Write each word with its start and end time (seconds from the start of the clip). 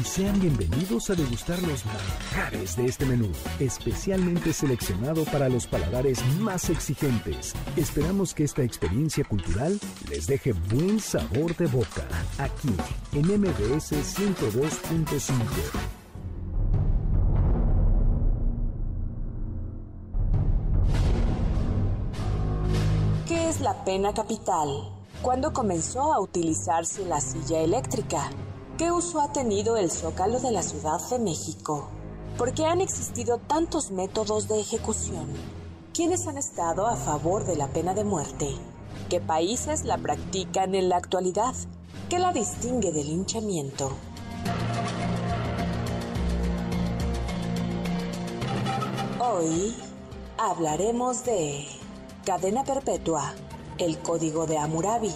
Y 0.00 0.04
sean 0.04 0.40
bienvenidos 0.40 1.10
a 1.10 1.14
degustar 1.14 1.60
los 1.62 1.84
manjares 1.86 2.76
de 2.76 2.86
este 2.86 3.06
menú, 3.06 3.30
especialmente 3.60 4.52
seleccionado 4.52 5.24
para 5.24 5.48
los 5.48 5.66
paladares 5.66 6.24
más 6.40 6.68
exigentes. 6.70 7.54
Esperamos 7.76 8.34
que 8.34 8.44
esta 8.44 8.62
experiencia 8.62 9.24
cultural 9.24 9.78
les 10.10 10.26
deje 10.26 10.52
buen 10.52 11.00
sabor 11.00 11.56
de 11.56 11.66
boca, 11.66 12.06
aquí 12.38 12.74
en 13.12 13.26
MBS 13.40 13.92
102.5. 13.92 15.32
¿Qué 23.26 23.48
es 23.48 23.60
la 23.60 23.84
pena 23.84 24.12
capital? 24.12 24.68
¿Cuándo 25.22 25.52
comenzó 25.52 26.12
a 26.12 26.20
utilizarse 26.20 27.04
la 27.06 27.20
silla 27.20 27.60
eléctrica? 27.60 28.30
¿Qué 28.78 28.92
uso 28.92 29.22
ha 29.22 29.32
tenido 29.32 29.78
el 29.78 29.90
zócalo 29.90 30.38
de 30.38 30.50
la 30.50 30.62
Ciudad 30.62 31.00
de 31.08 31.18
México? 31.18 31.88
¿Por 32.36 32.52
qué 32.52 32.66
han 32.66 32.82
existido 32.82 33.38
tantos 33.38 33.90
métodos 33.90 34.48
de 34.48 34.60
ejecución? 34.60 35.26
¿Quiénes 35.94 36.26
han 36.26 36.36
estado 36.36 36.86
a 36.86 36.94
favor 36.94 37.46
de 37.46 37.56
la 37.56 37.68
pena 37.68 37.94
de 37.94 38.04
muerte? 38.04 38.50
¿Qué 39.08 39.18
países 39.18 39.84
la 39.84 39.96
practican 39.96 40.74
en 40.74 40.90
la 40.90 40.98
actualidad? 40.98 41.54
¿Qué 42.10 42.18
la 42.18 42.34
distingue 42.34 42.92
del 42.92 43.06
linchamiento? 43.06 43.92
Hoy 49.18 49.74
hablaremos 50.36 51.24
de 51.24 51.66
cadena 52.26 52.62
perpetua, 52.62 53.32
el 53.78 53.96
código 54.00 54.46
de 54.46 54.58
Hammurabi, 54.58 55.14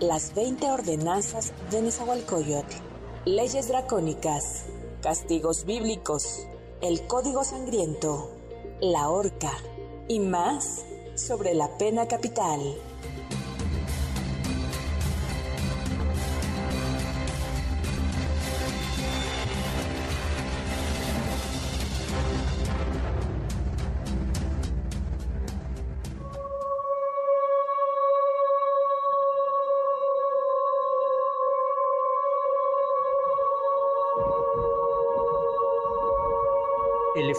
las 0.00 0.34
20 0.34 0.70
ordenanzas 0.70 1.54
de 1.70 1.80
Nezahualcóyotl, 1.80 2.89
leyes 3.26 3.68
dracónicas, 3.68 4.64
castigos 5.02 5.66
bíblicos, 5.66 6.46
el 6.80 7.06
código 7.06 7.44
sangriento, 7.44 8.30
la 8.80 9.10
horca. 9.10 9.52
Y 10.08 10.18
más 10.18 10.84
sobre 11.14 11.54
la 11.54 11.76
pena 11.78 12.08
capital. 12.08 12.60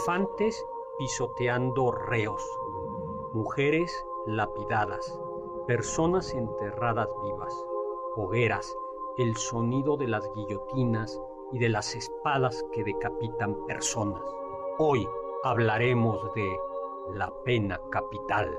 Elefantes 0.02 0.66
pisoteando 0.98 1.92
reos, 1.92 2.42
mujeres 3.34 4.04
lapidadas, 4.26 5.20
personas 5.68 6.34
enterradas 6.34 7.08
vivas, 7.24 7.54
hogueras, 8.16 8.76
el 9.18 9.36
sonido 9.36 9.98
de 9.98 10.08
las 10.08 10.28
guillotinas 10.34 11.22
y 11.52 11.60
de 11.60 11.70
las 11.70 11.94
espadas 11.94 12.66
que 12.72 12.84
decapitan 12.84 13.64
personas. 13.68 14.24
Hoy 14.80 15.08
hablaremos 15.44 16.34
de 16.34 16.50
la 17.14 17.32
pena 17.44 17.80
capital. 17.92 18.58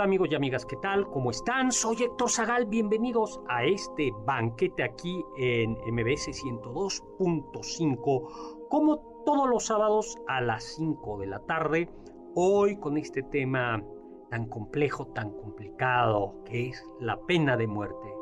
Hola 0.00 0.06
amigos 0.06 0.28
y 0.30 0.34
amigas, 0.34 0.64
¿qué 0.64 0.76
tal? 0.76 1.10
¿Cómo 1.10 1.30
están? 1.30 1.70
Soy 1.70 2.04
Héctor 2.04 2.30
Zagal, 2.30 2.64
bienvenidos 2.64 3.38
a 3.50 3.64
este 3.64 4.14
banquete 4.24 4.82
aquí 4.82 5.22
en 5.36 5.72
MBS 5.72 6.28
102.5, 6.42 8.66
como 8.70 9.22
todos 9.26 9.46
los 9.46 9.66
sábados 9.66 10.16
a 10.26 10.40
las 10.40 10.64
5 10.76 11.18
de 11.18 11.26
la 11.26 11.40
tarde, 11.40 11.90
hoy 12.34 12.78
con 12.78 12.96
este 12.96 13.22
tema 13.24 13.84
tan 14.30 14.48
complejo, 14.48 15.08
tan 15.08 15.32
complicado, 15.32 16.32
que 16.46 16.70
es 16.70 16.82
la 16.98 17.20
pena 17.26 17.58
de 17.58 17.66
muerte. 17.66 18.14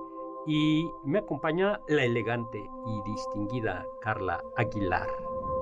Y 0.48 0.84
me 1.04 1.20
acompaña 1.20 1.80
la 1.86 2.02
elegante 2.02 2.58
y 2.58 3.02
distinguida 3.08 3.86
Carla 4.00 4.42
Aguilar. 4.56 5.06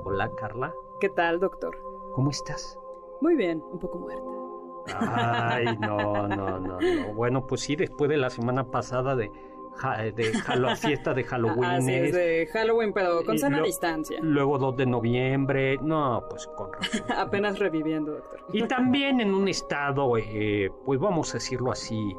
Hola 0.05 0.31
Carla. 0.35 0.73
¿Qué 0.99 1.11
tal, 1.11 1.41
doctor? 1.41 1.77
¿Cómo 2.15 2.31
estás? 2.31 2.79
Muy 3.21 3.37
bien, 3.37 3.63
un 3.71 3.79
poco 3.79 3.99
muerta. 3.99 4.36
Ay, 4.95 5.77
no, 5.79 6.29
no, 6.29 6.59
no, 6.59 6.81
no. 6.81 7.15
Bueno, 7.15 7.47
pues 7.47 7.63
sí, 7.63 7.77
después 7.77 8.09
de 8.11 8.17
la 8.17 8.31
semana 8.31 8.71
pasada 8.71 9.17
de, 9.17 9.31
de 10.15 10.33
fiesta 10.77 11.15
de 11.15 11.25
Halloween. 11.25 11.65
Así 11.65 11.93
es, 11.93 12.13
de 12.13 12.49
Halloween, 12.53 12.93
pero 12.93 13.25
con 13.25 13.39
sana 13.39 13.63
distancia. 13.63 14.19
Luego 14.23 14.59
2 14.59 14.77
de 14.77 14.87
noviembre. 14.87 15.79
No, 15.83 16.23
pues 16.29 16.47
con 16.47 16.73
razón. 16.73 17.03
Apenas 17.17 17.59
reviviendo, 17.59 18.13
doctor. 18.13 18.41
Y 18.53 18.63
también 18.65 19.21
en 19.21 19.35
un 19.35 19.49
estado, 19.49 20.17
eh, 20.19 20.71
pues 20.85 20.99
vamos 21.01 21.31
a 21.31 21.35
decirlo 21.35 21.73
así, 21.73 22.17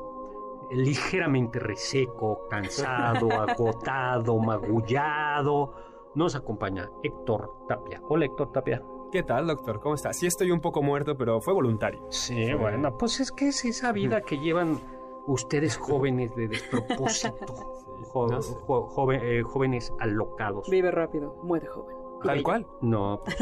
ligeramente 0.72 1.60
reseco, 1.60 2.48
cansado, 2.50 3.32
agotado, 3.48 4.38
magullado. 4.38 5.74
Nos 6.16 6.36
acompaña 6.36 6.90
Héctor 7.04 7.52
Tapia. 7.68 8.02
Hola, 8.10 8.26
Héctor 8.26 8.52
Tapia. 8.52 8.82
¿Qué 9.12 9.24
tal, 9.24 9.48
doctor? 9.48 9.80
¿Cómo 9.80 9.96
está? 9.96 10.12
Sí 10.12 10.28
estoy 10.28 10.52
un 10.52 10.60
poco 10.60 10.82
muerto, 10.82 11.16
pero 11.18 11.40
fue 11.40 11.54
voluntario. 11.54 12.06
Sí, 12.10 12.54
bueno, 12.54 12.98
pues 12.98 13.20
es 13.22 13.32
que 13.32 13.48
es 13.48 13.64
esa 13.64 13.94
vida 13.94 14.22
que 14.22 14.38
llevan 14.38 14.80
ustedes 15.28 15.78
jóvenes 15.78 16.36
de 16.36 16.48
despropósito. 16.48 17.36
Eh, 19.22 19.42
jóvenes 19.44 19.94
alocados. 20.00 20.70
Vive 20.70 20.92
rápido, 20.92 21.36
muere 21.44 21.68
joven. 21.68 21.96
¿Tal 22.24 22.42
cual? 22.42 22.66
No, 22.82 23.22
pues, 23.26 23.38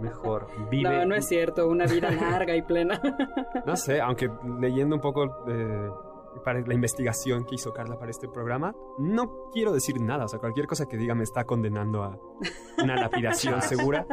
mejor. 0.00 0.46
Vive... 0.70 0.98
No, 0.98 1.06
no 1.06 1.14
es 1.14 1.26
cierto, 1.26 1.68
una 1.68 1.86
vida 1.86 2.10
larga 2.30 2.54
y 2.54 2.62
plena. 2.62 3.00
no 3.66 3.76
sé, 3.76 4.00
aunque 4.00 4.30
leyendo 4.60 4.96
un 4.96 5.00
poco 5.02 5.26
de 5.46 5.90
para 6.44 6.60
la 6.60 6.74
investigación 6.74 7.44
que 7.44 7.56
hizo 7.56 7.72
Carla 7.72 7.98
para 7.98 8.10
este 8.10 8.28
programa. 8.28 8.74
No 8.98 9.50
quiero 9.52 9.72
decir 9.72 10.00
nada, 10.00 10.24
o 10.24 10.28
sea, 10.28 10.38
cualquier 10.38 10.66
cosa 10.66 10.86
que 10.86 10.96
diga 10.96 11.14
me 11.14 11.24
está 11.24 11.44
condenando 11.44 12.02
a 12.02 12.18
una 12.82 12.96
lapidación 12.96 13.60
segura. 13.62 14.06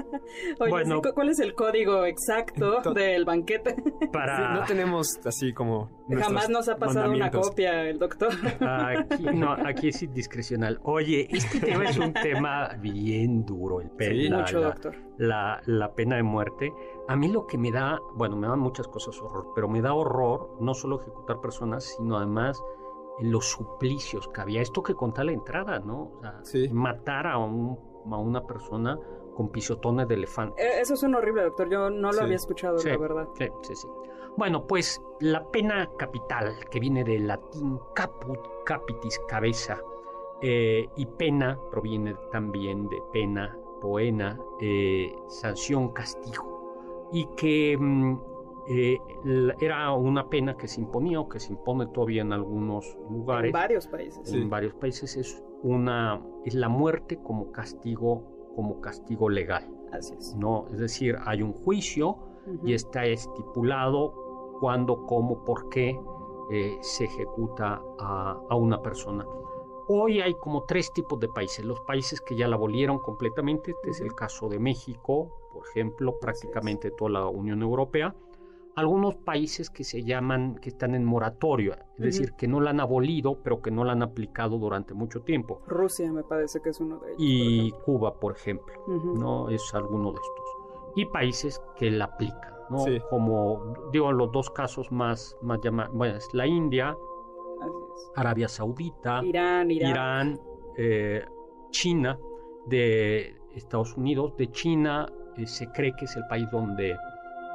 Oye, 0.60 0.70
bueno, 0.70 1.02
¿cuál 1.14 1.30
es 1.30 1.40
el 1.40 1.54
código 1.54 2.06
exacto 2.06 2.82
del 2.94 3.26
banquete? 3.26 3.76
Para... 4.12 4.54
no 4.54 4.66
tenemos 4.66 5.20
así 5.26 5.54
como... 5.54 5.90
Jamás 6.10 6.50
nos 6.50 6.70
ha 6.70 6.78
pasado 6.78 7.12
una 7.12 7.30
copia 7.30 7.90
el 7.90 8.00
doctor. 8.00 8.32
Aquí, 8.62 9.24
no, 9.24 9.52
aquí 9.52 9.90
es 9.90 10.14
discrecional. 10.14 10.80
Oye, 10.84 11.28
este 11.30 11.60
tema 11.60 11.84
es 11.84 11.98
un 11.98 12.14
tema 12.14 12.70
bien 12.80 13.46
duro, 13.46 13.82
el 13.82 13.90
pelo. 13.92 14.22
Sí, 14.22 14.30
mucho, 14.30 14.62
doctor. 14.62 14.96
La, 15.18 15.62
la 15.66 15.94
pena 15.96 16.16
de 16.16 16.24
muerte. 16.24 16.72
A 17.10 17.16
mí 17.16 17.28
lo 17.28 17.46
que 17.46 17.58
me 17.58 17.72
da, 17.72 18.00
bueno, 18.14 18.38
me 18.38 18.48
dan 18.48 18.60
muchas 18.60 18.88
cosas 18.88 19.20
horror, 19.22 19.52
pero 19.54 19.68
me 19.68 19.82
da 19.82 19.94
horror 19.94 20.58
no 20.62 20.74
solo 20.74 21.02
ejecutar 21.02 21.42
personas, 21.42 21.84
sino 21.98 22.07
además 22.16 22.64
los 23.20 23.46
suplicios 23.46 24.28
que 24.30 24.42
había. 24.42 24.62
Esto 24.62 24.84
que 24.84 24.94
conta 24.94 25.24
la 25.24 25.32
entrada, 25.32 25.80
¿no? 25.80 26.04
O 26.04 26.22
sea, 26.22 26.60
matar 26.72 27.28
a, 27.28 27.38
un, 27.38 27.78
a 28.12 28.18
una 28.18 28.46
persona 28.46 28.98
con 29.36 29.50
pisotones 29.50 30.08
de 30.08 30.16
elefante. 30.16 30.62
Eh, 30.62 30.82
eso 30.82 30.94
es 30.94 31.04
un 31.04 31.16
horrible, 31.16 31.44
doctor. 31.44 31.70
Yo 31.70 31.90
no 31.90 32.12
lo 32.12 32.22
había 32.22 32.36
escuchado, 32.36 32.78
la 32.84 32.98
verdad. 32.98 33.28
Sí, 33.36 33.48
sí, 33.64 33.76
sí. 33.76 33.88
Bueno, 34.38 34.68
pues 34.68 35.02
la 35.20 35.44
pena 35.50 35.90
capital, 35.98 36.56
que 36.70 36.80
viene 36.80 37.04
del 37.04 37.28
latín 37.28 37.80
caput, 37.96 38.40
capitis, 38.66 39.20
cabeza, 39.28 39.82
eh, 40.42 40.88
y 40.96 41.06
pena 41.08 41.60
proviene 41.72 42.16
también 42.32 42.88
de 42.88 43.02
pena, 43.12 43.58
poena, 43.82 44.40
eh, 44.62 45.16
sanción, 45.28 45.90
castigo, 45.90 47.10
y 47.12 47.26
que 47.36 47.76
mm, 47.80 48.20
eh, 48.70 48.98
era 49.62 49.92
una 49.94 50.30
pena 50.30 50.56
que 50.58 50.68
se 50.68 50.82
imponía 50.82 51.20
o 51.20 51.30
que 51.30 51.40
se 51.40 51.54
impone 51.54 51.88
todavía 51.88 52.22
en 52.22 52.34
algunos 52.34 52.98
lugares. 53.10 53.50
En 53.50 53.54
varios 53.54 53.88
países. 53.88 54.34
En 54.34 54.50
varios 54.50 54.74
países 54.76 55.16
es 55.16 55.44
una 55.64 56.22
es 56.46 56.54
la 56.54 56.70
muerte 56.70 57.18
como 57.24 57.52
castigo 57.52 58.38
como 58.56 58.82
castigo 58.82 59.30
legal. 59.30 59.70
Así 59.92 60.16
es. 60.16 60.36
No, 60.36 60.66
es 60.72 60.80
decir, 60.80 61.16
hay 61.26 61.42
un 61.42 61.54
juicio 61.54 62.18
y 62.64 62.74
está 62.74 63.06
estipulado 63.06 64.58
cuándo, 64.60 65.06
cómo, 65.06 65.44
por 65.46 65.70
qué 65.70 66.00
eh, 66.52 66.78
se 66.82 67.06
ejecuta 67.06 67.82
a, 68.00 68.56
una 68.56 68.82
persona. 68.82 69.26
Hoy 69.90 70.22
hay 70.22 70.34
como 70.34 70.64
tres 70.64 70.92
tipos 70.92 71.20
de 71.20 71.28
países. 71.28 71.64
Los 71.64 71.80
países 71.82 72.20
que 72.20 72.36
ya 72.36 72.48
la 72.48 72.56
abolieron 72.56 73.00
completamente, 73.00 73.72
este 73.72 73.90
es 73.92 74.02
el 74.02 74.14
caso 74.16 74.50
de 74.50 74.60
México, 74.60 75.50
por 75.54 75.66
ejemplo, 75.68 76.18
prácticamente 76.20 76.92
toda 76.92 77.12
la 77.12 77.28
Unión 77.28 77.62
Europea. 77.62 78.16
Algunos 78.78 79.16
países 79.16 79.70
que 79.70 79.84
se 79.84 80.04
llaman, 80.04 80.56
que 80.56 80.70
están 80.70 80.94
en 80.94 81.04
moratorio, 81.04 81.76
es 81.98 82.04
decir, 82.04 82.34
que 82.34 82.48
no 82.48 82.62
la 82.62 82.70
han 82.70 82.80
abolido, 82.80 83.40
pero 83.44 83.62
que 83.62 83.72
no 83.72 83.84
la 83.84 83.94
han 83.94 84.04
aplicado 84.04 84.58
durante 84.58 84.94
mucho 84.94 85.22
tiempo. 85.22 85.62
Rusia 85.68 86.12
me 86.14 86.24
parece 86.24 86.62
que 86.62 86.70
es 86.70 86.80
uno 86.80 87.00
de 87.00 87.10
ellos. 87.10 87.18
Y 87.20 87.72
Cuba, 87.84 88.20
por 88.20 88.36
ejemplo, 88.36 88.74
¿no? 88.88 89.50
Es 89.50 89.74
alguno 89.74 90.12
de 90.12 90.20
estos. 90.22 90.46
Y 90.96 91.06
países 91.06 91.62
que 91.76 91.90
la 91.90 92.06
aplican. 92.06 92.54
¿no? 92.70 92.86
Como 93.10 93.90
digo, 93.92 94.12
los 94.12 94.32
dos 94.32 94.50
casos 94.52 94.92
más, 94.92 95.36
más 95.42 95.60
llamados, 95.62 95.94
bueno, 95.96 96.16
es 96.18 96.28
la 96.34 96.46
India, 96.46 96.96
Arabia 98.16 98.48
Saudita, 98.48 99.24
Irán, 99.24 99.72
Irán, 99.72 100.40
eh, 100.78 101.26
China, 101.72 102.20
de 102.68 103.36
Estados 103.56 103.96
Unidos, 103.98 104.36
de 104.38 104.52
China 104.52 105.08
eh, 105.38 105.48
se 105.48 105.68
cree 105.72 105.94
que 105.98 106.06
es 106.06 106.16
el 106.16 106.26
país 106.28 106.48
donde 106.52 106.96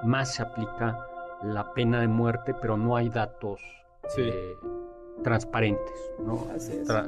más 0.04 0.34
se 0.34 0.42
aplica 0.42 0.98
la 1.44 1.72
pena 1.74 2.00
de 2.00 2.08
muerte, 2.08 2.54
pero 2.60 2.76
no 2.76 2.96
hay 2.96 3.08
datos 3.08 3.60
eh, 4.18 4.54
transparentes, 5.22 6.12
¿no? 6.24 6.46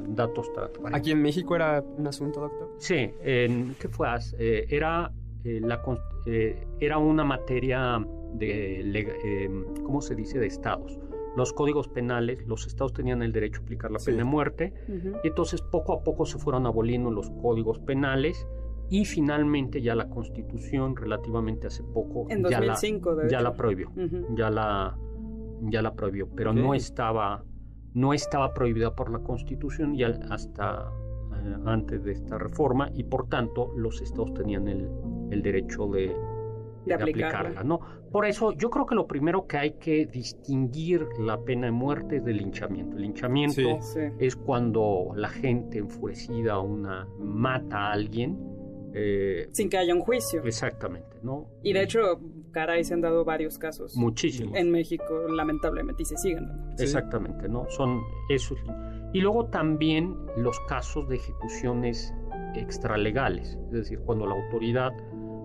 datos 0.08 0.52
transparentes. 0.52 1.00
¿Aquí 1.00 1.12
en 1.12 1.22
México 1.22 1.56
era 1.56 1.82
un 1.96 2.06
asunto, 2.06 2.40
doctor? 2.40 2.70
Sí, 2.78 3.10
en, 3.22 3.74
¿qué 3.78 3.88
fue? 3.88 4.08
era 4.38 5.12
la, 5.44 5.82
eh, 6.26 6.66
era 6.80 6.98
una 6.98 7.24
materia 7.24 8.04
de, 8.34 8.80
eh, 9.24 9.50
¿cómo 9.84 10.00
se 10.00 10.14
dice?, 10.14 10.38
de 10.38 10.46
estados. 10.46 10.98
Los 11.36 11.52
códigos 11.52 11.88
penales, 11.88 12.46
los 12.46 12.66
estados 12.66 12.92
tenían 12.92 13.22
el 13.22 13.32
derecho 13.32 13.60
a 13.60 13.64
aplicar 13.64 13.90
la 13.90 13.98
pena 13.98 14.18
de 14.18 14.24
muerte, 14.24 14.72
y 15.24 15.26
entonces 15.26 15.60
poco 15.62 15.92
a 15.92 16.04
poco 16.04 16.26
se 16.26 16.38
fueron 16.38 16.64
aboliendo 16.64 17.10
los 17.10 17.28
códigos 17.42 17.80
penales 17.80 18.46
y 18.90 19.04
finalmente 19.04 19.80
ya 19.80 19.94
la 19.94 20.08
constitución 20.08 20.96
relativamente 20.96 21.66
hace 21.66 21.82
poco 21.82 22.26
ya, 22.28 22.60
la, 22.60 22.76
ya 23.28 23.40
la 23.40 23.54
prohibió, 23.54 23.90
ya 24.34 24.50
la 24.50 24.96
ya 25.62 25.82
la 25.82 25.94
prohibió, 25.94 26.28
pero 26.34 26.52
no 26.52 26.74
estaba 26.74 27.44
no 27.94 28.12
estaba 28.12 28.52
prohibida 28.52 28.94
por 28.94 29.10
la 29.10 29.20
constitución 29.20 29.94
ya 29.96 30.08
hasta 30.30 30.92
eh, 31.32 31.56
antes 31.64 32.04
de 32.04 32.12
esta 32.12 32.38
reforma 32.38 32.90
y 32.94 33.04
por 33.04 33.28
tanto 33.28 33.72
los 33.76 34.00
estados 34.00 34.34
tenían 34.34 34.68
el, 34.68 34.88
el 35.30 35.42
derecho 35.42 35.86
de, 35.86 36.14
aplicarla. 36.92 37.62
¿no? 37.62 37.80
Por 38.10 38.26
eso 38.26 38.52
yo 38.52 38.70
creo 38.70 38.86
que 38.86 38.94
lo 38.94 39.06
primero 39.06 39.46
que 39.46 39.56
hay 39.56 39.72
que 39.72 40.06
distinguir 40.06 41.06
la 41.18 41.40
pena 41.40 41.66
de 41.66 41.72
muerte 41.72 42.16
es 42.16 42.24
del 42.24 42.38
linchamiento. 42.38 42.96
El 42.96 43.02
linchamiento 43.02 43.78
es 44.18 44.36
cuando 44.36 45.12
la 45.16 45.28
gente 45.28 45.78
enfurecida 45.78 46.58
una 46.58 47.08
mata 47.18 47.88
a 47.88 47.92
alguien. 47.92 48.38
Eh, 48.96 49.48
Sin 49.50 49.68
que 49.68 49.76
haya 49.76 49.92
un 49.92 50.00
juicio. 50.00 50.42
Exactamente, 50.44 51.18
¿no? 51.22 51.48
Y 51.62 51.72
de 51.72 51.82
hecho, 51.82 52.20
caray, 52.52 52.84
se 52.84 52.94
han 52.94 53.00
dado 53.00 53.24
varios 53.24 53.58
casos. 53.58 53.96
Muchísimos. 53.96 54.56
En 54.56 54.70
México, 54.70 55.26
lamentablemente, 55.28 56.02
y 56.02 56.06
se 56.06 56.16
siguen 56.16 56.46
dando. 56.46 56.82
Exactamente, 56.82 57.48
¿no? 57.48 57.68
Son 57.70 58.00
esos. 58.28 58.58
Y 59.12 59.20
luego 59.20 59.46
también 59.46 60.16
los 60.36 60.60
casos 60.68 61.08
de 61.08 61.16
ejecuciones 61.16 62.14
extralegales, 62.54 63.58
es 63.66 63.72
decir, 63.72 63.98
cuando 64.00 64.26
la 64.26 64.34
autoridad 64.36 64.92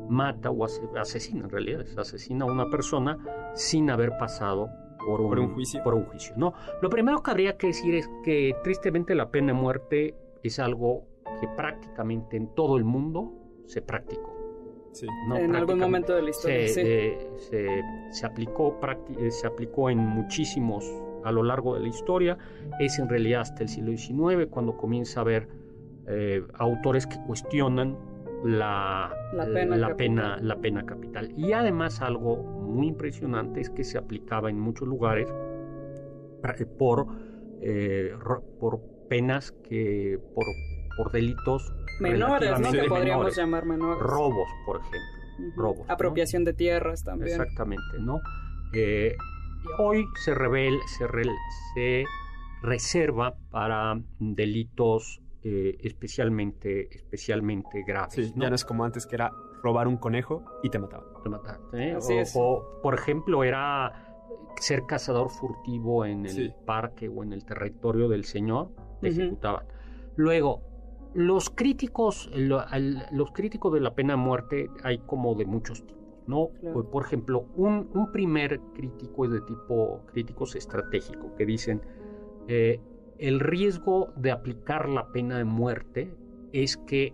mata 0.10 0.52
o 0.52 0.66
asesina, 0.66 1.46
en 1.46 1.50
realidad, 1.50 1.86
asesina 1.98 2.46
a 2.46 2.52
una 2.52 2.70
persona 2.70 3.18
sin 3.56 3.90
haber 3.90 4.18
pasado 4.20 4.70
por 5.06 5.22
un, 5.22 5.54
juicio. 5.54 5.82
Por 5.84 5.96
un 5.96 6.06
juicio 6.06 6.34
¿no? 6.38 6.54
Lo 6.82 6.90
primero 6.90 7.24
que 7.24 7.32
habría 7.32 7.58
que 7.58 7.68
decir 7.68 7.96
es 7.96 8.10
que 8.24 8.54
tristemente 8.64 9.16
la 9.16 9.32
pena 9.32 9.48
de 9.48 9.54
muerte 9.54 10.16
es 10.44 10.60
algo 10.60 11.06
que 11.40 11.48
prácticamente 11.48 12.38
en 12.38 12.54
todo 12.54 12.78
el 12.78 12.84
mundo 12.84 13.39
se 13.70 13.82
practicó. 13.82 14.36
Sí. 14.92 15.06
En 15.38 15.56
algún 15.56 15.78
momento 15.78 16.16
de 16.16 16.24
la 16.24 16.32
historia. 16.32 16.68
Se, 16.68 17.08
eh, 17.52 17.84
se, 18.10 18.26
aplicó, 18.26 18.80
eh, 19.20 19.30
se 19.30 19.46
aplicó 19.46 19.92
en 19.92 20.00
muchísimos 20.00 20.84
a 21.24 21.32
lo 21.32 21.44
largo 21.44 21.76
de 21.76 21.82
la 21.82 21.88
historia. 21.88 22.38
Es 22.80 22.98
en 22.98 23.08
realidad 23.08 23.42
hasta 23.42 23.62
el 23.62 23.70
siglo 23.70 23.96
XIX 23.96 24.48
cuando 24.50 24.76
comienza 24.76 25.20
a 25.20 25.22
haber 25.22 25.48
eh, 26.08 26.44
autores 26.56 27.06
que 27.06 27.18
cuestionan 27.28 27.96
la, 28.44 29.14
pena, 29.94 30.38
la, 30.42 30.56
pena, 30.56 30.86
capital. 30.86 31.32
Y 31.38 31.54
además 31.54 32.02
algo 32.02 32.38
muy 32.38 32.88
impresionante 32.88 33.62
es 33.62 33.70
que 33.70 33.84
se 33.84 34.00
aplicaba 34.00 34.50
en 34.50 34.60
muchos 34.60 34.88
lugares 34.88 35.32
por, 36.80 37.06
eh, 37.62 38.16
por 38.60 38.82
penas 39.08 39.52
que 39.52 40.20
por, 40.34 40.46
por 41.00 41.14
delitos 41.14 41.74
menores, 42.02 42.60
¿no? 42.60 42.72
Que 42.74 42.84
podríamos 42.84 43.34
llamar 43.34 43.66
menores. 43.66 44.04
Robos, 44.04 44.50
por 44.66 44.82
ejemplo. 44.82 45.56
Robos. 45.56 45.90
Apropiación 45.90 46.44
de 46.44 46.52
tierras 46.52 47.06
también. 47.06 47.40
Exactamente, 47.40 48.00
¿no? 48.02 48.20
Eh, 48.74 49.16
hoy 49.78 50.06
se, 50.26 50.36
revel, 50.36 50.78
se, 50.98 51.08
se 51.74 52.04
reserva 52.62 53.38
para 53.50 53.98
delitos 54.20 55.22
eh, 55.42 55.78
especialmente, 55.84 56.94
especialmente 56.94 57.82
graves. 57.88 58.34
ya 58.36 58.50
no 58.50 58.56
es 58.56 58.66
como 58.66 58.84
antes 58.84 59.08
que 59.08 59.16
era 59.16 59.32
robar 59.64 59.88
un 59.88 59.96
conejo 59.96 60.44
y 60.64 60.70
te 60.70 60.80
mataban. 60.80 61.08
Te 61.24 61.30
mataban. 61.30 61.62
¿eh? 61.76 61.98
O, 62.36 62.82
por 62.84 62.94
ejemplo, 62.94 63.46
era 63.46 64.18
ser 64.58 64.86
cazador 64.86 65.30
furtivo 65.30 66.04
en 66.04 66.26
el 66.26 66.54
parque 66.66 67.08
o 67.08 67.24
en 67.24 67.32
el 67.32 67.46
territorio 67.46 68.10
del 68.10 68.26
señor, 68.26 68.72
te 69.00 69.08
ejecutaban. 69.08 69.66
Luego, 70.18 70.69
los 71.14 71.50
críticos, 71.50 72.30
los 72.36 73.32
críticos 73.32 73.74
de 73.74 73.80
la 73.80 73.96
pena 73.96 74.14
de 74.14 74.18
muerte 74.18 74.70
hay 74.84 75.00
como 75.00 75.36
de 75.36 75.46
muchos 75.46 75.86
tipos. 75.86 76.00
¿no? 76.28 76.50
Por 76.92 77.04
ejemplo, 77.04 77.48
un, 77.56 77.90
un, 77.96 78.12
primer 78.12 78.60
crítico 78.76 79.26
es 79.26 79.32
de 79.32 79.42
tipo 79.42 80.02
críticos 80.12 80.56
estratégicos 80.56 81.32
que 81.36 81.44
dicen 81.44 81.82
eh, 82.48 82.80
el 83.18 83.40
riesgo 83.40 84.14
de 84.16 84.32
aplicar 84.32 84.88
la 84.90 85.12
pena 85.12 85.40
de 85.40 85.44
muerte 85.44 86.14
es 86.54 86.78
que 86.78 87.14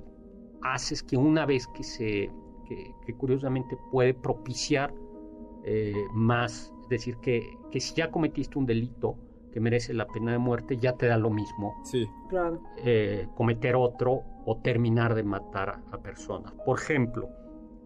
haces 0.62 1.02
que 1.02 1.16
una 1.16 1.46
vez 1.46 1.68
que 1.68 1.84
se, 1.84 2.30
que, 2.68 3.14
curiosamente 3.14 3.78
puede 3.92 4.14
propiciar 4.14 4.94
eh, 5.64 5.94
más, 6.14 6.74
es 6.84 6.90
decir, 6.90 7.18
que, 7.18 7.42
que, 7.72 7.80
si 7.80 7.96
ya 7.96 8.12
cometiste 8.12 8.60
un 8.60 8.66
delito 8.66 9.18
que 9.56 9.62
merece 9.62 9.94
la 9.94 10.06
pena 10.06 10.34
de 10.34 10.38
muerte, 10.38 10.76
ya 10.76 10.98
te 10.98 11.08
da 11.08 11.16
lo 11.18 11.30
mismo. 11.30 11.76
Sí. 11.86 12.06
Claro. 12.28 12.62
Eh, 12.84 13.30
cometer 13.36 13.78
otro 13.78 14.24
o 14.46 14.58
terminar 14.58 15.16
de 15.16 15.24
matar 15.24 15.80
a 15.94 15.98
personas. 16.00 16.52
Por 16.66 16.78
ejemplo, 16.78 17.30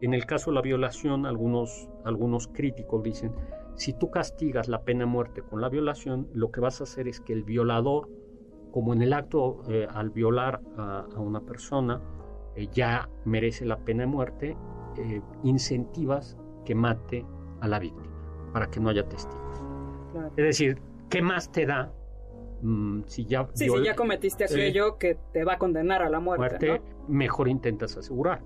en 0.02 0.16
el 0.16 0.26
caso 0.26 0.50
de 0.50 0.56
la 0.56 0.62
violación, 0.64 1.28
algunos, 1.28 1.88
algunos 2.06 2.48
críticos 2.48 3.04
dicen, 3.04 3.36
si 3.76 3.94
tú 3.94 4.10
castigas 4.10 4.68
la 4.68 4.82
pena 4.82 5.02
de 5.02 5.06
muerte 5.12 5.44
con 5.44 5.62
la 5.62 5.70
violación, 5.70 6.28
lo 6.34 6.50
que 6.50 6.60
vas 6.60 6.82
a 6.82 6.86
hacer 6.86 7.08
es 7.08 7.22
que 7.22 7.34
el 7.34 7.44
violador, 7.44 8.10
como 8.72 8.94
en 8.94 9.04
el 9.04 9.14
acto 9.14 9.62
eh, 9.70 9.86
al 9.94 10.10
violar 10.10 10.62
a, 10.76 11.06
una 11.18 11.42
persona, 11.42 12.02
eh, 12.56 12.68
ya 12.72 13.08
merece 13.26 13.68
la 13.68 13.78
pena 13.78 14.02
de 14.02 14.08
muerte, 14.08 14.58
eh, 14.98 15.22
incentivas 15.44 16.36
que 16.66 16.74
mate 16.74 17.28
a 17.62 17.68
la 17.68 17.78
víctima 17.78 18.10
para 18.54 18.72
que 18.72 18.80
no 18.80 18.90
haya 18.90 19.08
testigos. 19.08 19.64
Es 20.36 20.44
decir, 20.44 20.89
¿qué 21.10 21.22
más 21.22 21.52
te 21.52 21.66
da 21.66 21.92
mm, 22.62 23.04
si 23.06 23.26
ya, 23.26 23.48
sí, 23.54 23.70
si 23.70 23.84
ya 23.84 23.96
cometiste 23.96 24.46
aquello 24.46 24.98
que 24.98 25.18
te 25.34 25.44
va 25.44 25.54
a 25.54 25.58
condenar 25.58 26.02
a 26.02 26.10
la 26.10 26.20
muerte? 26.20 26.82
Mejor 27.08 27.48
intentas 27.48 27.98
asegurar. 27.98 28.42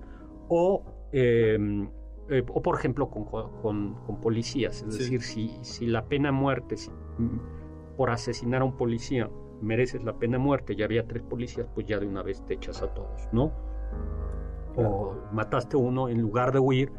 O 0.48 0.84
em, 1.12 1.88
eh, 2.28 2.42
o 2.48 2.62
por 2.62 2.78
ejemplo 2.78 3.10
con, 3.10 3.24
con, 3.24 4.20
policías, 4.20 4.82
es 4.82 4.98
decir, 4.98 5.20
si, 5.22 5.58
si, 5.62 5.86
la 5.86 6.06
pena 6.06 6.32
muerte 6.32 6.76
mm, 7.18 7.96
por 7.96 8.10
asesinar 8.10 8.62
a 8.62 8.64
un 8.64 8.76
policía 8.76 9.28
mereces 9.60 10.02
la 10.04 10.18
pena 10.18 10.38
muerte 10.38 10.74
y 10.76 10.82
había 10.82 11.06
tres 11.06 11.22
policías, 11.22 11.68
pues 11.74 11.86
ya 11.86 11.98
de 11.98 12.06
una 12.06 12.22
vez 12.22 12.44
te 12.46 12.54
echas 12.54 12.82
a 12.82 12.92
todos, 12.94 13.28
¿no? 13.32 13.52
o 14.76 15.14
mataste 15.32 15.76
uno, 15.76 16.08
en 16.08 16.20
lugar 16.20 16.52
de 16.52 16.58
huir, 16.58 16.92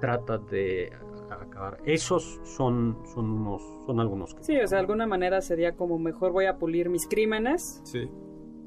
tratas 0.00 0.44
de 0.50 0.92
acabar. 1.34 1.78
Esos 1.84 2.40
son, 2.44 2.98
son, 3.14 3.30
unos, 3.30 3.62
son 3.86 4.00
algunos. 4.00 4.36
Sí, 4.40 4.56
o 4.56 4.66
sea, 4.66 4.76
de 4.76 4.80
alguna 4.80 5.06
manera 5.06 5.40
sería 5.40 5.76
como 5.76 5.98
mejor 5.98 6.32
voy 6.32 6.46
a 6.46 6.58
pulir 6.58 6.88
mis 6.88 7.06
crímenes. 7.06 7.80
Sí. 7.84 8.08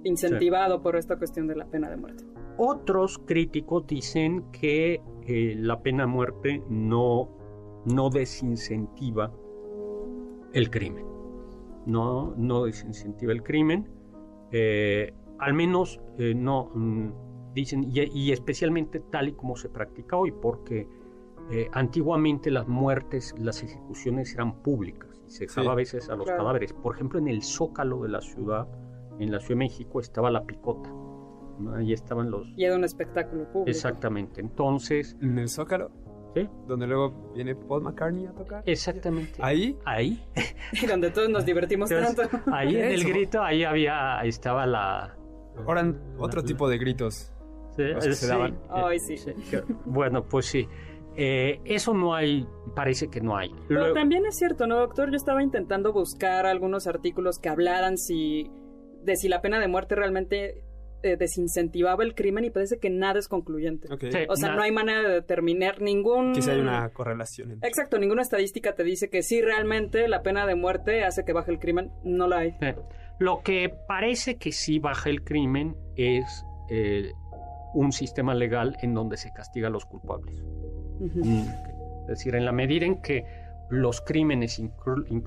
Incentivado 0.04 0.82
por 0.82 0.96
esta 0.96 1.18
cuestión 1.18 1.48
de 1.48 1.56
la 1.56 1.66
pena 1.66 1.90
de 1.90 1.98
muerte. 1.98 2.24
Otros 2.58 3.20
críticos 3.20 3.88
dicen 3.88 4.52
que 4.52 5.02
eh, 5.26 5.56
la 5.58 5.82
pena 5.82 6.04
de 6.04 6.08
muerte 6.08 6.64
no, 6.70 7.30
no 7.86 8.10
desincentiva 8.10 9.34
el 10.54 10.70
crimen. 10.70 11.06
No, 11.86 12.34
no 12.38 12.66
desincentiva 12.66 13.32
el 13.32 13.44
crimen. 13.44 13.90
Eh, 14.52 15.14
al 15.40 15.54
menos 15.54 16.00
eh, 16.18 16.34
no 16.36 16.72
mm, 16.74 17.54
dicen, 17.54 17.86
y, 17.92 18.32
especialmente 18.32 19.00
tal 19.00 19.30
y 19.30 19.34
como 19.34 19.56
se 19.56 19.70
practica 19.70 20.16
hoy, 20.18 20.32
porque 20.32 20.88
antiguamente 21.74 22.52
las 22.52 22.68
muertes, 22.68 23.34
las 23.38 23.64
ejecuciones 23.64 24.34
eran 24.34 24.62
públicas 24.62 25.10
y 25.28 25.32
se 25.32 25.46
dejaba 25.46 25.74
a 25.74 25.76
veces 25.76 26.10
a 26.10 26.16
los 26.16 26.28
cadáveres. 26.28 26.74
Por 26.74 26.96
ejemplo, 26.96 27.20
en 27.20 27.28
el 27.28 27.42
zócalo 27.44 28.02
de 28.02 28.10
la 28.10 28.22
ciudad, 28.22 28.68
en 29.20 29.32
la 29.32 29.40
Ciudad 29.40 29.50
de 29.50 29.56
México, 29.56 30.00
estaba 30.00 30.32
la 30.32 30.46
picota 30.46 30.90
Ahí 31.76 31.94
estaban 31.94 32.32
los... 32.32 32.48
Y 32.56 32.66
era 32.66 32.76
un 32.76 32.84
espectáculo 32.84 33.46
público. 33.46 33.70
Exactamente. 33.70 34.42
Entonces... 34.42 35.16
En 35.22 35.38
el 35.38 35.50
Zócalo. 35.50 35.92
¿Sí? 36.36 36.50
Donde 36.68 36.88
luego 36.88 37.32
viene 37.36 37.56
Paul 37.56 37.84
McCartney 37.84 38.26
a 38.26 38.32
tocar. 38.32 38.64
Exactamente. 38.66 39.34
¿Ahí? 39.40 39.78
Ahí. 39.86 40.24
y 40.82 40.86
donde 40.88 41.12
todos 41.12 41.30
nos 41.30 41.46
divertimos 41.46 41.90
tanto. 41.90 42.24
Ahí 42.52 42.76
en 42.76 42.86
el 42.86 43.04
grito, 43.04 43.42
ahí 43.42 43.64
había, 43.64 44.20
ahí 44.20 44.30
estaba 44.30 44.66
la... 44.66 45.16
Ahora 45.68 45.94
otro 46.18 46.44
tipo 46.44 46.68
de 46.68 46.80
gritos. 46.80 47.32
Sí, 47.76 47.84
se 48.14 48.28
daban. 48.28 48.58
Ay, 48.70 49.00
sí. 49.00 49.16
Bueno, 49.86 50.24
pues 50.24 50.48
sí. 50.48 50.68
Eh, 51.16 51.60
eso 51.66 51.94
no 51.94 52.16
hay, 52.16 52.48
parece 52.76 53.10
que 53.10 53.22
no 53.22 53.38
hay. 53.38 53.52
Pero 53.68 53.94
también 53.94 54.26
es 54.26 54.38
cierto, 54.38 54.68
¿no, 54.68 54.80
doctor? 54.80 55.10
Yo 55.10 55.18
estaba 55.18 55.44
intentando 55.44 55.94
buscar 55.94 56.46
algunos 56.46 56.88
artículos 56.88 57.40
que 57.40 57.50
hablaran 57.50 57.98
si, 57.98 58.50
de 59.04 59.16
si 59.16 59.28
la 59.28 59.42
pena 59.42 59.60
de 59.60 59.68
muerte 59.68 59.96
realmente 59.96 60.64
eh, 61.04 61.18
desincentivaba 61.18 62.06
el 62.06 62.16
crimen 62.16 62.46
y 62.46 62.50
parece 62.50 62.80
que 62.80 62.90
nada 62.90 63.20
es 63.20 63.28
concluyente. 63.28 63.90
o 64.30 64.36
sea, 64.38 64.56
no 64.56 64.62
hay 64.62 64.72
manera 64.72 65.02
de 65.02 65.16
determinar 65.16 65.82
ningún... 65.82 66.32
Quizá 66.32 66.54
hay 66.54 66.62
una 66.62 66.88
correlación. 66.90 67.60
Exacto, 67.62 68.00
ninguna 68.00 68.22
estadística 68.22 68.74
te 68.74 68.86
dice 68.86 69.10
que 69.10 69.22
sí 69.22 69.42
realmente 69.42 70.08
la 70.08 70.24
pena 70.24 70.46
de 70.48 70.56
muerte 70.56 71.04
hace 71.04 71.26
que 71.26 71.34
baje 71.34 71.52
el 71.52 71.60
crimen. 71.60 71.92
No 72.06 72.28
la 72.28 72.38
hay. 72.38 72.56
Lo 73.20 73.42
que 73.44 73.70
parece 73.88 74.38
que 74.38 74.54
sí 74.54 74.80
baja 74.80 75.10
el 75.10 75.24
crimen 75.24 75.76
es 75.98 76.46
eh, 76.70 77.12
un 77.74 77.92
sistema 77.92 78.34
legal 78.34 78.78
en 78.82 78.94
donde 78.94 79.18
se 79.18 79.32
castiga 79.34 79.68
a 79.68 79.72
los 79.72 79.86
culpables. 79.86 80.42
Mm, 81.00 81.48
es 82.02 82.08
decir, 82.08 82.36
en 82.36 82.46
la 82.46 82.52
medida 82.52 82.86
en 82.86 83.02
que 83.02 83.26
los 83.70 84.02
crímenes 84.02 84.62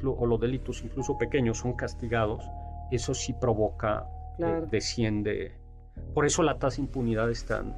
o 0.04 0.26
los 0.26 0.40
delitos 0.40 0.82
incluso 0.82 1.18
pequeños 1.18 1.58
son 1.58 1.74
castigados, 1.74 2.48
eso 2.90 3.14
sí 3.14 3.32
provoca, 3.32 4.06
eh, 4.38 4.62
desciende. 4.70 5.52
Por 6.14 6.26
eso 6.26 6.42
la 6.42 6.58
tasa 6.58 6.76
de 6.76 6.82
impunidad 6.82 7.30
es 7.30 7.44
tan, 7.44 7.74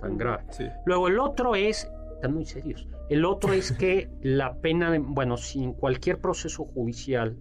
tan 0.00 0.16
grave. 0.16 0.44
Luego 0.84 1.08
el 1.08 1.18
otro 1.18 1.54
es, 1.54 1.90
están 2.14 2.34
muy 2.34 2.46
serios, 2.46 2.88
el 3.10 3.24
otro 3.24 3.52
es 3.52 3.72
que 3.72 4.08
la 4.22 4.54
pena, 4.54 4.90
de, 4.90 4.98
bueno, 4.98 5.36
si 5.36 5.62
en 5.62 5.72
cualquier 5.72 6.20
proceso 6.20 6.64
judicial 6.64 7.36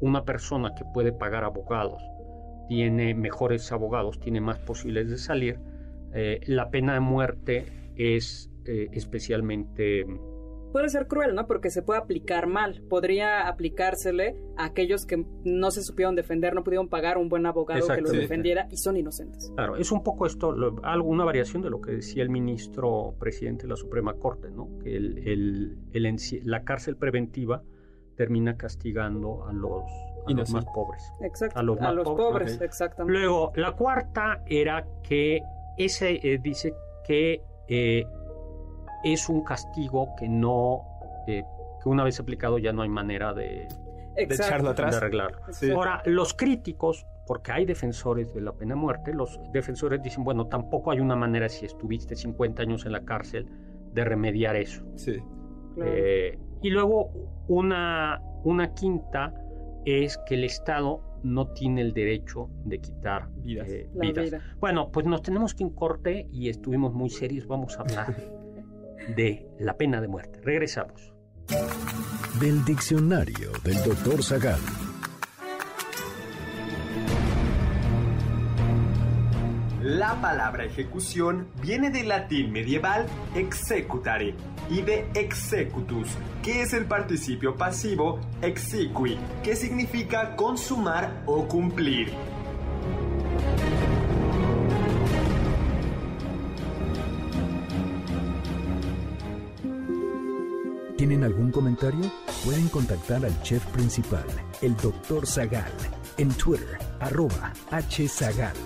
una 0.00 0.24
persona 0.24 0.74
que 0.74 0.84
puede 0.92 1.12
pagar 1.12 1.44
abogados 1.44 2.02
tiene 2.68 3.14
mejores 3.14 3.72
abogados, 3.72 4.20
tiene 4.20 4.40
más 4.40 4.58
posibilidades 4.58 5.10
de 5.10 5.18
salir, 5.18 5.58
eh, 6.12 6.40
la 6.46 6.70
pena 6.70 6.94
de 6.94 7.00
muerte 7.00 7.64
es 7.96 8.47
eh, 8.68 8.88
especialmente 8.92 10.04
puede 10.72 10.88
ser 10.88 11.06
cruel, 11.06 11.34
¿no? 11.34 11.46
Porque 11.46 11.70
se 11.70 11.82
puede 11.82 12.00
aplicar 12.00 12.46
mal. 12.46 12.82
Podría 12.88 13.48
aplicársele 13.48 14.36
a 14.56 14.66
aquellos 14.66 15.06
que 15.06 15.24
no 15.44 15.70
se 15.70 15.82
supieron 15.82 16.14
defender, 16.14 16.54
no 16.54 16.64
pudieron 16.64 16.88
pagar 16.88 17.18
un 17.18 17.28
buen 17.28 17.46
abogado 17.46 17.86
que 17.88 18.00
los 18.00 18.12
defendiera 18.12 18.68
y 18.70 18.76
son 18.76 18.96
inocentes. 18.96 19.50
Claro, 19.54 19.76
es 19.76 19.90
un 19.92 20.02
poco 20.02 20.26
esto, 20.26 20.54
alguna 20.82 21.24
variación 21.24 21.62
de 21.62 21.70
lo 21.70 21.80
que 21.80 21.92
decía 21.92 22.22
el 22.22 22.30
ministro 22.30 23.14
presidente 23.18 23.62
de 23.62 23.70
la 23.70 23.76
Suprema 23.76 24.14
Corte, 24.14 24.50
¿no? 24.50 24.78
Que 24.78 24.96
el, 24.96 25.78
la 26.44 26.64
cárcel 26.64 26.96
preventiva 26.96 27.62
termina 28.16 28.56
castigando 28.56 29.46
a 29.46 29.52
los, 29.52 29.84
más 30.50 30.64
pobres. 30.66 31.02
Exacto, 31.22 31.58
a 31.58 31.62
los, 31.62 31.80
más 31.80 31.94
pobres, 32.04 32.60
exactamente. 32.60 33.18
Luego, 33.18 33.52
la 33.54 33.72
cuarta 33.72 34.42
era 34.46 34.86
que 35.02 35.40
ese 35.78 36.20
eh, 36.22 36.38
dice 36.42 36.74
que 37.06 37.40
eh, 37.68 38.04
es 39.04 39.28
un 39.28 39.42
castigo 39.42 40.14
que 40.16 40.28
no, 40.28 40.84
eh, 41.26 41.44
que 41.82 41.88
una 41.88 42.04
vez 42.04 42.18
aplicado 42.20 42.58
ya 42.58 42.72
no 42.72 42.82
hay 42.82 42.88
manera 42.88 43.32
de, 43.32 43.68
echarlo 44.16 44.70
atrás. 44.70 44.92
De 44.92 44.96
arreglarlo. 44.98 45.40
Ahora, 45.74 46.02
los 46.06 46.34
críticos, 46.34 47.06
porque 47.26 47.52
hay 47.52 47.64
defensores 47.64 48.32
de 48.34 48.40
la 48.40 48.52
pena 48.52 48.74
de 48.74 48.80
muerte, 48.80 49.14
los 49.14 49.40
defensores 49.52 50.02
dicen, 50.02 50.24
bueno, 50.24 50.46
tampoco 50.46 50.90
hay 50.90 51.00
una 51.00 51.16
manera 51.16 51.48
si 51.48 51.66
estuviste 51.66 52.16
50 52.16 52.62
años 52.62 52.86
en 52.86 52.92
la 52.92 53.04
cárcel 53.04 53.46
de 53.92 54.04
remediar 54.04 54.56
eso. 54.56 54.84
Sí. 54.96 55.18
Eh, 55.80 56.38
y 56.62 56.70
luego 56.70 57.10
una, 57.46 58.20
una 58.42 58.74
quinta 58.74 59.32
es 59.84 60.18
que 60.26 60.34
el 60.34 60.44
Estado 60.44 61.02
no 61.22 61.48
tiene 61.48 61.80
el 61.80 61.92
derecho 61.92 62.48
de 62.64 62.80
quitar 62.80 63.28
vidas. 63.36 63.68
Eh, 63.68 63.88
bueno, 64.60 64.90
pues 64.90 65.06
nos 65.06 65.22
tenemos 65.22 65.54
que 65.54 65.64
un 65.64 65.74
corte 65.74 66.28
y 66.32 66.48
estuvimos 66.48 66.92
muy 66.92 67.10
serios, 67.10 67.46
vamos 67.46 67.76
a 67.78 67.82
hablar 67.82 68.14
de 69.08 69.46
la 69.58 69.76
pena 69.76 70.00
de 70.00 70.08
muerte. 70.08 70.40
Regresamos. 70.42 71.12
Del 72.40 72.64
diccionario 72.64 73.50
del 73.64 73.82
doctor 73.82 74.22
Zagal. 74.22 74.60
La 79.82 80.20
palabra 80.20 80.64
ejecución 80.64 81.48
viene 81.62 81.90
del 81.90 82.08
latín 82.08 82.52
medieval 82.52 83.06
executare 83.34 84.34
y 84.68 84.82
de 84.82 85.08
executus, 85.14 86.08
que 86.42 86.60
es 86.62 86.74
el 86.74 86.84
participio 86.84 87.56
pasivo 87.56 88.20
exequi, 88.42 89.18
que 89.42 89.56
significa 89.56 90.36
consumar 90.36 91.22
o 91.24 91.48
cumplir. 91.48 92.12
¿Tienen 100.98 101.22
algún 101.22 101.52
comentario? 101.52 102.10
Pueden 102.44 102.68
contactar 102.70 103.24
al 103.24 103.42
chef 103.42 103.64
principal, 103.66 104.24
el 104.62 104.76
Dr. 104.78 105.24
Zagal, 105.28 105.70
en 106.16 106.28
Twitter, 106.30 106.76
arroba 106.98 107.52
hzagal. 107.70 108.56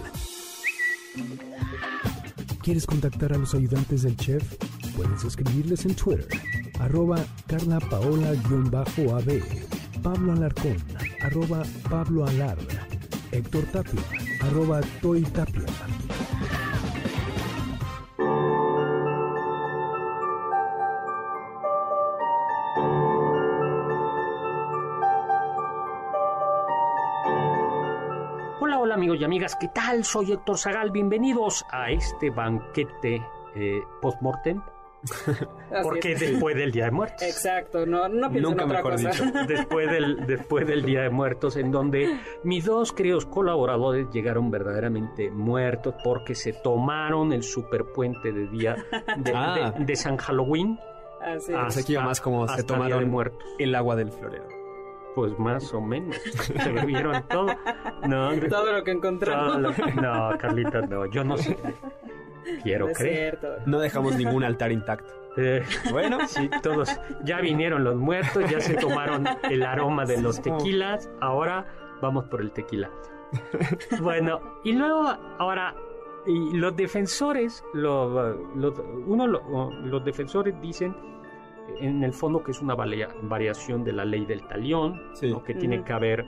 ¿Quieres 2.63 2.87
contactar 2.87 3.35
a 3.35 3.37
los 3.37 3.53
ayudantes 3.55 4.05
del 4.05 4.17
chef? 4.17 4.57
Puedes 4.97 5.23
escribirles 5.25 5.85
en 5.85 5.95
Twitter, 5.95 6.27
arroba 6.81 7.23
Carla 7.47 7.79
Paola-AB, 7.81 9.43
Pablo 10.03 10.33
Alarcón, 10.33 10.79
arroba 11.21 11.65
Pablo 11.91 12.27
Alar, 12.27 12.57
Héctor 13.31 13.65
Tapia, 13.65 14.01
arroba 14.41 14.81
Toy 15.03 15.21
Tapia. 15.21 15.67
Amigos 28.93 29.19
y 29.21 29.25
amigas, 29.25 29.57
¿qué 29.57 29.69
tal? 29.69 30.05
Soy 30.05 30.33
Héctor 30.33 30.59
Zagal, 30.59 30.91
bienvenidos 30.91 31.65
a 31.71 31.91
este 31.91 32.29
banquete 32.29 33.23
eh, 33.55 33.81
post-mortem. 34.03 34.61
Porque 35.83 36.15
después 36.15 36.55
del 36.55 36.71
Día 36.71 36.85
de 36.85 36.91
Muertos. 36.91 37.23
Exacto, 37.23 37.87
no, 37.87 38.09
no 38.09 38.31
pienso 38.31 38.53
en 38.53 38.61
otra 38.61 38.83
cosa. 38.83 39.11
Después 39.49 39.91
del, 39.91 40.27
después 40.27 40.67
del 40.67 40.85
Día 40.85 41.03
de 41.03 41.11
Muertos, 41.11 41.57
en 41.57 41.73
donde 41.73 42.21
mis 42.45 42.67
dos 42.67 42.93
queridos 42.93 43.27
colaboradores 43.27 44.09
llegaron 44.13 44.51
verdaderamente 44.51 45.31
muertos 45.31 45.95
porque 46.05 46.37
se 46.37 46.53
tomaron 46.53 47.33
el 47.33 47.43
superpuente 47.43 48.31
de 48.31 48.47
día 48.47 48.77
de, 49.17 49.33
ah. 49.35 49.75
San 49.95 50.19
Halloween. 50.19 50.79
Así 51.21 51.53
es. 51.53 51.79
aquí 51.79 51.97
más 51.97 52.21
como 52.21 52.47
se 52.47 52.63
tomaron 52.63 53.13
el 53.59 53.75
agua 53.75 53.97
del 53.97 54.13
florero. 54.13 54.62
Pues 55.15 55.39
más 55.39 55.73
o 55.75 55.81
menos. 55.81 56.17
Se 56.63 56.73
bebieron 56.73 57.23
todo. 57.29 57.47
No, 58.07 58.31
todo 58.49 58.73
lo 58.73 58.85
que 58.85 58.93
encontraron. 58.93 59.63
no, 59.63 60.39
Carlita, 60.39 60.83
no. 60.83 61.07
Yo 61.07 61.25
no 61.25 61.37
sé. 61.37 61.57
Quiero 62.63 62.89
creer. 62.93 63.39
No 63.67 63.79
dejamos 63.79 64.17
ningún 64.17 64.45
altar 64.45 64.73
intacto. 64.73 65.13
Eh, 65.37 65.63
bueno, 65.91 66.19
sí, 66.27 66.51
todos. 66.63 66.91
Ya 67.25 67.41
vinieron 67.41 67.85
los 67.85 67.97
muertos, 67.97 68.49
ya 68.51 68.61
se 68.61 68.75
tomaron 68.75 69.27
el 69.49 69.63
aroma 69.63 70.05
de 70.05 70.21
los 70.21 70.41
tequilas. 70.41 71.11
Ahora 71.21 71.67
vamos 72.01 72.25
por 72.25 72.41
el 72.41 72.53
tequila. 72.53 72.91
Bueno, 74.01 74.41
y 74.63 74.73
luego, 74.73 75.09
ahora, 75.39 75.75
y 76.27 76.55
los 76.57 76.77
defensores, 76.77 77.65
uno, 77.75 79.27
los 79.27 80.05
defensores 80.05 80.61
dicen 80.61 80.95
en 81.81 82.03
el 82.05 82.13
fondo 82.13 82.43
que 82.43 82.51
es 82.53 82.61
una 82.61 82.75
variación 82.75 83.85
de 83.85 83.93
la 83.93 84.05
ley 84.05 84.25
del 84.25 84.43
talión, 84.47 85.01
que 85.45 85.55
tiene 85.55 85.83
que 85.85 85.93
haber, 85.93 86.27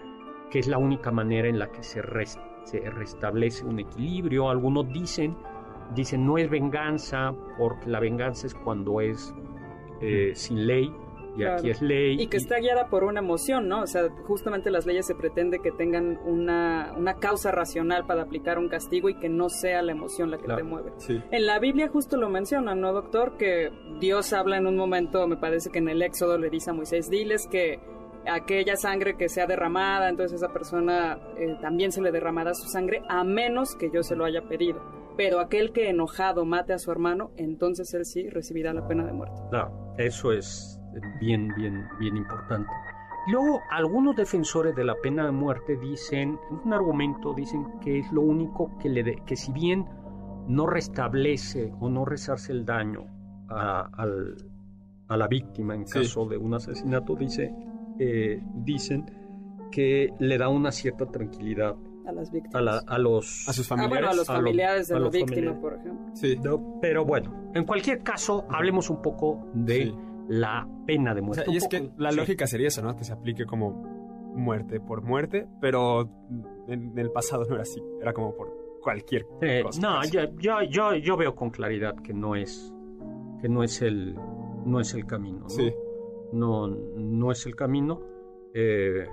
que 0.50 0.58
es 0.58 0.68
la 0.68 0.78
única 0.78 1.10
manera 1.10 1.48
en 1.48 1.58
la 1.58 1.70
que 1.70 1.82
se, 1.82 2.02
se 2.64 2.90
restablece 2.90 3.64
un 3.64 3.78
equilibrio. 3.78 4.50
Algunos 4.50 4.88
dicen, 4.92 5.36
dicen 5.94 6.26
no 6.26 6.38
es 6.38 6.48
venganza, 6.50 7.34
porque 7.58 7.88
la 7.88 8.00
venganza 8.00 8.46
es 8.46 8.54
cuando 8.54 9.00
es 9.00 9.34
eh, 10.00 10.32
sin 10.34 10.66
ley, 10.66 10.92
y 11.36 11.44
aquí 11.44 11.70
es 11.70 11.82
ley. 11.82 12.20
Y 12.20 12.26
que 12.26 12.36
está 12.36 12.58
guiada 12.58 12.88
por 12.88 13.04
una 13.04 13.20
emoción, 13.20 13.68
¿no? 13.68 13.82
O 13.82 13.86
sea, 13.86 14.08
justamente 14.26 14.70
las 14.70 14.86
leyes 14.86 15.06
se 15.06 15.14
pretende 15.14 15.58
que 15.60 15.72
tengan 15.72 16.18
una, 16.24 16.94
una 16.96 17.14
causa 17.14 17.50
racional 17.50 18.06
para 18.06 18.22
aplicar 18.22 18.58
un 18.58 18.68
castigo 18.68 19.08
y 19.08 19.14
que 19.14 19.28
no 19.28 19.48
sea 19.48 19.82
la 19.82 19.92
emoción 19.92 20.30
la 20.30 20.38
que 20.38 20.46
te 20.46 20.62
mueve. 20.62 20.92
En 21.30 21.46
la 21.46 21.58
Biblia 21.58 21.88
justo 21.88 22.16
lo 22.16 22.28
menciona, 22.28 22.74
¿no, 22.74 22.92
doctor? 22.92 23.36
Que 23.36 23.70
Dios 24.00 24.32
habla 24.32 24.58
en 24.58 24.66
un 24.66 24.76
momento, 24.76 25.26
me 25.26 25.36
parece 25.36 25.70
que 25.70 25.78
en 25.78 25.88
el 25.88 26.02
Éxodo 26.02 26.38
le 26.38 26.50
dice 26.50 26.70
a 26.70 26.72
Moisés, 26.74 27.10
diles 27.10 27.46
que 27.50 27.80
aquella 28.26 28.76
sangre 28.76 29.16
que 29.16 29.28
sea 29.28 29.46
derramada, 29.46 30.08
entonces 30.08 30.40
esa 30.40 30.52
persona 30.52 31.18
eh, 31.36 31.56
también 31.60 31.92
se 31.92 32.00
le 32.00 32.10
derramará 32.10 32.54
su 32.54 32.68
sangre, 32.68 33.02
a 33.08 33.24
menos 33.24 33.74
que 33.76 33.90
yo 33.92 34.02
se 34.02 34.16
lo 34.16 34.24
haya 34.24 34.42
pedido. 34.42 34.80
Pero 35.16 35.40
aquel 35.40 35.72
que 35.72 35.90
enojado 35.90 36.44
mate 36.44 36.72
a 36.72 36.78
su 36.78 36.90
hermano, 36.90 37.30
entonces 37.36 37.92
él 37.94 38.04
sí 38.04 38.28
recibirá 38.28 38.72
la 38.72 38.86
pena 38.88 39.04
de 39.04 39.12
muerte. 39.12 39.40
Claro, 39.50 39.94
eso 39.96 40.32
es 40.32 40.80
bien, 41.20 41.52
bien, 41.56 41.88
bien 41.98 42.16
importante. 42.16 42.70
Luego, 43.26 43.62
algunos 43.70 44.16
defensores 44.16 44.74
de 44.76 44.84
la 44.84 44.94
pena 44.96 45.24
de 45.24 45.32
muerte 45.32 45.76
dicen, 45.76 46.38
en 46.50 46.60
un 46.64 46.72
argumento, 46.72 47.32
dicen 47.32 47.78
que 47.80 48.00
es 48.00 48.12
lo 48.12 48.20
único 48.20 48.76
que 48.78 48.88
le 48.90 49.16
que 49.24 49.36
si 49.36 49.50
bien 49.52 49.86
no 50.46 50.66
restablece 50.66 51.72
o 51.80 51.88
no 51.88 52.04
resarce 52.04 52.52
el 52.52 52.66
daño 52.66 53.06
a, 53.48 54.06
la 55.08 55.28
víctima 55.28 55.74
en 55.74 55.84
caso 55.84 56.26
de 56.26 56.36
un 56.36 56.54
asesinato, 56.54 57.14
dice, 57.14 57.54
eh, 57.98 58.42
dicen 58.56 59.06
que 59.70 60.12
le 60.18 60.36
da 60.36 60.48
una 60.48 60.70
cierta 60.70 61.06
tranquilidad 61.06 61.76
a 62.06 62.12
las 62.12 62.30
víctimas. 62.30 62.84
A, 62.86 62.98
los, 62.98 63.48
a 63.48 63.52
sus 63.52 63.66
familiares. 63.66 64.08
Ah, 64.08 64.12
a 64.12 64.14
los 64.14 64.26
familiares 64.26 64.88
de 64.88 65.00
la 65.00 65.08
víctima, 65.08 65.58
por 65.58 65.74
ejemplo. 65.74 66.14
Sí. 66.14 66.38
pero 66.80 67.04
bueno, 67.04 67.50
en 67.54 67.64
cualquier 67.64 68.02
caso, 68.02 68.44
hablemos 68.50 68.90
un 68.90 69.00
poco 69.00 69.48
de 69.54 69.94
la 70.28 70.68
pena 70.86 71.14
de 71.14 71.22
muerte. 71.22 71.44
y 71.48 71.56
es 71.56 71.68
que 71.68 71.90
la 71.98 72.12
lógica 72.12 72.46
sería 72.46 72.68
eso, 72.68 72.82
¿no? 72.82 72.96
Que 72.96 73.04
se 73.04 73.12
aplique 73.12 73.44
como 73.46 73.70
muerte 74.34 74.80
por 74.80 75.02
muerte, 75.02 75.46
pero 75.60 76.08
en, 76.68 76.98
el 76.98 77.10
pasado 77.10 77.44
no 77.44 77.54
era 77.54 77.62
así, 77.62 77.82
era 78.00 78.12
como 78.12 78.34
por 78.34 78.80
cualquier 78.82 79.26
cosa. 79.62 79.80
No, 79.80 80.04
yo, 80.04 80.62
yo, 80.68 80.94
yo, 80.94 81.16
veo 81.16 81.34
con 81.34 81.50
claridad 81.50 81.94
que 81.96 82.12
no 82.12 82.36
es 82.36 82.72
que 83.40 83.48
no 83.48 83.62
es 83.62 83.80
el 83.82 84.14
no 84.64 84.80
es 84.80 84.94
el 84.94 85.06
camino. 85.06 85.40
¿no? 85.40 85.48
Sí. 85.48 85.72
No, 86.32 86.66
no 86.66 87.30
es 87.30 87.46
el 87.46 87.54
camino. 87.54 88.00
Eh, 88.52 89.06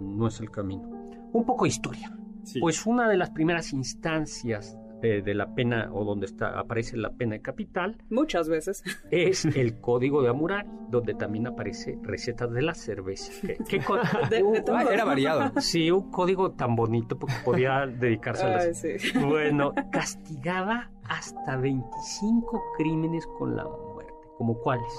no 0.00 0.28
es 0.28 0.40
el 0.40 0.50
camino. 0.50 0.88
Un 1.32 1.44
poco 1.44 1.64
de 1.64 1.70
historia. 1.70 2.16
Pues 2.60 2.86
una 2.86 3.08
de 3.08 3.16
las 3.16 3.30
primeras 3.30 3.72
instancias 3.72 4.76
de, 5.00 5.34
la 5.34 5.54
pena 5.54 5.90
o 5.92 6.04
donde 6.04 6.26
está, 6.26 6.58
aparece 6.58 6.96
la 6.96 7.10
pena 7.10 7.34
de 7.34 7.42
capital. 7.42 7.96
Muchas 8.10 8.48
veces. 8.48 8.82
Es 9.10 9.44
el 9.56 9.80
código 9.80 10.22
de 10.22 10.30
Amurari, 10.30 10.68
donde 10.88 11.14
también 11.14 11.46
aparece 11.46 11.98
recetas 12.02 12.50
de 12.52 12.62
la 12.62 12.74
cerveza. 12.74 13.32
¿Qué, 13.68 13.80
Era 14.92 15.04
variado. 15.04 15.60
Sí, 15.60 15.90
un 15.90 16.10
código 16.10 16.52
tan 16.52 16.76
bonito 16.76 17.18
porque 17.18 17.36
podía 17.44 17.86
dedicarse 18.00 18.44
a 18.44 18.48
las... 18.48 18.84
Bueno, 19.20 19.72
castigaba 19.90 20.90
hasta 21.08 21.56
25 21.56 22.62
crímenes 22.76 23.26
con 23.38 23.56
la 23.56 23.64
muerte. 23.64 24.12
¿Como 24.36 24.58
cuáles? 24.58 24.92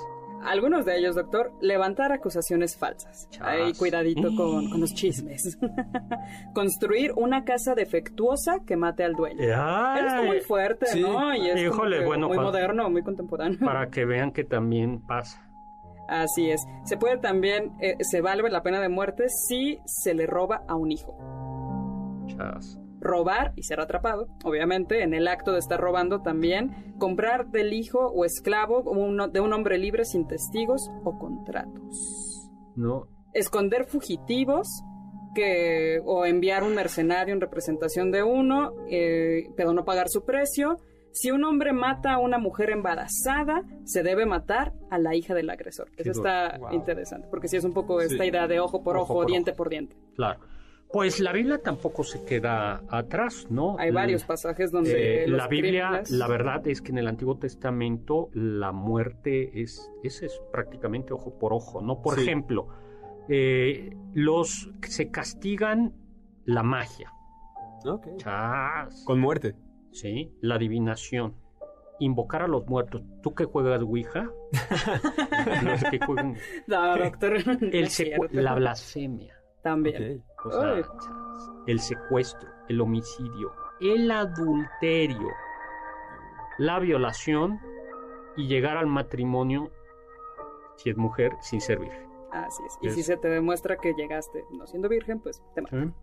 Algunos 0.43 0.85
de 0.85 0.97
ellos, 0.97 1.15
doctor, 1.15 1.53
levantar 1.61 2.11
acusaciones 2.11 2.77
falsas. 2.77 3.29
Ay, 3.39 3.73
cuidadito 3.73 4.35
con, 4.35 4.79
los 4.79 4.93
chismes. 4.93 5.57
Construir 6.53 7.13
una 7.15 7.43
casa 7.43 7.75
defectuosa 7.75 8.59
que 8.65 8.75
mate 8.75 9.03
al 9.03 9.13
dueño. 9.13 9.41
es 9.41 10.25
muy 10.25 10.39
fuerte, 10.39 10.99
¿no? 10.99 11.33
Y 11.35 11.49
es 11.49 11.69
bueno, 12.05 12.27
muy 12.27 12.37
moderno, 12.37 12.89
muy 12.89 13.03
contemporáneo. 13.03 13.59
Para 13.65 13.89
que 13.89 14.05
vean 14.05 14.31
que 14.31 14.43
también 14.43 15.01
pasa. 15.01 15.47
Así 16.07 16.49
es. 16.49 16.61
Se 16.83 16.97
puede 16.97 17.17
también, 17.17 17.71
eh, 17.79 17.95
se 18.01 18.21
valve 18.21 18.49
la 18.49 18.63
pena 18.63 18.81
de 18.81 18.89
muerte 18.89 19.25
si 19.29 19.79
se 19.85 20.13
le 20.13 20.25
roba 20.25 20.63
a 20.67 20.75
un 20.75 20.91
hijo. 20.91 21.17
Chas 22.27 22.80
robar 23.01 23.51
y 23.55 23.63
ser 23.63 23.81
atrapado, 23.81 24.27
obviamente, 24.45 25.03
en 25.03 25.13
el 25.13 25.27
acto 25.27 25.51
de 25.51 25.59
estar 25.59 25.79
robando 25.79 26.21
también, 26.21 26.93
comprar 26.99 27.47
del 27.47 27.73
hijo 27.73 28.07
o 28.07 28.23
esclavo 28.23 28.83
de 29.29 29.39
un 29.41 29.53
hombre 29.53 29.77
libre 29.77 30.05
sin 30.05 30.27
testigos 30.27 30.89
o 31.03 31.17
contratos. 31.17 32.49
No. 32.75 33.07
Esconder 33.33 33.85
fugitivos 33.85 34.67
que, 35.33 35.99
o 36.05 36.25
enviar 36.25 36.63
un 36.63 36.75
mercenario 36.75 37.33
en 37.33 37.41
representación 37.41 38.11
de 38.11 38.23
uno, 38.23 38.73
eh, 38.89 39.49
pero 39.57 39.73
no 39.73 39.83
pagar 39.83 40.07
su 40.09 40.23
precio. 40.23 40.77
Si 41.13 41.31
un 41.31 41.43
hombre 41.43 41.73
mata 41.73 42.13
a 42.13 42.19
una 42.19 42.37
mujer 42.37 42.69
embarazada, 42.69 43.63
se 43.83 44.03
debe 44.03 44.25
matar 44.25 44.73
a 44.89 44.97
la 44.97 45.15
hija 45.15 45.33
del 45.33 45.49
agresor. 45.49 45.89
Eso 45.97 46.11
está 46.11 46.57
interesante, 46.71 47.27
porque 47.29 47.49
si 47.49 47.57
es 47.57 47.65
un 47.65 47.73
poco 47.73 47.99
esta 47.99 48.25
idea 48.25 48.47
de 48.47 48.59
ojo 48.61 48.81
por 48.83 48.95
ojo, 48.95 49.25
diente 49.25 49.51
por 49.51 49.69
diente. 49.69 49.97
Claro. 50.15 50.39
Pues 50.91 51.21
la 51.21 51.31
Biblia 51.31 51.57
tampoco 51.57 52.03
se 52.03 52.23
queda 52.25 52.83
atrás, 52.89 53.47
¿no? 53.49 53.77
Hay 53.79 53.91
varios 53.91 54.25
pasajes 54.25 54.71
donde... 54.71 55.23
Eh, 55.23 55.27
la 55.27 55.47
Biblia, 55.47 56.03
la 56.09 56.27
verdad 56.27 56.67
es 56.67 56.81
que 56.81 56.91
en 56.91 56.97
el 56.97 57.07
Antiguo 57.07 57.37
Testamento 57.37 58.29
la 58.33 58.73
muerte 58.73 59.61
es, 59.61 59.89
es, 60.03 60.21
es 60.21 60.41
prácticamente 60.51 61.13
ojo 61.13 61.37
por 61.39 61.53
ojo, 61.53 61.81
¿no? 61.81 62.01
Por 62.01 62.19
ejemplo, 62.19 62.67
eh, 63.29 63.95
los 64.13 64.69
se 64.81 65.09
castigan 65.11 65.93
la 66.43 66.63
magia. 66.63 67.13
Ok. 67.85 68.07
Con 69.05 69.19
muerte. 69.19 69.55
Sí, 69.91 70.33
la 70.41 70.55
adivinación. 70.55 71.35
Invocar 71.99 72.41
a 72.41 72.47
los 72.47 72.67
muertos. 72.67 73.01
¿Tú 73.21 73.33
que 73.33 73.45
juegas 73.45 73.81
Ouija? 73.81 74.29
los 75.63 75.83
que 75.85 75.99
juegan... 75.99 76.35
No, 76.67 76.97
doctor. 76.97 77.37
El 77.61 77.89
la 78.31 78.55
blasfemia. 78.55 79.35
También 79.61 80.23
el 81.67 81.79
secuestro, 81.79 82.49
el 82.67 82.81
homicidio, 82.81 83.53
el 83.79 84.09
adulterio, 84.11 85.29
la 86.57 86.79
violación 86.79 87.59
y 88.35 88.47
llegar 88.47 88.77
al 88.77 88.87
matrimonio, 88.87 89.71
si 90.75 90.89
es 90.89 90.97
mujer, 90.97 91.33
sin 91.41 91.61
ser 91.61 91.79
virgen. 91.79 92.09
Así 92.31 92.63
es. 92.65 92.77
Y 92.81 92.89
si 92.91 93.03
se 93.03 93.17
te 93.17 93.27
demuestra 93.29 93.77
que 93.77 93.93
llegaste 93.93 94.45
no 94.51 94.65
siendo 94.65 94.87
virgen, 94.87 95.19
pues 95.19 95.43
te 95.53 95.61
matan. 95.61 95.93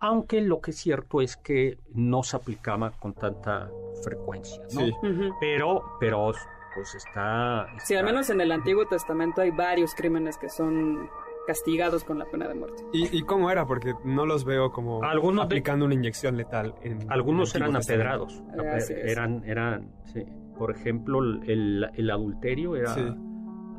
Aunque 0.00 0.40
lo 0.40 0.60
que 0.60 0.70
es 0.70 0.78
cierto 0.78 1.20
es 1.20 1.36
que 1.36 1.78
no 1.92 2.22
se 2.22 2.36
aplicaba 2.36 2.92
con 2.92 3.14
tanta 3.14 3.70
frecuencia, 4.04 4.62
¿no? 4.72 4.80
Sí. 4.80 4.94
Pero, 5.40 5.96
pero, 5.98 6.32
pues 6.74 6.94
está, 6.94 7.66
está... 7.68 7.84
Sí, 7.84 7.96
al 7.96 8.04
menos 8.04 8.30
en 8.30 8.40
el 8.40 8.52
Antiguo 8.52 8.86
Testamento 8.86 9.40
hay 9.40 9.50
varios 9.50 9.94
crímenes 9.94 10.38
que 10.38 10.48
son 10.48 11.10
castigados 11.48 12.04
con 12.04 12.18
la 12.18 12.26
pena 12.26 12.46
de 12.46 12.54
muerte. 12.54 12.84
¿Y, 12.92 13.22
cómo 13.22 13.50
era? 13.50 13.66
Porque 13.66 13.94
no 14.04 14.26
los 14.26 14.44
veo 14.44 14.70
como 14.70 15.00
aplicando 15.02 15.86
una 15.86 15.94
inyección 15.94 16.36
letal. 16.36 16.74
En, 16.82 17.10
algunos 17.10 17.54
eran 17.54 17.74
apedrados. 17.74 18.42
eran, 18.90 19.42
eran, 19.44 19.90
sí. 20.04 20.26
Por 20.58 20.70
ejemplo, 20.70 21.20
el, 21.20 21.88
el 21.94 22.10
adulterio 22.10 22.76
era 22.76 22.94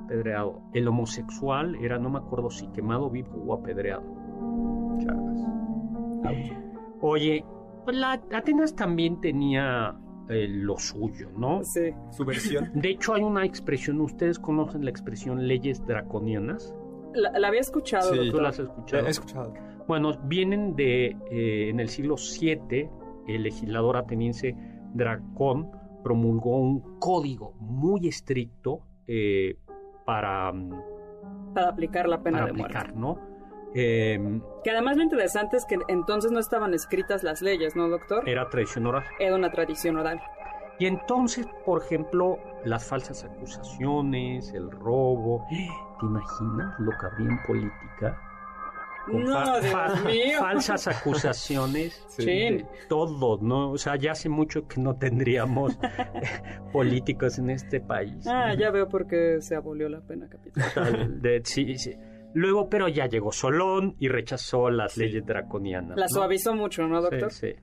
apedreado. 0.06 0.64
El 0.74 0.88
homosexual 0.88 1.76
era, 1.76 2.00
no 2.00 2.10
me 2.10 2.18
acuerdo 2.18 2.50
si 2.50 2.68
quemado 2.70 3.12
vivo 3.12 3.36
o 3.46 3.54
apedreado. 3.54 4.02
Oye, 7.02 7.46
pues 7.86 7.98
la 7.98 8.14
Atenas 8.32 8.76
también 8.76 9.22
tenía 9.22 9.96
eh, 10.28 10.48
lo 10.48 10.80
suyo, 10.80 11.30
¿no? 11.38 11.64
Sí. 11.64 11.94
Su 12.10 12.26
versión. 12.26 12.72
De 12.74 12.90
hecho, 12.90 13.14
hay 13.14 13.22
una 13.22 13.46
expresión, 13.46 14.02
¿ustedes 14.02 14.40
conocen 14.40 14.84
la 14.86 14.90
expresión 14.90 15.48
leyes 15.48 15.86
draconianas? 15.86 16.76
La, 17.13 17.48
había 17.48 17.62
escuchado. 17.62 18.13
Sí, 18.13 18.30
¿Tú 18.32 18.39
la 18.39 18.50
has 18.50 18.60
escuchado? 18.60 19.08
He 19.08 19.10
escuchado. 19.10 19.54
Bueno, 19.88 20.13
vienen 20.26 20.76
de, 20.76 21.17
eh, 21.32 21.69
en 21.69 21.80
el 21.80 21.89
siglo 21.89 22.15
VII, 22.15 22.89
el 23.28 23.43
legislador 23.43 23.98
ateniense 23.98 24.56
Dracón 24.93 25.72
promulgó 26.04 26.58
un 26.58 27.00
código 27.00 27.54
muy 27.60 28.08
estricto 28.08 28.82
eh, 29.08 29.58
para, 30.06 30.52
mm, 30.52 31.54
para 31.54 31.69
aplicar 31.69 32.08
la 32.08 32.22
pena 32.22 32.45
de 32.45 32.52
aplicar, 32.52 32.93
muerte. 32.93 33.00
¿no? 33.00 33.30
Em, 33.74 34.41
que 34.63 34.72
además 34.72 34.98
lo 34.98 35.04
interesante 35.04 35.58
es 35.58 35.65
que 35.65 35.78
entonces 35.88 36.32
no 36.32 36.39
estaban 36.39 36.74
escritas 36.74 37.24
las 37.24 37.41
leyes, 37.41 37.76
¿no, 37.76 37.88
doctor? 37.88 38.28
Era 38.28 38.50
tradición 38.50 38.88
oral. 38.88 39.04
Era 39.19 39.36
una 39.36 39.52
tradición 39.52 39.98
oral. 39.98 40.22
Y 40.80 40.86
entonces, 40.86 41.45
por 41.65 41.84
ejemplo, 41.84 42.39
las 42.63 42.86
falsas 42.86 43.24
acusaciones, 43.24 44.54
el 44.54 44.72
robo. 44.72 45.45
¿Te 46.00 46.06
imaginas 46.06 46.80
lo 46.80 46.92
que 46.92 47.06
habría 47.06 47.30
en 47.30 47.44
política 47.44 48.30
no, 49.12 49.60
Dios 49.60 50.06
mío. 50.06 50.40
falsas 50.40 50.88
acusaciones 50.88 52.06
sí. 52.10 52.64
todo, 52.88 53.40
¿no? 53.42 53.72
O 53.72 53.78
sea, 53.78 53.96
ya 53.96 54.12
hace 54.12 54.30
mucho 54.30 54.68
que 54.68 54.80
no 54.82 54.96
tendríamos 54.96 55.78
políticos 56.74 57.40
en 57.40 57.50
este 57.50 57.80
país. 57.80 58.26
Ah, 58.28 58.54
ya 58.54 58.72
veo 58.72 58.88
por 58.88 59.08
qué 59.08 59.42
se 59.42 59.56
abolió 59.56 59.90
la 59.90 60.02
pena 60.02 60.28
capital. 60.30 61.20
sí, 61.44 61.78
sí. 61.78 61.96
Luego, 62.34 62.70
pero 62.70 62.88
ya 62.88 63.08
llegó 63.08 63.32
Solón 63.32 63.96
y 63.98 64.08
rechazó 64.08 64.70
las 64.70 64.98
leyes 64.98 65.26
draconianas. 65.26 65.98
La 65.98 66.08
suavizó 66.08 66.54
mucho, 66.54 66.88
¿no, 66.88 67.02
doctor? 67.02 67.32
Sí, 67.32 67.54
sí. 67.54 67.56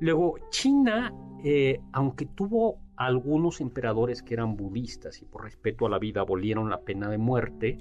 Luego, 0.00 0.34
China, 0.50 1.12
eh, 1.44 1.78
aunque 1.92 2.26
tuvo 2.26 2.80
algunos 3.00 3.62
emperadores 3.62 4.22
que 4.22 4.34
eran 4.34 4.56
budistas 4.56 5.22
y 5.22 5.24
por 5.24 5.44
respeto 5.44 5.86
a 5.86 5.88
la 5.88 5.98
vida 5.98 6.20
abolieron 6.20 6.68
la 6.68 6.82
pena 6.82 7.08
de 7.08 7.16
muerte, 7.16 7.78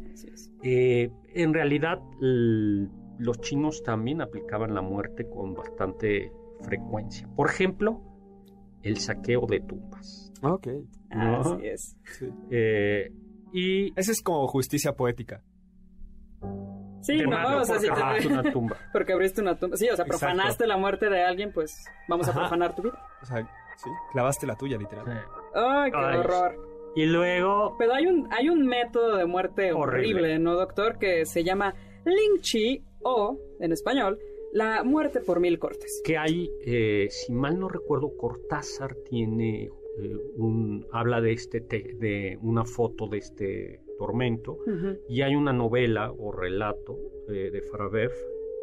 eh, 0.63 1.11
en 1.33 1.53
realidad 1.53 1.99
los 2.21 3.41
chinos 3.41 3.83
también 3.83 4.21
aplicaban 4.21 4.73
la 4.73 4.81
muerte 4.81 5.29
con 5.29 5.53
bastante 5.53 6.31
frecuencia. 6.61 7.27
Por 7.35 7.49
ejemplo, 7.49 8.01
el 8.81 8.95
saqueo 8.95 9.45
de 9.45 9.59
tumbas. 9.59 10.31
Ok. 10.41 10.67
Así 11.09 11.67
es. 11.67 11.97
Eh, 12.49 13.11
y 13.51 13.91
Esa 13.99 14.13
es 14.13 14.21
como 14.21 14.47
justicia 14.47 14.93
poética. 14.93 15.43
Sí, 17.01 17.17
no, 17.17 17.57
o 17.57 17.65
sea, 17.65 17.75
porque 17.75 18.01
abriste 18.01 18.33
una 18.33 18.51
tumba. 18.51 18.77
Porque 18.93 19.13
abriste 19.13 19.41
una 19.41 19.57
tumba. 19.57 19.75
Sí, 19.75 19.89
o 19.89 19.95
sea, 19.95 20.05
profanaste 20.05 20.65
la 20.67 20.77
muerte 20.77 21.09
de 21.09 21.23
alguien, 21.23 21.51
pues 21.51 21.85
vamos 22.07 22.27
a 22.29 22.33
profanar 22.33 22.75
tu 22.75 22.83
vida. 22.83 23.01
O 23.21 23.25
sea, 23.25 23.49
sí, 23.83 23.89
clavaste 24.11 24.45
la 24.47 24.55
tuya, 24.55 24.77
literal. 24.77 25.25
Ay, 25.53 25.91
qué 25.91 25.97
horror. 25.97 26.69
Y 26.95 27.05
luego... 27.05 27.75
Pero 27.77 27.93
hay 27.93 28.07
un, 28.07 28.27
hay 28.31 28.49
un 28.49 28.65
método 28.65 29.15
de 29.15 29.25
muerte 29.25 29.71
horrible, 29.71 30.39
¿no, 30.39 30.55
doctor? 30.55 30.97
Que 30.97 31.25
se 31.25 31.43
llama 31.43 31.75
Lynchi 32.05 32.83
o, 33.03 33.37
en 33.59 33.71
español, 33.71 34.19
la 34.51 34.83
muerte 34.83 35.21
por 35.21 35.39
mil 35.39 35.59
cortes. 35.59 36.01
Que 36.03 36.17
hay, 36.17 36.49
eh, 36.65 37.07
si 37.09 37.31
mal 37.31 37.59
no 37.59 37.69
recuerdo, 37.69 38.15
Cortázar 38.17 38.95
tiene 39.09 39.65
eh, 39.65 40.17
un... 40.35 40.87
habla 40.91 41.21
de 41.21 41.33
este, 41.33 41.59
de 41.59 42.37
una 42.41 42.65
foto 42.65 43.07
de 43.07 43.19
este 43.19 43.81
tormento 43.97 44.57
y 45.09 45.21
hay 45.23 45.35
una 45.35 45.51
novela 45.51 46.11
o 46.11 46.31
relato 46.31 46.97
eh, 47.27 47.51
de 47.51 47.61
Farabev, 47.61 48.11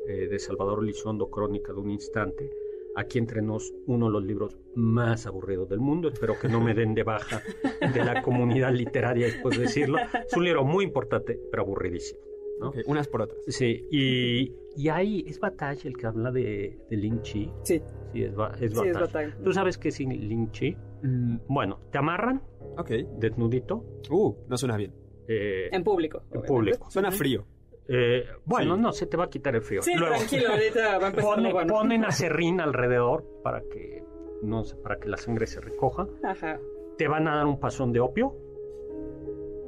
de 0.06 0.38
Salvador 0.38 0.84
Lizondo, 0.84 1.28
Crónica 1.30 1.72
de 1.72 1.80
un 1.80 1.90
Instante, 1.90 2.48
aquí 2.96 3.18
entre 3.18 3.42
nos 3.42 3.72
uno 3.86 4.06
de 4.06 4.12
los 4.12 4.24
libros 4.24 4.56
más 4.74 5.26
aburridos 5.26 5.68
del 5.68 5.80
mundo. 5.80 6.08
Espero 6.08 6.34
que 6.40 6.48
no 6.48 6.60
me 6.60 6.74
den 6.74 6.94
de 6.94 7.02
baja 7.02 7.42
de 7.80 8.04
la 8.04 8.22
comunidad 8.22 8.72
literaria 8.72 9.26
después 9.26 9.56
de 9.56 9.64
decirlo. 9.64 9.98
Es 9.98 10.36
un 10.36 10.44
libro 10.44 10.64
muy 10.64 10.84
importante, 10.84 11.38
pero 11.50 11.62
aburridísimo. 11.62 12.20
unas 12.86 13.06
por 13.06 13.22
otras. 13.22 13.38
Sí, 13.48 13.86
y, 13.90 14.52
y 14.76 14.88
ahí 14.88 15.24
es 15.26 15.38
Bataille 15.38 15.88
el 15.88 15.96
que 15.96 16.06
habla 16.06 16.30
de, 16.30 16.78
de 16.90 16.96
Ling 16.96 17.20
Chi. 17.22 17.50
Sí. 17.62 17.82
Sí, 18.12 18.22
es, 18.22 18.34
Bataille. 18.34 19.34
¿Tú 19.44 19.52
sabes 19.52 19.76
qué 19.76 19.88
es 19.88 20.00
Ling 20.00 20.50
Chi? 20.50 20.76
Mm. 21.02 21.36
Bueno, 21.48 21.80
te 21.92 21.98
amarran. 21.98 22.42
Ok. 22.78 22.90
Desnudito. 23.18 23.84
Uh, 24.10 24.34
no 24.48 24.56
suena 24.56 24.76
bien. 24.76 24.92
Eh, 25.28 25.68
en 25.72 25.84
público. 25.84 26.22
En 26.32 26.42
público. 26.42 26.90
Suena 26.90 27.10
frío. 27.10 27.44
Eh, 27.88 28.24
bueno, 28.44 28.76
no, 28.76 28.92
se 28.92 29.06
te 29.06 29.16
va 29.16 29.24
a 29.24 29.30
quitar 29.30 29.54
el 29.54 29.62
frío. 29.62 29.82
Sí, 29.82 29.94
tranquilo, 29.94 30.50
ahorita 30.50 30.98
va 30.98 31.06
a 31.06 31.08
empezar 31.08 31.34
Pone, 31.36 31.66
Ponen 31.66 32.04
acerrín 32.06 32.60
alrededor 32.60 33.24
para 33.42 33.62
que, 33.62 34.02
no 34.42 34.64
sé, 34.64 34.76
para 34.76 34.98
que 34.98 35.08
la 35.08 35.16
sangre 35.16 35.46
se 35.46 35.60
recoja. 35.60 36.06
Ajá. 36.24 36.58
Te 36.98 37.08
van 37.08 37.28
a 37.28 37.36
dar 37.36 37.46
un 37.46 37.60
pasón 37.60 37.92
de 37.92 38.00
opio. 38.00 38.34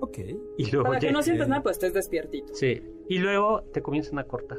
Ok. 0.00 0.18
Y 0.56 0.70
luego 0.70 0.88
para 0.88 1.00
que 1.00 1.12
no 1.12 1.22
sientas 1.22 1.48
nada, 1.48 1.62
pues 1.62 1.76
estés 1.76 1.92
despiertito. 1.92 2.54
Sí. 2.54 2.82
Y 3.08 3.18
luego 3.18 3.62
te 3.72 3.82
comienzan 3.82 4.18
a 4.18 4.24
cortar. 4.24 4.58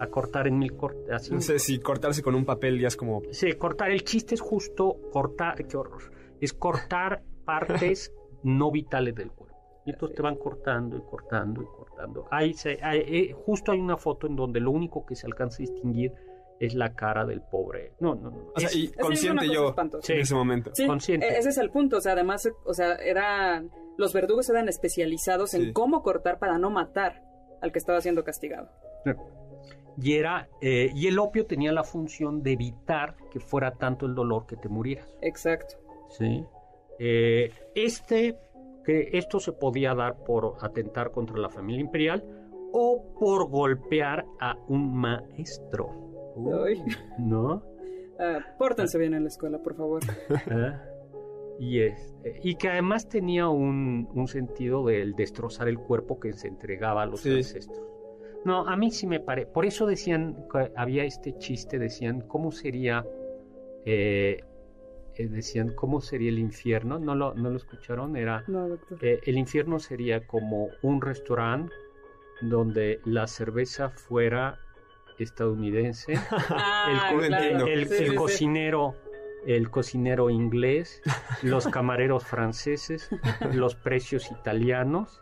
A 0.00 0.06
cortar 0.08 0.46
en 0.46 0.58
mil 0.58 0.76
cortes. 0.76 1.30
No 1.30 1.40
sé 1.40 1.58
si 1.58 1.80
cortarse 1.80 2.22
con 2.22 2.34
un 2.34 2.44
papel 2.44 2.80
ya 2.80 2.88
es 2.88 2.96
como... 2.96 3.22
Sí, 3.30 3.52
cortar. 3.54 3.90
El 3.90 4.04
chiste 4.04 4.34
es 4.34 4.40
justo 4.40 4.96
cortar... 5.12 5.66
Qué 5.66 5.76
horror. 5.76 6.12
Es 6.40 6.52
cortar 6.52 7.22
partes 7.44 8.14
no 8.42 8.70
vitales 8.70 9.14
del 9.14 9.30
cuerpo. 9.32 9.47
Y 9.88 9.92
entonces 9.92 10.16
te 10.16 10.22
van 10.22 10.36
cortando 10.36 10.98
y 10.98 11.00
cortando 11.00 11.62
y 11.62 11.64
cortando. 11.64 12.26
Ahí 12.30 12.52
se, 12.52 12.78
eh, 12.82 13.32
justo 13.32 13.72
hay 13.72 13.80
una 13.80 13.96
foto 13.96 14.26
en 14.26 14.36
donde 14.36 14.60
lo 14.60 14.70
único 14.70 15.06
que 15.06 15.16
se 15.16 15.26
alcanza 15.26 15.56
a 15.56 15.64
distinguir 15.64 16.12
es 16.60 16.74
la 16.74 16.94
cara 16.94 17.24
del 17.24 17.40
pobre. 17.40 17.94
No, 17.98 18.14
no, 18.14 18.30
no. 18.30 18.52
O 18.54 18.60
sea, 18.60 18.68
y 18.70 18.88
consciente 18.88 19.48
yo 19.48 19.74
en 19.78 20.20
ese 20.20 20.34
momento. 20.34 20.70
Sí, 20.74 20.86
consciente. 20.86 21.26
E-, 21.26 21.38
ese 21.38 21.48
es 21.48 21.56
el 21.56 21.70
punto. 21.70 21.96
O 21.96 22.00
sea, 22.02 22.12
además, 22.12 22.46
o 22.66 22.74
sea, 22.74 22.96
eran, 22.96 23.70
los 23.96 24.12
verdugos 24.12 24.50
eran 24.50 24.68
especializados 24.68 25.54
en 25.54 25.72
cómo 25.72 26.02
cortar 26.02 26.38
para 26.38 26.58
no 26.58 26.68
matar 26.68 27.22
al 27.62 27.72
que 27.72 27.78
estaba 27.78 28.02
siendo 28.02 28.24
castigado. 28.24 28.68
Y, 29.96 30.16
era, 30.16 30.50
eh, 30.60 30.90
y 30.94 31.06
el 31.06 31.18
opio 31.18 31.46
tenía 31.46 31.72
la 31.72 31.82
función 31.82 32.42
de 32.42 32.52
evitar 32.52 33.16
que 33.30 33.40
fuera 33.40 33.70
tanto 33.70 34.04
el 34.04 34.14
dolor 34.14 34.44
que 34.44 34.56
te 34.56 34.68
murieras. 34.68 35.08
Exacto. 35.22 35.76
Sí. 36.10 36.44
Eh, 36.98 37.52
este 37.74 38.36
que 38.88 39.10
esto 39.12 39.38
se 39.38 39.52
podía 39.52 39.94
dar 39.94 40.24
por 40.24 40.54
atentar 40.62 41.10
contra 41.10 41.36
la 41.36 41.50
familia 41.50 41.82
imperial 41.82 42.24
o 42.72 43.12
por 43.20 43.50
golpear 43.50 44.24
a 44.40 44.56
un 44.66 44.96
maestro. 44.96 45.90
¿No? 47.18 47.62
Ah, 48.18 48.38
pórtense 48.56 48.96
bien 48.96 49.12
en 49.12 49.24
la 49.24 49.28
escuela, 49.28 49.58
por 49.58 49.74
favor. 49.74 50.00
Ah, 50.50 50.82
y, 51.58 51.80
este, 51.80 52.40
y 52.42 52.54
que 52.54 52.70
además 52.70 53.06
tenía 53.10 53.50
un, 53.50 54.08
sentido 54.26 54.86
del 54.86 55.12
destrozar 55.14 55.68
el 55.68 55.78
cuerpo 55.78 56.18
que 56.18 56.32
se 56.32 56.48
entregaba 56.48 57.02
a 57.02 57.06
los 57.06 57.26
ancestros. 57.26 57.86
No, 58.46 58.66
a 58.66 58.74
mí 58.78 58.90
sí 58.90 59.06
me 59.06 59.20
parece. 59.20 59.48
Por 59.48 59.66
eso 59.66 59.84
decían, 59.84 60.46
había 60.74 61.04
este 61.04 61.36
chiste, 61.36 61.78
decían, 61.78 62.22
¿cómo 62.22 62.52
sería 62.52 63.04
eh, 63.84 64.38
eh, 65.18 65.28
decían 65.28 65.74
cómo 65.74 66.00
sería 66.00 66.28
el 66.30 66.38
infierno, 66.38 66.98
no 66.98 67.14
lo, 67.14 67.34
no 67.34 67.50
lo 67.50 67.56
escucharon, 67.56 68.16
era 68.16 68.44
eh, 69.00 69.20
el 69.24 69.36
infierno 69.36 69.80
sería 69.80 70.26
como 70.26 70.68
un 70.82 71.02
restaurante 71.02 71.74
donde 72.40 73.00
la 73.04 73.26
cerveza 73.26 73.90
fuera 73.90 74.60
estadounidense, 75.18 76.12
el, 77.90 78.14
cocinero 78.14 78.94
el 79.44 79.70
cocinero 79.70 80.30
inglés, 80.30 81.02
los 81.42 81.66
camareros 81.68 82.24
franceses, 82.24 83.10
los 83.52 83.74
precios 83.74 84.30
italianos 84.30 85.20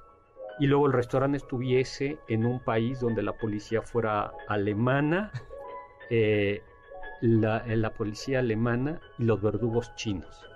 y 0.59 0.66
luego 0.66 0.87
el 0.87 0.92
restaurante 0.92 1.38
estuviese 1.38 2.18
en 2.28 2.44
un 2.44 2.61
país 2.61 3.00
donde 3.00 3.22
la 3.22 3.32
policía 3.32 3.82
fuera 3.82 4.32
alemana, 4.48 5.30
eh, 6.11 6.62
la, 7.20 7.64
la 7.66 7.90
policía 7.90 8.40
alemana 8.40 9.00
y 9.18 9.24
los 9.24 9.40
verdugos 9.40 9.94
chinos. 9.94 10.46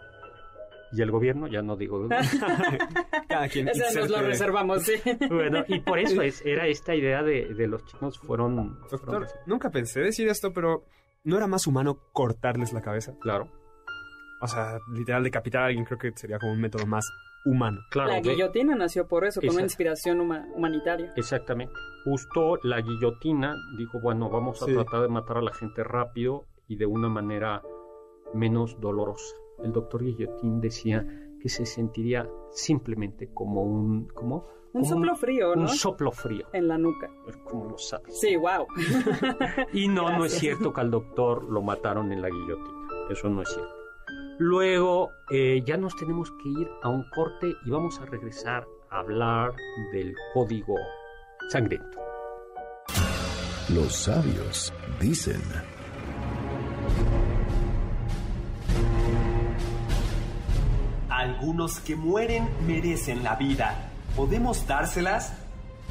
Y 0.93 1.03
el 1.03 1.11
gobierno, 1.11 1.47
ya 1.47 1.63
no 1.63 1.77
digo. 1.77 2.09
Cada 3.29 3.49
quien. 3.49 3.69
Ese 3.69 4.01
nos 4.01 4.11
lo 4.11 4.23
reservamos, 4.23 4.83
sí. 4.83 4.95
Bueno, 5.31 5.65
y 5.69 5.81
por 5.81 5.99
eso 5.99 6.21
es, 6.23 6.45
era 6.45 6.67
esta 6.67 6.95
idea 6.95 7.23
de, 7.23 7.55
de 7.55 7.67
los 7.69 7.85
chinos 7.87 8.19
fueron. 8.19 8.79
Doctor, 8.91 9.29
nunca 9.47 9.71
pensé 9.71 10.01
decir 10.01 10.29
esto, 10.29 10.53
pero 10.53 10.85
¿no 11.23 11.37
era 11.37 11.47
más 11.47 11.67
humano 11.67 11.99
cortarles 12.13 12.73
la 12.73 12.81
cabeza? 12.81 13.15
Claro. 13.21 13.49
O 14.43 14.49
sea, 14.49 14.79
literal 14.93 15.23
decapitar 15.23 15.63
a 15.63 15.67
alguien 15.67 15.85
creo 15.85 15.99
que 15.99 16.11
sería 16.17 16.39
como 16.39 16.53
un 16.53 16.61
método 16.61 16.87
más 16.87 17.09
humano. 17.45 17.81
Claro, 17.91 18.11
la 18.11 18.21
guillotina 18.21 18.75
nació 18.75 19.07
por 19.07 19.25
eso, 19.25 19.41
con 19.41 19.51
una 19.51 19.63
inspiración 19.63 20.21
humanitaria. 20.21 21.13
Exactamente. 21.17 21.73
Justo 22.05 22.59
la 22.63 22.81
guillotina 22.81 23.55
dijo, 23.77 24.01
bueno, 24.01 24.29
vamos 24.29 24.63
a 24.63 24.67
tratar 24.67 25.03
de 25.03 25.09
matar 25.09 25.39
a 25.39 25.43
la 25.43 25.53
gente 25.53 25.85
rápido 25.85 26.47
y 26.71 26.77
de 26.77 26.87
una 26.87 27.09
manera 27.09 27.63
menos 28.33 28.81
dolorosa. 28.81 29.35
El 29.63 29.73
doctor 29.73 30.05
Guillotín 30.05 30.61
decía 30.61 31.05
que 31.41 31.49
se 31.49 31.67
sentiría 31.67 32.31
simplemente 32.53 33.29
como 33.35 33.63
un... 33.63 34.07
Como, 34.07 34.47
un 34.73 34.85
soplo 34.85 35.17
frío, 35.17 35.57
¿no? 35.57 35.63
Un 35.63 35.69
soplo 35.69 36.13
frío. 36.13 36.47
En 36.53 36.69
la 36.69 36.79
nuca. 36.79 37.11
Como 37.43 37.71
lo 37.71 37.77
sabes. 37.77 38.21
Sí, 38.21 38.37
wow. 38.37 38.69
y 39.73 39.89
no, 39.89 40.17
no 40.17 40.25
es 40.25 40.33
cierto 40.33 40.73
que 40.73 40.81
al 40.81 40.93
doctor 40.93 41.43
lo 41.43 41.61
mataron 41.61 42.13
en 42.13 42.23
la 42.23 42.29
guillotina. 42.29 42.87
Eso 43.11 43.29
no 43.29 43.43
es 43.43 43.49
cierto. 43.49 43.75
Luego 44.39 45.11
eh, 45.33 45.63
ya 45.67 45.77
nos 45.77 45.97
tenemos 45.97 46.31
que 46.31 46.49
ir 46.51 46.69
a 46.83 46.89
un 46.89 47.05
corte 47.11 47.53
y 47.67 47.71
vamos 47.71 47.99
a 48.01 48.07
regresar 48.07 48.65
a 48.91 49.01
hablar 49.01 49.55
del 49.93 50.15
código 50.35 50.77
sangriento. 51.49 51.99
Los 53.75 53.93
sabios 53.93 54.73
dicen... 55.01 55.43
Algunos 61.21 61.81
que 61.81 61.97
mueren 61.97 62.49
merecen 62.67 63.23
la 63.23 63.35
vida. 63.35 63.91
¿Podemos 64.17 64.67
dárselas? 64.67 65.35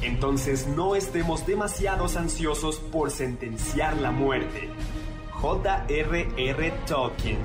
Entonces 0.02 0.66
no 0.66 0.96
estemos 0.96 1.46
demasiados 1.46 2.16
ansiosos 2.16 2.80
por 2.80 3.12
sentenciar 3.12 3.96
la 3.98 4.10
muerte. 4.10 4.68
J.R.R. 5.30 6.72
Tolkien 6.84 7.38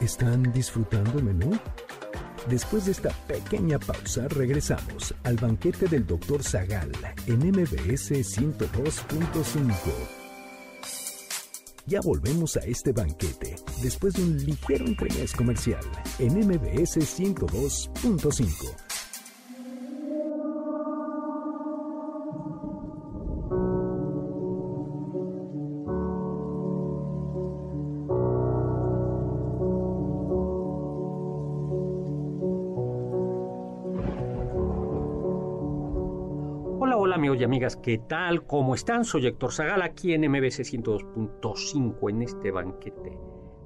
¿Están 0.00 0.52
disfrutando 0.52 1.18
el 1.18 1.24
menú? 1.24 1.58
Después 2.48 2.86
de 2.86 2.92
esta 2.92 3.10
pequeña 3.28 3.78
pausa, 3.78 4.26
regresamos 4.28 5.14
al 5.22 5.36
banquete 5.36 5.86
del 5.86 6.06
Dr. 6.06 6.42
Zagal 6.42 6.90
en 7.26 7.38
MBS 7.38 8.10
102.5. 8.10 9.74
Ya 11.86 12.00
volvemos 12.00 12.56
a 12.56 12.60
este 12.60 12.92
banquete 12.92 13.56
después 13.82 14.14
de 14.14 14.22
un 14.22 14.38
ligero 14.38 14.86
interés 14.86 15.32
comercial 15.32 15.84
en 16.18 16.38
MBS 16.38 16.98
102.5. 16.98 18.91
amigas, 37.62 37.76
¿qué 37.76 37.98
tal? 37.98 38.44
¿Cómo 38.44 38.74
están? 38.74 39.04
Soy 39.04 39.24
Héctor 39.24 39.52
Zagal 39.52 39.82
aquí 39.82 40.14
en 40.14 40.22
MBC 40.22 40.64
102.5 40.64 42.10
en 42.10 42.22
este 42.22 42.50
banquete. 42.50 43.16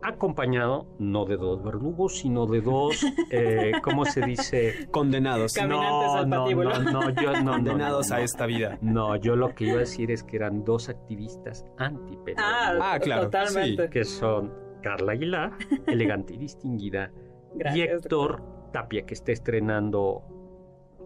Acompañado 0.03 0.87
no 0.99 1.25
de 1.25 1.39
dos 1.39 1.63
verdugos, 1.65 2.19
sino 2.19 2.45
de 2.45 2.61
dos, 2.61 3.07
eh, 3.31 3.73
¿cómo 3.83 4.05
se 4.05 4.21
dice? 4.21 4.87
Condenados. 4.91 5.57
no, 5.67 6.27
no, 6.27 6.27
no, 6.27 7.11
yo 7.11 7.43
no. 7.43 7.53
Condenados 7.53 8.13
a 8.13 8.21
esta 8.21 8.45
vida. 8.45 8.77
No, 8.83 9.17
yo 9.17 9.35
lo 9.35 9.55
que 9.55 9.65
iba 9.65 9.77
a 9.77 9.79
decir 9.79 10.11
es 10.11 10.23
que 10.23 10.37
eran 10.37 10.63
dos 10.63 10.91
activistas 10.91 11.65
anti 11.79 12.19
ah, 12.37 12.75
ah, 12.79 12.99
claro. 13.01 13.23
Totalmente. 13.25 13.89
Que 13.89 14.05
son 14.05 14.53
Carla 14.83 15.13
Aguilar, 15.13 15.53
elegante 15.87 16.35
y 16.35 16.37
distinguida, 16.37 17.13
y 17.75 17.81
Héctor 17.81 18.43
Tapia, 18.75 19.07
que 19.07 19.15
está 19.15 19.33
estrenando 19.33 20.36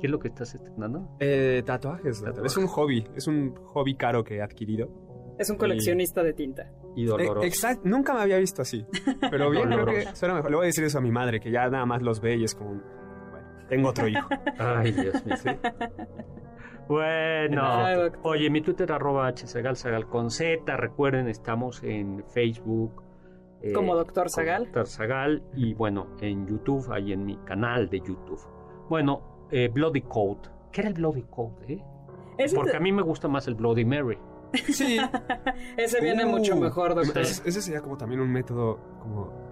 ¿Qué 0.01 0.07
es 0.07 0.11
lo 0.11 0.19
que 0.19 0.29
estás 0.29 0.55
estrenando? 0.55 1.17
Eh, 1.21 1.63
tatuajes. 1.65 2.23
Es 2.45 2.57
un 2.57 2.67
hobby, 2.67 3.07
es 3.15 3.27
un 3.27 3.55
hobby 3.67 3.95
caro 3.97 4.25
que 4.25 4.37
he 4.37 4.43
adquirido. 4.43 4.89
Es 5.39 5.51
un 5.51 5.57
coleccionista 5.57 6.23
de 6.23 6.33
tinta. 6.33 6.71
Y 6.97 7.05
doloroso. 7.05 7.43
Eh, 7.43 7.47
exacto, 7.47 7.83
nunca 7.85 8.15
me 8.15 8.21
había 8.21 8.39
visto 8.39 8.63
así. 8.63 8.85
Pero 9.31 9.51
bien, 9.51 9.69
creo 9.69 9.87
que 9.87 10.15
suena 10.15 10.35
mejor. 10.35 10.51
Le 10.51 10.57
voy 10.57 10.65
a 10.65 10.67
decir 10.67 10.85
eso 10.85 10.99
a 10.99 11.01
mi 11.01 11.11
madre, 11.11 11.41
que 11.41 11.51
ya 11.51 11.69
nada 11.69 11.87
más 11.87 12.03
los 12.03 12.21
ve 12.21 12.37
y 12.37 12.45
es 12.45 12.55
como, 12.55 12.71
bueno, 13.31 13.49
tengo 13.69 13.89
otro 13.91 14.09
hijo. 14.09 14.29
Ay, 14.59 14.93
Dios 14.93 15.25
mío. 15.25 15.37
Bueno, 16.89 17.63
oye, 18.25 18.51
mi 18.51 18.63
Twitter 18.63 18.91
arroba 18.91 19.33
hsagal, 19.33 20.09
con 20.09 20.31
Z. 20.31 20.77
Recuerden, 20.77 21.29
estamos 21.29 21.83
en 21.85 22.25
Facebook. 22.35 23.03
Eh, 23.63 23.73
como 23.73 23.95
Doctor 23.95 24.29
Zagal. 24.29 24.65
Doctor 24.65 24.89
Zagal. 24.89 25.43
Y 25.55 25.75
bueno, 25.75 26.17
en 26.21 26.47
YouTube, 26.47 26.91
ahí 26.91 27.13
en 27.13 27.25
mi 27.25 27.37
canal 27.45 27.89
de 27.89 28.01
YouTube. 28.01 28.41
Bueno, 28.89 29.30
eh, 29.51 29.69
Bloody 29.73 30.03
Code. 30.03 30.41
¿Qué 30.73 30.83
era 30.83 30.89
el 30.89 30.95
Bloody 30.95 31.23
Code? 31.23 31.55
Eh? 31.69 31.83
Porque 32.55 32.77
a 32.77 32.81
mí 32.81 32.93
me 32.93 33.03
gusta 33.03 33.29
más 33.29 33.47
el 33.49 33.55
Bloody 33.55 33.85
Mary. 33.85 34.19
Sí. 34.73 34.99
ese 35.77 36.01
viene 36.01 36.25
mucho 36.25 36.57
uh, 36.57 36.61
mejor, 36.61 36.95
doctor. 36.95 37.23
Ese 37.23 37.63
sería 37.63 37.81
como 37.81 37.97
también 37.97 38.21
un 38.21 38.31
método 38.31 38.79
como 39.01 39.51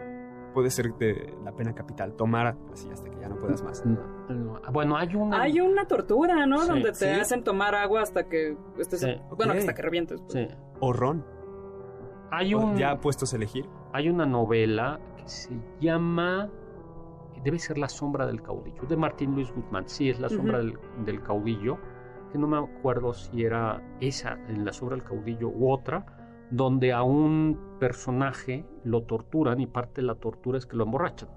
puede 0.59 0.71
ser 0.71 0.93
de 0.95 1.35
la 1.45 1.53
pena 1.53 1.73
capital, 1.73 2.15
tomar 2.15 2.57
así 2.73 2.89
hasta 2.91 3.09
que 3.09 3.21
ya 3.21 3.29
no 3.29 3.37
puedas 3.37 3.63
más. 3.63 3.83
Bueno, 4.73 4.97
hay 4.97 5.15
una... 5.15 5.43
Hay 5.43 5.61
una 5.61 5.87
tortura, 5.87 6.47
¿no? 6.47 6.67
Donde 6.67 6.91
te 6.93 7.13
hacen 7.13 7.45
tomar 7.45 7.75
agua 7.75 8.03
hasta 8.03 8.29
que 8.29 8.57
estés... 8.79 9.07
Bueno, 9.37 9.53
hasta 9.53 9.75
que 9.75 9.83
revientes. 9.83 10.21
Pues. 10.21 10.33
Sí. 10.33 10.57
O 10.81 10.93
ron. 10.93 11.25
Hay 12.31 12.55
un... 12.55 12.77
¿Ya 12.77 12.99
puestos 12.99 13.33
a 13.33 13.37
elegir? 13.37 13.67
Hay 13.93 14.09
una 14.09 14.27
novela 14.27 14.99
que 15.17 15.29
se 15.29 15.57
llama 15.81 16.51
debe 17.45 17.59
ser 17.59 17.79
La 17.79 17.89
sombra 17.89 18.27
del 18.27 18.43
caudillo, 18.43 18.83
de 18.89 18.97
Martín 18.97 19.35
Luis 19.35 19.53
Guzmán. 19.53 19.89
Sí, 19.89 20.11
es 20.11 20.21
La 20.21 20.29
sombra 20.29 20.59
del, 20.59 21.23
caudillo, 21.23 21.79
que 22.33 22.39
no 22.39 22.47
me 22.47 22.59
acuerdo 22.59 23.13
si 23.13 23.45
era 23.45 23.83
esa 24.01 24.39
en 24.49 24.65
La 24.65 24.73
sombra 24.73 24.97
del 24.97 25.05
caudillo 25.05 25.49
u 25.49 25.71
otra, 25.71 26.05
donde 26.51 26.93
a 26.93 27.03
un 27.03 27.59
personaje 27.79 28.65
lo 28.85 29.03
torturan 29.03 29.61
y 29.61 29.67
parte 29.67 30.01
de 30.01 30.07
la 30.07 30.15
tortura 30.15 30.59
es 30.59 30.67
que 30.67 30.77
lo 30.77 30.85
emborrachan. 30.85 31.29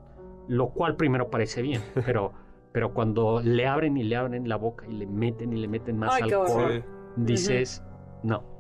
Lo 0.48 0.70
cual 0.70 0.96
primero 0.96 1.30
parece 1.30 1.62
bien, 1.62 1.82
pero, 2.06 2.34
pero 2.72 2.94
cuando 2.94 3.42
le 3.42 3.68
abren 3.68 3.98
y 3.98 4.04
le 4.04 4.16
abren 4.16 4.48
la 4.48 4.56
boca 4.56 4.86
y 4.88 4.94
le 4.94 5.08
meten 5.08 5.54
y 5.54 5.58
le 5.58 5.68
meten 5.68 5.98
más 5.98 6.22
alcohol, 6.22 6.84
dices, 7.16 7.84
no, 8.24 8.51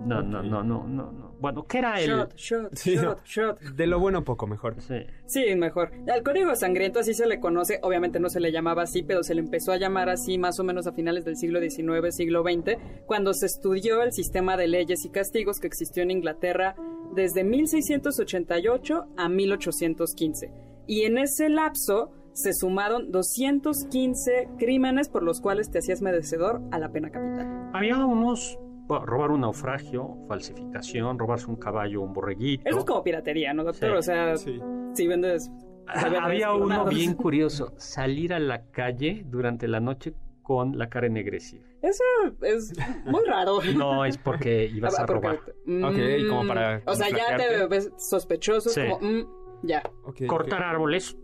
no, 0.00 0.22
no, 0.22 0.42
no, 0.42 0.62
no, 0.62 0.86
no, 0.86 1.26
bueno, 1.38 1.66
¿qué 1.66 1.78
era 1.78 2.00
el...? 2.00 2.08
Shot, 2.08 2.34
shot, 2.36 2.74
shot, 2.74 3.24
shot. 3.24 3.60
De 3.60 3.86
lo 3.86 4.00
bueno 4.00 4.24
poco, 4.24 4.46
mejor. 4.46 4.80
Sí. 4.80 4.94
sí, 5.26 5.54
mejor. 5.54 5.92
Al 6.12 6.22
código 6.22 6.54
sangriento 6.56 7.00
así 7.00 7.14
se 7.14 7.26
le 7.26 7.40
conoce, 7.40 7.78
obviamente 7.82 8.20
no 8.20 8.28
se 8.28 8.40
le 8.40 8.52
llamaba 8.52 8.82
así, 8.82 9.02
pero 9.02 9.22
se 9.22 9.34
le 9.34 9.40
empezó 9.40 9.72
a 9.72 9.76
llamar 9.76 10.08
así 10.08 10.38
más 10.38 10.58
o 10.58 10.64
menos 10.64 10.86
a 10.86 10.92
finales 10.92 11.24
del 11.24 11.36
siglo 11.36 11.60
XIX, 11.60 12.14
siglo 12.14 12.42
XX, 12.42 12.78
cuando 13.06 13.34
se 13.34 13.46
estudió 13.46 14.02
el 14.02 14.12
sistema 14.12 14.56
de 14.56 14.68
leyes 14.68 15.04
y 15.04 15.10
castigos 15.10 15.58
que 15.60 15.66
existió 15.66 16.02
en 16.02 16.10
Inglaterra 16.10 16.74
desde 17.14 17.44
1688 17.44 19.06
a 19.16 19.28
1815. 19.28 20.52
Y 20.86 21.02
en 21.02 21.18
ese 21.18 21.48
lapso 21.48 22.12
se 22.32 22.52
sumaron 22.52 23.10
215 23.10 24.48
crímenes 24.58 25.08
por 25.08 25.22
los 25.22 25.40
cuales 25.40 25.70
te 25.70 25.78
hacías 25.78 26.02
merecedor 26.02 26.60
a 26.70 26.78
la 26.78 26.90
pena 26.90 27.10
capital. 27.10 27.70
Había 27.72 28.04
unos 28.04 28.58
robar 28.88 29.30
un 29.30 29.40
naufragio, 29.42 30.16
falsificación, 30.28 31.18
robarse 31.18 31.46
un 31.46 31.56
caballo, 31.56 32.02
un 32.02 32.12
borreguito. 32.12 32.68
Eso 32.68 32.78
es 32.78 32.84
como 32.84 33.02
piratería, 33.02 33.52
¿no, 33.52 33.64
doctor? 33.64 33.92
O 33.92 34.02
sea, 34.02 34.36
si 34.36 35.06
vendes... 35.06 35.50
Había 35.88 36.52
uno 36.52 36.84
bien 36.86 37.14
curioso, 37.14 37.72
salir 37.76 38.34
a 38.34 38.40
la 38.40 38.70
calle 38.72 39.22
durante 39.24 39.68
la 39.68 39.78
noche 39.78 40.14
con 40.42 40.76
la 40.78 40.88
cara 40.88 41.06
ennegrecida. 41.06 41.64
Eso 41.82 42.02
es 42.42 42.72
muy 43.04 43.24
raro. 43.24 43.58
No, 43.76 44.04
es 44.04 44.18
porque 44.18 44.66
ibas 44.66 44.98
a 44.98 45.06
robar. 45.06 45.36
ok, 45.36 46.28
como 46.28 46.46
para... 46.46 46.82
O 46.86 46.94
sea, 46.94 47.08
ya 47.10 47.36
te 47.36 47.66
ves 47.66 47.92
sospechoso, 47.98 48.70
como... 48.80 48.98
Mm, 49.00 49.26
ya. 49.62 49.82
Cortar 50.26 50.62
árboles, 50.62 51.16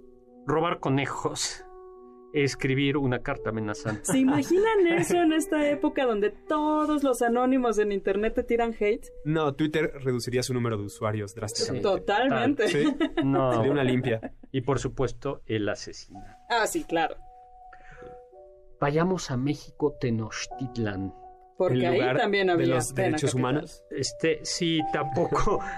robar 0.46 0.78
conejos 0.80 1.64
escribir 2.32 2.96
una 2.96 3.20
carta 3.20 3.50
amenazante. 3.50 4.04
¿Se 4.04 4.18
imaginan 4.18 4.86
eso 4.86 5.16
en 5.16 5.32
esta 5.32 5.68
época 5.68 6.06
donde 6.06 6.30
todos 6.30 7.02
los 7.02 7.22
anónimos 7.22 7.78
en 7.78 7.92
internet 7.92 8.34
te 8.34 8.42
tiran 8.42 8.74
hate? 8.78 9.06
No, 9.24 9.54
Twitter 9.54 9.92
reduciría 10.02 10.42
su 10.42 10.54
número 10.54 10.76
de 10.76 10.84
usuarios 10.84 11.34
drásticamente. 11.34 11.88
Totalmente. 11.88 12.68
¿Sí? 12.68 12.84
No. 13.24 13.52
Sería 13.54 13.72
una 13.72 13.84
limpia. 13.84 14.32
Y 14.50 14.62
por 14.62 14.78
supuesto, 14.78 15.42
el 15.46 15.68
asesino. 15.68 16.20
Ah, 16.48 16.66
sí, 16.66 16.84
claro. 16.84 17.16
Vayamos 18.80 19.30
a 19.30 19.36
México, 19.36 19.96
Tenochtitlan. 20.00 21.14
Porque 21.56 21.86
ahí 21.86 22.16
también 22.16 22.50
había 22.50 22.66
de 22.66 22.74
los 22.74 22.94
derechos 22.94 23.34
humanos. 23.34 23.84
Este, 23.90 24.40
sí, 24.42 24.80
tampoco. 24.92 25.60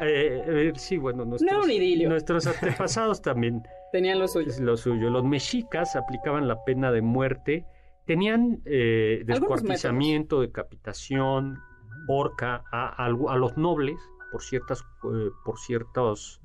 Eh, 0.00 0.72
sí, 0.76 0.96
bueno, 0.96 1.24
nuestros, 1.24 1.66
nuestros 1.66 2.46
antepasados 2.46 3.20
también 3.20 3.62
Tenían 3.94 4.18
lo 4.18 4.26
suyo. 4.26 4.50
Lo 4.58 4.76
suyo. 4.76 5.08
Los 5.08 5.22
mexicas 5.22 5.94
aplicaban 5.94 6.48
la 6.48 6.64
pena 6.64 6.90
de 6.90 7.00
muerte. 7.00 7.64
Tenían 8.06 8.60
eh, 8.64 9.22
descuartizamiento, 9.24 10.40
decapitación, 10.40 11.60
horca 12.08 12.64
a, 12.72 12.88
a, 13.04 13.08
los 13.08 13.56
nobles 13.56 13.94
por, 14.32 14.42
ciertas, 14.42 14.80
eh, 14.80 15.30
por 15.44 15.60
ciertos 15.60 16.40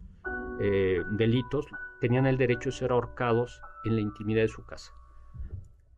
eh, 0.61 1.01
delitos. 1.13 1.65
Tenían 1.99 2.27
el 2.27 2.37
derecho 2.37 2.69
de 2.69 2.75
ser 2.75 2.91
ahorcados 2.91 3.59
en 3.83 3.95
la 3.95 4.01
intimidad 4.01 4.43
de 4.43 4.49
su 4.49 4.63
casa. 4.67 4.93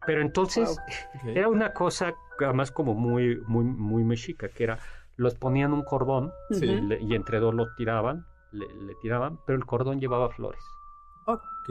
Pero 0.06 0.22
entonces 0.22 0.78
era 1.36 1.50
una 1.50 1.74
cosa 1.74 2.14
además 2.40 2.72
como 2.72 2.94
muy, 2.94 3.42
muy, 3.46 3.66
muy 3.66 4.06
mexica, 4.06 4.48
que 4.48 4.64
era, 4.64 4.80
los 5.18 5.36
ponían 5.36 5.74
un 5.74 5.84
cordón 5.84 6.32
y 6.50 7.14
entre 7.14 7.42
dos 7.42 7.54
lo 7.54 7.76
tiraban, 7.76 8.26
le, 8.54 8.68
tiraban, 9.02 9.38
pero 9.46 9.58
el 9.58 9.66
cordón 9.66 10.00
llevaba 10.00 10.30
flores. 10.30 10.64
Ok. 11.26 11.70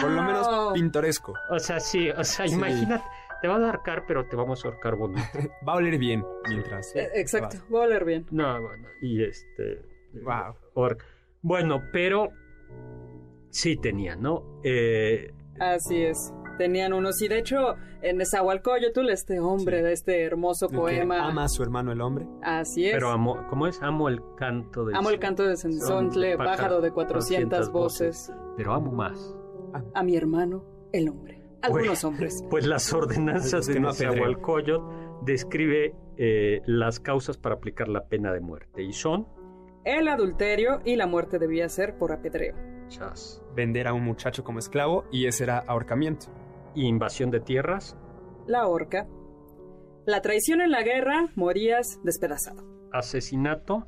Por 0.00 0.10
lo 0.10 0.22
menos 0.22 0.72
pintoresco. 0.74 1.34
O 1.50 1.58
sea, 1.58 1.80
sí, 1.80 2.10
o 2.10 2.24
sea, 2.24 2.46
imagínate, 2.46 3.04
te 3.42 3.48
va 3.48 3.56
a 3.56 3.66
ahorcar, 3.66 4.04
pero 4.06 4.26
te 4.26 4.36
vamos 4.36 4.64
a 4.64 4.68
ahorcar 4.68 4.96
bonito. 4.96 5.22
va 5.68 5.72
a 5.72 5.76
oler 5.76 5.98
bien 5.98 6.24
mientras. 6.48 6.94
Eh, 6.94 7.10
exacto, 7.14 7.58
va. 7.72 7.80
a 7.80 7.82
oler 7.82 8.04
bien. 8.04 8.26
No, 8.30 8.60
bueno, 8.62 8.88
y 9.02 9.24
este. 9.24 9.82
Wow. 10.22 10.54
bueno, 11.42 11.82
pero 11.92 12.30
sí 13.50 13.76
tenía, 13.76 14.14
¿no? 14.14 14.60
Eh, 14.62 15.32
Así 15.58 16.02
es 16.02 16.32
tenían 16.54 16.92
unos. 16.92 17.20
Y 17.22 17.28
de 17.28 17.38
hecho, 17.38 17.76
en 18.02 18.18
Nezahualcóyotl, 18.18 19.08
este 19.10 19.40
hombre 19.40 19.82
de 19.82 19.92
este 19.92 20.22
hermoso 20.22 20.68
poema. 20.68 21.26
ama 21.26 21.44
a 21.44 21.48
su 21.48 21.62
hermano 21.62 21.92
el 21.92 22.00
hombre. 22.00 22.26
Así 22.42 22.86
es. 22.86 22.94
Pero 22.94 23.10
amo, 23.10 23.46
¿cómo 23.48 23.66
es? 23.66 23.80
Amo 23.82 24.08
el 24.08 24.20
canto 24.36 24.84
de. 24.84 24.96
Amo 24.96 25.10
el 25.10 25.18
canto 25.18 25.44
de 25.44 25.56
Sensontle, 25.56 26.36
pájaro 26.36 26.80
de 26.80 26.90
400 26.90 27.70
voces. 27.70 28.32
Pero 28.56 28.72
amo 28.72 28.92
más. 28.92 29.36
A, 29.94 30.02
mi 30.02 30.16
hermano 30.16 30.64
el 30.92 31.08
hombre. 31.08 31.42
Algunos 31.62 31.88
pues, 31.88 32.04
hombres. 32.04 32.44
Pues 32.50 32.66
las 32.66 32.92
ordenanzas 32.92 33.66
de 33.68 33.80
Nezahualcóyotl 33.80 34.84
describe 35.24 35.94
eh, 36.16 36.60
las 36.66 37.00
causas 37.00 37.38
para 37.38 37.56
aplicar 37.56 37.88
la 37.88 38.06
pena 38.06 38.32
de 38.32 38.40
muerte. 38.40 38.82
Y 38.82 38.92
son 38.92 39.26
el 39.84 40.08
adulterio 40.08 40.80
y 40.84 40.96
la 40.96 41.06
muerte 41.06 41.38
debía 41.38 41.68
ser 41.68 41.98
por 41.98 42.12
apedreo. 42.12 42.54
Vender 43.54 43.88
a 43.88 43.92
un 43.92 44.02
muchacho 44.02 44.44
como 44.44 44.58
esclavo 44.58 45.04
y 45.10 45.26
ese 45.26 45.44
era 45.44 45.58
ahorcamiento. 45.58 46.26
Invasión 46.74 47.30
de 47.30 47.40
tierras. 47.40 47.96
La 48.46 48.66
horca. 48.66 49.06
La 50.06 50.20
traición 50.20 50.60
en 50.60 50.70
la 50.70 50.82
guerra, 50.82 51.28
morías 51.34 51.98
despedazado. 52.02 52.62
Asesinato. 52.92 53.86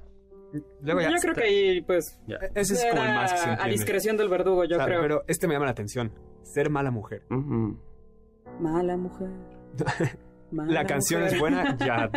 yo 0.83 0.97
creo 0.97 1.35
que 1.35 1.43
ahí, 1.43 1.81
pues. 1.83 2.21
Ese 2.55 2.75
es 2.75 2.87
como 2.91 3.03
el 3.03 3.09
más 3.09 3.33
que 3.33 3.39
se 3.39 3.51
A 3.51 3.67
discreción 3.69 4.17
del 4.17 4.29
verdugo, 4.29 4.65
yo 4.65 4.79
creo. 4.79 5.01
Pero 5.01 5.25
este 5.27 5.47
me 5.47 5.55
llama 5.55 5.67
la 5.67 5.73
atención. 5.73 6.13
Ser 6.43 6.71
mala 6.71 6.91
mujer. 6.91 7.27
Mala 8.61 8.97
mujer. 8.97 9.29
la 10.51 10.85
canción 10.85 11.23
es 11.25 11.39
buena, 11.39 11.77
ya, 11.85 12.11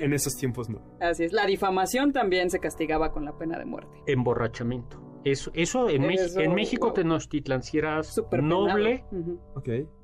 En 0.00 0.12
esos 0.12 0.34
tiempos 0.34 0.68
no. 0.68 0.80
Así 1.00 1.24
es. 1.24 1.32
La 1.32 1.46
difamación 1.46 2.12
también 2.12 2.50
se 2.50 2.58
castigaba 2.58 3.12
con 3.12 3.24
la 3.24 3.36
pena 3.36 3.58
de 3.58 3.64
muerte. 3.64 3.92
Emborrachamiento. 4.06 5.00
Eso, 5.24 5.50
eso 5.54 5.88
en, 5.88 6.04
en 6.04 6.54
México 6.54 6.92
Tenochtitlan, 6.92 7.62
si 7.62 7.78
eras 7.78 8.20
noble 8.30 9.04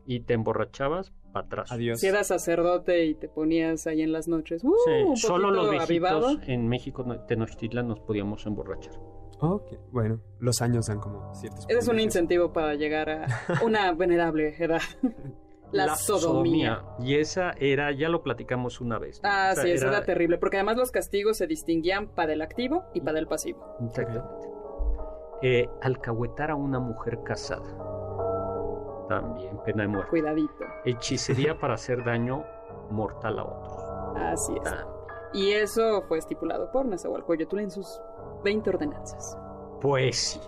y 0.06 0.20
te 0.20 0.34
emborrachabas, 0.34 1.12
para 1.32 1.46
atrás. 1.46 1.72
Adiós. 1.72 2.00
Si 2.00 2.06
eras 2.06 2.28
sacerdote 2.28 3.04
y 3.04 3.14
te 3.14 3.28
ponías 3.28 3.86
ahí 3.86 4.02
en 4.02 4.12
las 4.12 4.28
noches. 4.28 4.64
Uh, 4.64 4.74
sí, 4.84 5.20
solo 5.20 5.50
los 5.50 5.70
viejitos 5.70 6.38
en 6.46 6.68
México 6.68 7.04
Tenochtitlan 7.26 7.88
nos 7.88 8.00
podíamos 8.00 8.46
emborrachar. 8.46 8.94
Ok, 9.42 9.72
bueno, 9.90 10.20
los 10.38 10.60
años 10.60 10.86
dan 10.86 11.00
como 11.00 11.34
ciertos. 11.34 11.64
Ese 11.68 11.78
es 11.78 11.88
un 11.88 11.98
incentivo 11.98 12.52
para 12.52 12.74
llegar 12.74 13.08
a 13.08 13.26
una 13.64 13.92
venerable 13.94 14.54
edad. 14.58 14.82
La, 15.72 15.94
sodomía. 15.94 16.82
Y 16.98 17.14
esa 17.14 17.52
era, 17.52 17.92
ya 17.92 18.08
lo 18.08 18.24
platicamos 18.24 18.80
una 18.80 18.98
vez. 18.98 19.20
Ah, 19.22 19.54
sí, 19.54 19.70
esa 19.70 19.86
era... 19.86 20.04
terrible, 20.04 20.36
porque 20.36 20.56
además 20.56 20.76
los 20.76 20.90
castigos 20.90 21.36
se 21.36 21.46
distinguían 21.46 22.08
para 22.08 22.32
el 22.32 22.42
activo 22.42 22.86
y 22.92 23.00
para 23.02 23.20
el 23.20 23.28
pasivo. 23.28 23.76
Exactamente. 23.86 24.59
Eh, 25.42 25.68
alcahuetar 25.82 26.50
a 26.50 26.54
una 26.54 26.78
mujer 26.78 27.22
casada. 27.22 27.62
También, 29.08 29.58
pena 29.64 29.82
de 29.82 29.88
muerte. 29.88 30.10
Cuidadito. 30.10 30.64
Hechicería 30.84 31.58
para 31.60 31.74
hacer 31.74 32.04
daño 32.04 32.44
mortal 32.90 33.38
a 33.38 33.44
otros. 33.44 33.84
Así 34.16 34.54
es. 34.62 34.74
Y 35.32 35.52
eso 35.52 36.02
fue 36.08 36.18
estipulado 36.18 36.70
por 36.72 36.86
Nezahualcóyotl 36.86 37.58
en 37.58 37.70
sus 37.70 38.00
20 38.44 38.70
ordenanzas. 38.70 39.38
Pues 39.80 40.16
sí. 40.16 40.40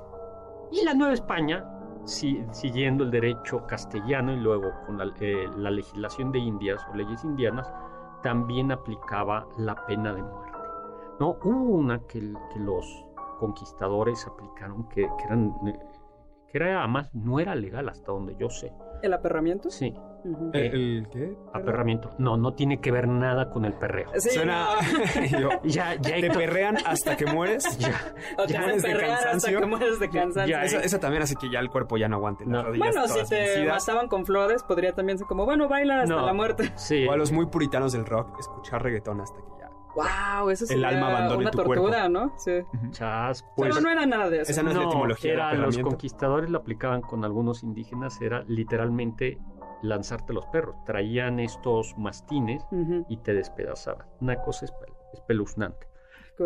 Y 0.72 0.85
la 0.85 0.94
Nueva 0.94 1.14
España 1.14 1.72
siguiendo 2.05 3.05
el 3.05 3.11
derecho 3.11 3.66
castellano 3.66 4.33
y 4.33 4.37
luego 4.37 4.72
con 4.87 5.00
eh, 5.20 5.48
la, 5.57 5.70
legislación 5.70 6.33
de 6.33 6.38
Indias 6.40 6.81
o 6.90 6.96
leyes 6.96 7.22
indianas, 7.24 7.72
también 8.22 8.72
aplicaba 8.72 9.46
la 9.57 9.74
pena 9.87 10.12
de 10.12 10.22
muerte. 10.22 10.59
¿no? 11.20 11.37
Hubo 11.42 11.76
una 11.76 12.00
que, 12.07 12.20
los 12.57 13.07
conquistadores 13.42 14.24
aplicaron 14.24 14.88
que, 14.88 15.02
que, 15.02 15.24
eran, 15.24 15.52
eh, 15.66 15.76
que 16.46 16.59
era, 16.59 16.78
además 16.78 17.11
no 17.12 17.40
era 17.40 17.57
legal 17.57 17.88
hasta 17.88 18.12
donde 18.12 18.37
yo 18.38 18.48
sé. 18.48 18.72
¿El 19.02 19.12
aperramiento? 19.14 19.68
Sí. 19.68 19.92
¿El, 20.52 21.09
qué? 21.11 21.37
Aperramiento. 21.52 22.11
No, 22.18 22.37
no 22.37 22.55
tiene 22.55 22.81
que 22.81 22.92
ver 22.92 23.09
nada 23.09 23.50
con 23.50 23.64
el 23.64 23.72
perreo. 23.72 24.12
Suena. 24.16 24.68
ya, 25.64 25.96
ya 25.96 26.20
te 26.20 26.31
perrean 26.31 26.76
hasta 26.87 27.16
que 27.16 27.26
mueres. 27.26 27.64
Ya. 27.81 28.14
O 28.38 28.46
te 28.46 28.57
mueres 28.57 28.83
de 28.83 28.92
cansancio. 28.92 29.33
Hasta 29.33 29.61
que 29.61 29.66
mueres 29.66 29.98
de 29.98 30.09
cansancio. 30.09 30.57
Ya, 30.57 30.62
esa, 30.62 31.00
también 31.00 31.24
hace 31.24 31.35
que 31.35 31.50
ya 31.50 31.59
el 31.59 31.68
cuerpo 31.68 31.96
ya 31.96 32.09
no 32.09 32.14
aguante. 32.18 32.46
No. 32.46 32.62
bueno, 32.62 33.09
si 33.09 33.28
te 33.28 33.66
mataban 33.66 34.07
con 34.07 34.24
flores, 34.24 34.62
podría 34.62 34.92
también 34.92 35.18
ser 35.18 35.26
como, 35.26 35.44
bueno, 35.44 35.68
baila 35.68 36.02
hasta 36.02 36.22
la 36.22 36.33
muerte. 36.33 36.70
Sí. 36.76 37.09
O 37.09 37.12
a 37.12 37.16
los 37.16 37.33
muy 37.33 37.46
puritanos 37.46 37.92
del 37.92 38.07
rock, 38.07 38.38
escuchar 38.38 38.85
reggaetón 38.85 39.20
hasta 39.20 39.40
que 39.40 39.48
ya. 39.48 39.51
Wow, 39.94 40.50
eso 40.50 40.72
el 40.72 40.85
alma 40.85 41.09
abandona 41.09 41.38
una 41.38 41.50
tu 41.50 41.59
tortura, 41.59 42.09
¿no? 42.09 42.33
Sí. 42.38 42.62
Chas, 42.90 43.44
pues. 43.57 43.70
Pero 43.70 43.83
no 43.83 43.90
era 43.90 44.07
nada 44.07 44.31
de 44.31 44.40
eso. 44.40 44.52
Esa 44.52 44.62
no, 44.62 44.70
es 44.70 44.76
la 44.76 44.85
etimología. 44.85 45.33
Era, 45.33 45.55
los 45.55 45.78
conquistadores 45.78 46.50
lo 46.50 46.59
aplicaban 46.59 47.02
con 47.02 47.24
algunos 47.24 47.62
indígenas, 47.62 48.20
era 48.20 48.44
literalmente 48.48 49.38
lanzarte 49.83 50.33
los 50.33 50.46
perros. 50.46 50.76
Traían 50.87 51.40
estos 51.40 51.96
mastines 51.98 52.64
y 53.09 53.16
te 53.18 53.35
despedazaban. 53.35 54.07
Una 54.20 54.37
cosa 54.37 54.66
espeluznante. 55.12 55.87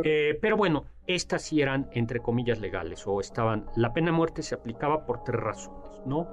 Eh, 0.02 0.38
pero 0.42 0.56
bueno, 0.56 0.85
estas 1.06 1.42
sí 1.42 1.61
eran 1.62 1.88
entre 1.92 2.20
comillas 2.20 2.59
legales 2.59 3.06
o 3.06 3.20
estaban. 3.20 3.66
La 3.76 3.92
pena 3.92 4.06
de 4.06 4.16
muerte 4.16 4.42
se 4.42 4.54
aplicaba 4.54 5.06
por 5.06 5.22
tres 5.22 5.40
razones, 5.40 6.02
¿no? 6.04 6.28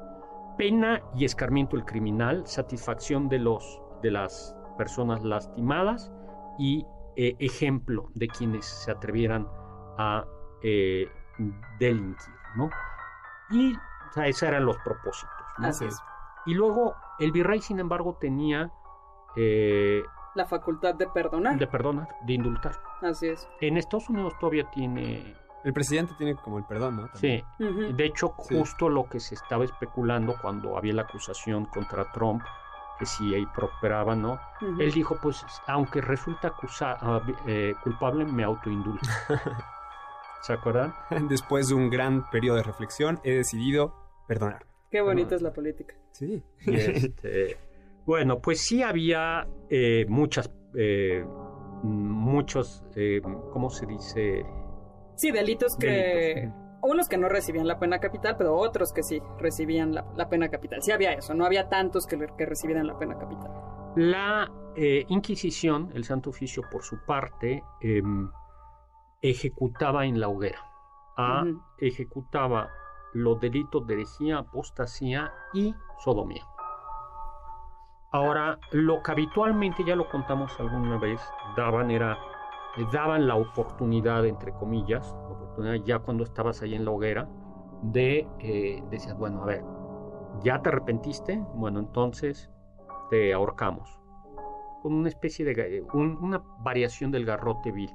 Pena 0.57 1.01
y 1.15 1.25
escarmiento 1.25 1.75
del 1.75 1.85
criminal, 1.85 2.45
satisfacción 2.47 3.29
de 3.29 3.39
los 3.39 3.81
de 4.01 4.11
las 4.11 4.55
personas 4.77 5.23
lastimadas 5.23 6.11
y 6.57 6.85
eh, 7.15 7.35
ejemplo 7.39 8.09
de 8.13 8.27
quienes 8.27 8.65
se 8.65 8.91
atrevieran 8.91 9.47
a 9.97 10.25
eh, 10.61 11.07
delinquir, 11.79 12.33
¿no? 12.55 12.69
Y 13.49 13.75
o 14.13 14.13
sea, 14.13 14.27
esos 14.27 14.43
eran 14.43 14.65
los 14.65 14.77
propósitos. 14.77 15.31
¿no? 15.57 15.67
Así 15.67 15.85
es. 15.85 15.99
Y 16.45 16.53
luego 16.53 16.95
el 17.19 17.31
virrey, 17.31 17.61
sin 17.61 17.79
embargo, 17.79 18.17
tenía... 18.19 18.71
Eh, 19.35 20.03
la 20.35 20.45
facultad 20.45 20.95
de 20.95 21.07
perdonar. 21.07 21.57
De 21.57 21.67
perdonar, 21.67 22.07
de 22.25 22.33
indultar. 22.33 22.79
Así 23.01 23.27
es. 23.27 23.47
En 23.61 23.77
Estados 23.77 24.09
Unidos 24.09 24.33
todavía 24.39 24.69
tiene... 24.69 25.35
El 25.63 25.73
presidente 25.73 26.13
tiene 26.17 26.35
como 26.35 26.57
el 26.57 26.65
perdón, 26.65 26.97
¿no? 26.97 27.09
Sí. 27.13 27.43
De 27.57 28.05
hecho, 28.05 28.29
justo 28.29 28.89
lo 28.89 29.05
que 29.05 29.19
se 29.19 29.35
estaba 29.35 29.63
especulando 29.63 30.35
cuando 30.41 30.77
había 30.77 30.93
la 30.93 31.03
acusación 31.03 31.65
contra 31.65 32.11
Trump, 32.11 32.43
que 32.99 33.05
si 33.05 33.33
ahí 33.33 33.45
prosperaba, 33.55 34.15
¿no? 34.15 34.39
Él 34.79 34.91
dijo, 34.91 35.17
pues, 35.21 35.45
aunque 35.67 36.01
resulta 36.01 36.49
acusa 36.49 36.97
ah, 36.99 37.21
eh, 37.47 37.73
culpable, 37.83 38.25
me 38.25 38.43
autoindulto. 38.43 39.07
¿Se 40.41 40.53
acuerdan? 40.53 40.93
Después 41.29 41.69
de 41.69 41.75
un 41.75 41.89
gran 41.89 42.29
periodo 42.29 42.57
de 42.57 42.63
reflexión, 42.63 43.19
he 43.23 43.31
decidido 43.31 43.95
perdonar. 44.27 44.65
Qué 44.91 45.01
bonita 45.01 45.35
es 45.35 45.41
la 45.41 45.53
política. 45.53 45.95
Sí. 46.11 46.43
Este, 46.65 47.57
bueno, 48.05 48.39
pues 48.39 48.61
sí 48.61 48.83
había 48.83 49.47
eh, 49.69 50.05
muchas, 50.09 50.51
eh, 50.75 51.25
muchos, 51.83 52.83
eh, 52.95 53.21
¿cómo 53.51 53.69
se 53.69 53.85
dice? 53.85 54.45
Sí, 55.15 55.31
delitos 55.31 55.75
que... 55.79 56.51
Unos 56.83 57.07
que 57.07 57.17
no 57.17 57.29
recibían 57.29 57.67
la 57.67 57.79
pena 57.79 57.99
capital, 57.99 58.35
pero 58.37 58.55
otros 58.55 58.93
que 58.93 59.03
sí 59.03 59.21
recibían 59.39 59.95
la, 59.95 60.29
pena 60.29 60.49
capital. 60.49 60.83
Sí 60.83 60.91
había 60.91 61.13
eso, 61.13 61.33
no 61.33 61.45
había 61.45 61.69
tantos 61.69 62.05
que, 62.05 62.17
que 62.37 62.45
recibieran 62.45 62.87
la 62.87 62.97
pena 62.97 63.17
capital. 63.17 63.51
La 63.95 64.51
Inquisición, 64.75 65.91
el 65.93 66.03
Santo 66.03 66.31
Oficio 66.31 66.63
por 66.71 66.83
su 66.83 66.97
parte, 67.05 67.63
em, 67.81 68.29
ejecutaba 69.21 70.05
en 70.05 70.19
la 70.19 70.27
hoguera. 70.27 70.59
A, 71.15 71.45
Ejecutaba 71.77 72.69
los 73.13 73.39
delitos 73.39 73.85
de 73.85 73.93
herejía, 73.93 74.39
apostasía 74.39 75.31
y 75.53 75.75
sodomía. 75.99 76.43
Ahora, 78.11 78.57
lo 78.71 79.03
que 79.03 79.11
habitualmente, 79.11 79.83
ya 79.83 79.95
lo 79.95 80.09
contamos 80.09 80.59
alguna 80.59 80.97
vez, 80.97 81.21
daban 81.55 81.91
era, 81.91 82.17
daban 82.91 83.27
la 83.27 83.35
oportunidad, 83.35 84.25
entre 84.25 84.53
comillas, 84.53 85.15
ya 85.85 85.99
cuando 85.99 86.23
estabas 86.23 86.61
ahí 86.61 86.75
en 86.75 86.85
la 86.85 86.91
hoguera, 86.91 87.29
de, 87.81 88.27
eh, 88.39 88.83
decías, 88.89 89.17
bueno, 89.17 89.43
a 89.43 89.45
ver, 89.45 89.63
¿ya 90.43 90.61
te 90.61 90.69
arrepentiste? 90.69 91.43
Bueno, 91.55 91.79
entonces 91.79 92.49
te 93.09 93.33
ahorcamos. 93.33 93.99
Con 94.81 94.93
una 94.93 95.09
especie 95.09 95.45
de, 95.45 95.85
una 95.93 96.43
variación 96.59 97.11
del 97.11 97.25
garrote 97.25 97.71
vil 97.71 97.91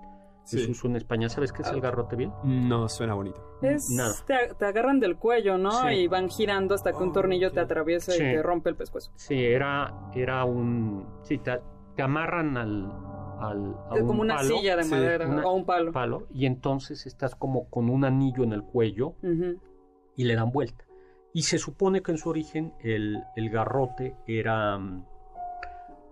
se 0.49 0.71
uso 0.71 0.87
en 0.87 0.97
España. 0.97 1.29
¿Sabes 1.29 1.53
qué 1.53 1.63
es 1.63 1.69
el 1.69 1.81
garrote 1.81 2.17
vil? 2.17 2.33
No, 2.43 2.89
suena 2.89 3.15
bonito. 3.15 3.59
Es, 3.61 3.91
Nada. 3.91 4.15
Te, 4.59 4.65
agarran 4.65 4.99
del 4.99 5.17
cuello, 5.17 5.59
¿no? 5.59 5.91
Y 5.91 6.09
van 6.09 6.31
girando 6.31 6.75
hasta 6.75 6.93
que 6.93 7.03
un 7.03 7.13
tornillo 7.13 7.53
te 7.53 7.61
atraviesa 7.61 8.15
y 8.15 8.19
te 8.19 8.43
rompe 8.43 8.71
el 8.71 8.77
pescuezo. 8.77 9.13
Sí, 9.17 9.45
era, 9.45 9.93
era 10.15 10.45
un... 10.45 11.07
Sí, 11.23 11.39
te, 11.39 11.61
amarran 12.03 12.57
al... 12.57 12.91
al 13.41 13.77
como 14.07 14.23
una 14.23 14.39
silla 14.43 14.77
de 14.77 14.85
madera 14.85 15.47
o 15.47 15.53
un 15.53 15.65
palo. 15.65 15.93
palo. 15.93 16.27
Y 16.33 16.47
entonces 16.47 17.07
estás 17.07 17.35
como 17.35 17.69
con 17.69 17.91
un 17.91 18.05
anillo 18.05 18.45
en 18.45 18.53
el 18.53 18.63
cuello 18.63 19.15
y 20.17 20.25
le 20.25 20.35
dan 20.35 20.51
vuelta. 20.51 20.85
Y 21.33 21.43
se 21.43 21.59
supone 21.59 22.03
que 22.03 22.13
en 22.13 22.19
su 22.19 22.31
origen 22.31 22.73
el, 22.81 23.23
el 23.37 23.51
garrote 23.51 24.17
era, 24.27 24.79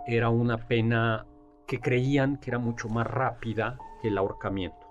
era 0.06 0.28
una 0.30 0.58
pena 0.58 1.26
que 1.66 1.80
creían 1.80 2.36
que 2.36 2.50
era 2.50 2.58
mucho 2.58 2.88
más 2.88 3.06
rápida 3.06 3.78
que 4.00 4.08
el 4.08 4.18
ahorcamiento. 4.18 4.86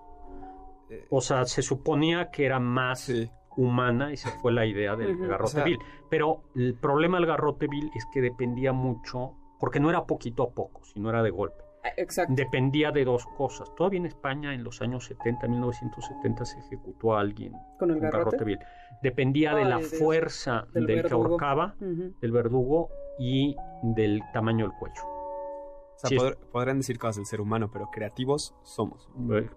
Eh, 0.90 1.06
o 1.10 1.22
sea, 1.22 1.46
se 1.46 1.62
suponía 1.62 2.30
que 2.32 2.46
era 2.46 2.60
más 2.60 3.12
humana, 3.56 4.12
esa 4.12 4.32
fue 4.42 4.52
la 4.52 4.66
idea 4.66 4.96
del 4.96 5.18
garrote 5.18 5.64
vil. 5.64 5.80
Pero 6.10 6.44
el 6.56 6.76
problema 6.76 7.18
del 7.18 7.28
garrote 7.28 7.68
vil 7.68 7.90
es 7.96 8.06
que 8.14 8.22
dependía 8.22 8.74
mucho, 8.74 9.34
porque 9.60 9.80
no 9.80 9.90
era 9.90 10.06
poquito 10.06 10.44
a 10.44 10.52
poco, 10.52 10.84
sino 10.84 11.10
era 11.10 11.24
de 11.24 11.30
golpe. 11.30 11.64
Ah, 11.86 11.92
exacto. 11.98 12.34
Dependía 12.36 12.92
de 12.92 13.06
dos 13.06 13.26
cosas. 13.38 13.74
Todavía 13.76 14.00
en 14.00 14.08
España, 14.08 14.54
en 14.54 14.64
los 14.64 14.82
años 14.82 15.06
70, 15.06 15.48
1970, 15.48 16.46
se 16.46 16.60
ejecutó 16.60 17.16
a 17.16 17.20
alguien 17.20 17.54
con 17.78 17.92
el 17.92 18.00
garrote, 18.00 18.44
vil. 18.44 18.60
Dependía 19.04 19.54
de 19.54 19.66
la 19.66 19.80
fuerza 19.80 20.66
del, 20.74 20.88
que 20.88 21.14
ahorcaba, 21.14 21.76
del 21.80 22.32
verdugo 22.32 22.90
y 23.20 23.56
del 23.84 24.22
tamaño 24.34 24.68
del 24.68 24.78
cuello. 24.78 25.02
O 25.06 26.08
sea, 26.08 26.36
podrán 26.52 26.78
decir 26.78 26.98
cosas 26.98 27.18
del 27.18 27.26
ser 27.26 27.40
humano, 27.40 27.70
pero 27.72 27.90
creativos 27.92 28.56
somos. 28.64 29.08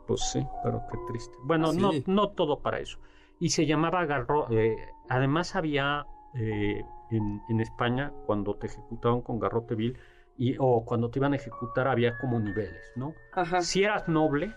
Pues 0.06 0.20
sí, 0.20 0.46
pero 0.62 0.82
qué 0.90 0.98
triste. 1.08 1.34
Bueno, 1.44 1.72
no, 1.72 1.92
no 2.06 2.28
todo 2.30 2.60
para 2.60 2.78
eso. 2.78 2.98
Y 3.40 3.50
se 3.50 3.64
llamaba 3.64 4.04
garro. 4.04 4.48
Eh, 4.50 4.76
además 5.08 5.56
había 5.56 6.06
eh, 6.34 6.84
en, 7.10 7.60
España, 7.60 8.12
cuando 8.26 8.54
te 8.56 8.66
ejecutaban 8.66 9.22
con 9.22 9.38
garrote 9.38 9.74
vil, 9.74 9.98
y, 10.38 10.56
o 10.58 10.84
cuando 10.84 11.10
te 11.10 11.18
iban 11.18 11.32
a 11.32 11.36
ejecutar, 11.36 11.88
había 11.88 12.16
como 12.18 12.38
niveles, 12.38 12.92
¿no? 12.94 13.14
Si 13.60 13.82
eras 13.82 14.08
noble, 14.08 14.54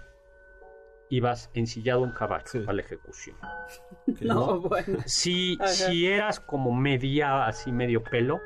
ibas 1.10 1.50
ensillado 1.54 2.06
en 2.06 2.12
caballo 2.12 2.70
a 2.70 2.74
la 2.74 2.82
ejecución. 2.82 3.36
no, 4.22 4.62
bueno. 4.62 5.00
Si, 5.06 5.58
si 5.66 6.08
eras 6.08 6.40
como 6.40 6.72
media, 6.72 7.46
así 7.46 7.72
medio 7.72 8.04
pelo, 8.04 8.40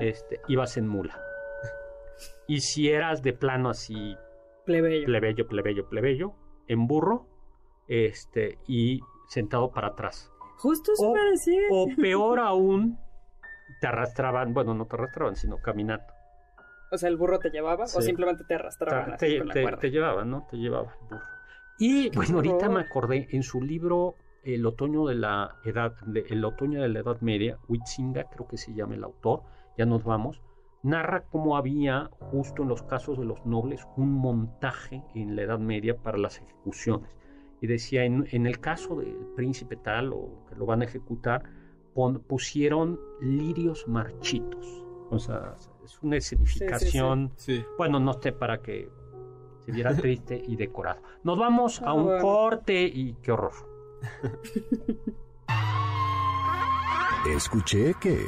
este, 0.00 0.40
ibas 0.48 0.76
en 0.78 0.88
mula. 0.88 1.20
Y 2.48 2.60
si 2.60 2.88
eras 2.88 3.22
de 3.22 3.34
plano 3.34 3.70
así... 3.70 4.16
Plebeyo. 4.64 5.06
Plebeyo, 5.06 5.46
plebeyo, 5.46 5.88
plebeyo, 5.88 6.34
en 6.68 6.86
burro, 6.86 7.26
este, 7.88 8.58
y 8.66 9.00
sentado 9.28 9.70
para 9.72 9.88
atrás. 9.88 10.32
Justo 10.56 10.92
eso 10.92 11.10
o, 11.10 11.14
decir. 11.14 11.62
O 11.70 11.86
peor 12.00 12.38
aún, 12.40 12.98
te 13.80 13.86
arrastraban, 13.86 14.54
bueno, 14.54 14.74
no 14.74 14.86
te 14.86 14.96
arrastraban, 14.96 15.36
sino 15.36 15.58
caminando. 15.58 16.11
O 16.92 16.98
sea, 16.98 17.08
el 17.08 17.16
burro 17.16 17.38
te 17.38 17.48
llevaba 17.48 17.84
o 17.84 18.02
simplemente 18.02 18.44
te 18.44 18.54
arrastraban. 18.54 19.16
Te, 19.16 19.40
te, 19.80 19.90
llevaban, 19.90 20.30
¿no? 20.30 20.46
Te 20.50 20.58
llevaba 20.58 20.92
el 20.92 21.08
burro. 21.08 21.22
Y 21.78 22.10
bueno, 22.10 22.36
ahorita 22.36 22.68
me 22.68 22.80
acordé, 22.80 23.28
en 23.30 23.42
su 23.42 23.62
libro 23.62 24.14
El 24.44 24.66
otoño 24.66 25.06
de 25.06 25.14
la 25.14 25.56
edad, 25.64 25.94
El 26.28 26.44
otoño 26.44 26.82
de 26.82 26.88
la 26.88 27.00
Edad 27.00 27.20
Media, 27.22 27.58
Huitzinga, 27.66 28.24
creo 28.24 28.46
que 28.46 28.58
se 28.58 28.74
llama 28.74 28.94
el 28.94 29.04
autor, 29.04 29.42
ya 29.78 29.86
nos 29.86 30.04
vamos, 30.04 30.42
narra 30.82 31.24
cómo 31.30 31.56
había, 31.56 32.10
justo 32.18 32.62
en 32.62 32.68
los 32.68 32.82
casos 32.82 33.18
de 33.18 33.24
los 33.24 33.44
nobles, 33.46 33.88
un 33.96 34.12
montaje 34.12 35.02
en 35.14 35.34
la 35.34 35.42
Edad 35.42 35.58
Media 35.58 35.96
para 35.96 36.18
las 36.18 36.42
ejecuciones. 36.42 37.08
Y 37.62 37.68
decía, 37.68 38.04
en, 38.04 38.26
el 38.46 38.60
caso 38.60 38.96
del 38.96 39.16
príncipe 39.34 39.76
tal 39.76 40.12
o 40.12 40.44
que 40.48 40.56
lo 40.56 40.66
van 40.66 40.82
a 40.82 40.84
ejecutar, 40.84 41.44
pusieron 42.26 43.00
lirios 43.20 43.88
marchitos. 43.88 44.81
O 45.12 45.18
sea, 45.18 45.54
es 45.84 46.02
una 46.02 46.16
escenificación, 46.16 47.32
bueno, 47.76 48.00
no 48.00 48.14
sé, 48.14 48.32
para 48.32 48.62
que 48.62 48.90
se 49.66 49.72
viera 49.72 49.94
triste 50.02 50.42
y 50.42 50.56
decorado. 50.56 51.02
Nos 51.22 51.38
vamos 51.38 51.82
a 51.82 51.92
un 51.92 52.18
corte 52.18 52.82
y 52.82 53.12
qué 53.22 53.32
horror. 53.32 53.52
Escuché 57.36 57.94
que... 58.00 58.26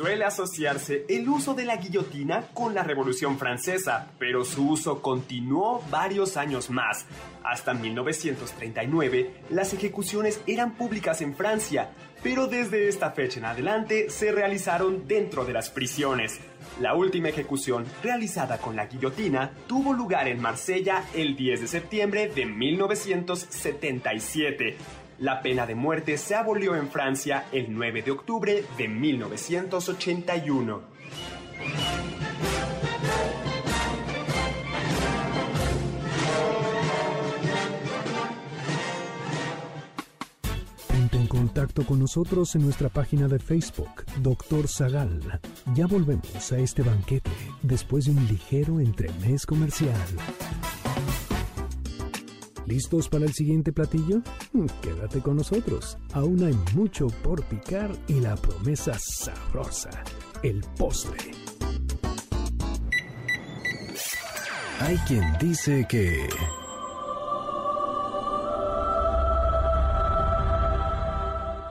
Suele 0.00 0.24
asociarse 0.24 1.04
el 1.10 1.28
uso 1.28 1.52
de 1.52 1.66
la 1.66 1.76
guillotina 1.76 2.46
con 2.54 2.74
la 2.74 2.82
Revolución 2.82 3.36
Francesa, 3.36 4.08
pero 4.18 4.46
su 4.46 4.70
uso 4.70 5.02
continuó 5.02 5.84
varios 5.90 6.38
años 6.38 6.70
más. 6.70 7.04
Hasta 7.44 7.74
1939, 7.74 9.42
las 9.50 9.74
ejecuciones 9.74 10.40
eran 10.46 10.72
públicas 10.72 11.20
en 11.20 11.34
Francia, 11.34 11.90
pero 12.22 12.46
desde 12.46 12.88
esta 12.88 13.10
fecha 13.10 13.40
en 13.40 13.44
adelante 13.44 14.08
se 14.08 14.32
realizaron 14.32 15.06
dentro 15.06 15.44
de 15.44 15.52
las 15.52 15.68
prisiones. 15.68 16.40
La 16.80 16.94
última 16.94 17.28
ejecución, 17.28 17.84
realizada 18.02 18.56
con 18.56 18.76
la 18.76 18.86
guillotina, 18.86 19.52
tuvo 19.66 19.92
lugar 19.92 20.28
en 20.28 20.40
Marsella 20.40 21.04
el 21.12 21.36
10 21.36 21.60
de 21.60 21.66
septiembre 21.66 22.32
de 22.34 22.46
1977. 22.46 24.78
La 25.20 25.42
pena 25.42 25.66
de 25.66 25.74
muerte 25.74 26.16
se 26.16 26.34
abolió 26.34 26.74
en 26.74 26.88
Francia 26.88 27.44
el 27.52 27.66
9 27.68 28.00
de 28.00 28.10
octubre 28.10 28.64
de 28.78 28.88
1981. 28.88 30.80
Ponte 40.88 41.16
en 41.18 41.26
contacto 41.26 41.84
con 41.84 41.98
nosotros 41.98 42.54
en 42.54 42.62
nuestra 42.62 42.88
página 42.88 43.28
de 43.28 43.38
Facebook, 43.38 44.06
Doctor 44.22 44.68
Zagal. 44.68 45.38
Ya 45.74 45.86
volvemos 45.86 46.50
a 46.50 46.58
este 46.58 46.80
banquete 46.80 47.30
después 47.60 48.06
de 48.06 48.12
un 48.12 48.26
ligero 48.26 48.80
entremés 48.80 49.44
comercial. 49.44 50.00
¿Listos 52.70 53.08
para 53.08 53.24
el 53.24 53.32
siguiente 53.32 53.72
platillo? 53.72 54.18
Mm, 54.52 54.66
quédate 54.80 55.20
con 55.20 55.36
nosotros. 55.36 55.98
Aún 56.14 56.44
hay 56.44 56.54
mucho 56.72 57.08
por 57.24 57.42
picar 57.46 57.90
y 58.06 58.20
la 58.20 58.36
promesa 58.36 58.96
sabrosa, 58.96 59.90
el 60.44 60.64
postre. 60.78 61.32
Hay 64.82 64.96
quien 64.98 65.24
dice 65.40 65.84
que... 65.88 66.28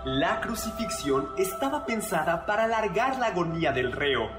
La 0.04 0.42
crucifixión 0.42 1.30
estaba 1.38 1.86
pensada 1.86 2.46
para 2.46 2.66
alargar 2.66 3.18
la 3.20 3.28
agonía 3.28 3.72
del 3.72 3.94
reo. 3.94 4.30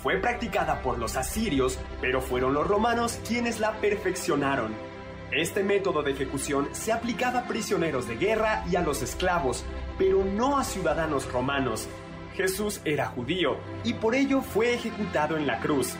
Fue 0.00 0.18
practicada 0.18 0.80
por 0.80 0.96
los 0.96 1.16
asirios, 1.16 1.76
pero 2.00 2.20
fueron 2.20 2.54
los 2.54 2.68
romanos 2.68 3.18
quienes 3.26 3.58
la 3.58 3.72
perfeccionaron. 3.80 4.93
Este 5.32 5.64
método 5.64 6.02
de 6.02 6.12
ejecución 6.12 6.68
se 6.72 6.92
aplicaba 6.92 7.40
a 7.40 7.48
prisioneros 7.48 8.06
de 8.06 8.16
guerra 8.16 8.64
y 8.70 8.76
a 8.76 8.82
los 8.82 9.02
esclavos, 9.02 9.64
pero 9.98 10.24
no 10.24 10.58
a 10.58 10.64
ciudadanos 10.64 11.30
romanos. 11.32 11.88
Jesús 12.34 12.80
era 12.84 13.06
judío 13.06 13.56
y 13.84 13.94
por 13.94 14.14
ello 14.14 14.42
fue 14.42 14.74
ejecutado 14.74 15.36
en 15.36 15.46
la 15.46 15.60
cruz. 15.60 15.94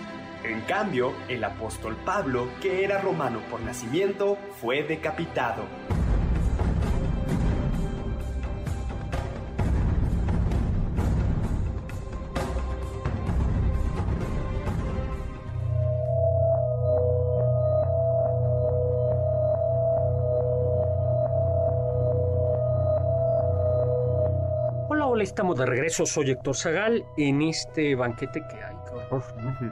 En 0.44 0.60
cambio, 0.62 1.14
el 1.28 1.42
apóstol 1.42 1.96
Pablo, 2.04 2.48
que 2.60 2.84
era 2.84 3.00
romano 3.00 3.40
por 3.50 3.60
nacimiento, 3.60 4.36
fue 4.60 4.82
decapitado. 4.82 5.64
Estamos 25.34 25.58
de 25.58 25.66
regreso. 25.66 26.06
Soy 26.06 26.30
Héctor 26.30 26.54
Zagal 26.54 27.04
en 27.16 27.42
este 27.42 27.96
banquete 27.96 28.40
que 28.48 28.62
hay. 28.62 28.76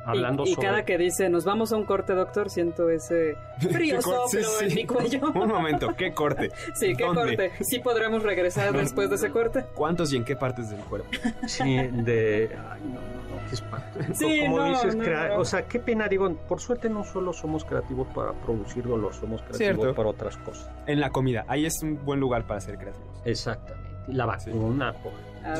Hablando 0.04 0.44
y, 0.44 0.50
y 0.50 0.56
cada 0.56 0.84
que 0.84 0.98
dice, 0.98 1.28
nos 1.28 1.44
vamos 1.44 1.72
a 1.72 1.76
un 1.76 1.84
corte, 1.84 2.12
doctor, 2.14 2.50
siento 2.50 2.90
ese 2.90 3.36
frío 3.60 4.02
soplo 4.02 4.60
en 4.60 4.74
mi 4.74 4.84
cuello. 4.84 5.30
Un 5.34 5.48
momento, 5.48 5.94
¿qué 5.96 6.12
corte? 6.12 6.50
Sí, 6.74 6.94
¿qué 6.96 7.04
corte? 7.04 7.52
¿Sí 7.60 7.78
podremos 7.78 8.24
regresar 8.24 8.72
después 8.72 9.08
de 9.08 9.16
ese 9.16 9.30
corte? 9.30 9.64
¿Cuántos 9.74 10.12
y 10.12 10.16
en 10.16 10.24
qué 10.24 10.34
partes 10.34 10.70
del 10.70 10.80
cuerpo? 10.80 11.08
Sí, 11.46 11.76
de... 11.76 12.50
Ay, 12.70 12.80
no, 12.82 12.94
no, 12.94 13.48
qué 13.48 13.54
espanto. 13.54 13.98
Sí, 14.14 14.42
Como 14.44 14.64
dices, 14.64 14.96
o 15.36 15.44
sea, 15.44 15.62
qué 15.62 15.78
pena, 15.78 16.08
digo, 16.08 16.28
por 16.48 16.60
suerte 16.60 16.90
no 16.90 17.04
solo 17.04 17.32
somos 17.32 17.64
creativos 17.64 18.08
para 18.08 18.32
producir 18.32 18.84
dolor, 18.84 19.14
somos 19.14 19.42
creativos 19.42 19.94
para 19.94 20.08
otras 20.08 20.36
cosas. 20.38 20.68
En 20.86 20.98
la 20.98 21.10
comida, 21.10 21.44
ahí 21.46 21.66
es 21.66 21.80
un 21.82 22.04
buen 22.04 22.18
lugar 22.18 22.46
para 22.46 22.60
ser 22.60 22.76
creativos. 22.78 23.22
Exactamente. 23.24 23.91
La 24.08 24.26
vacuna, 24.26 24.94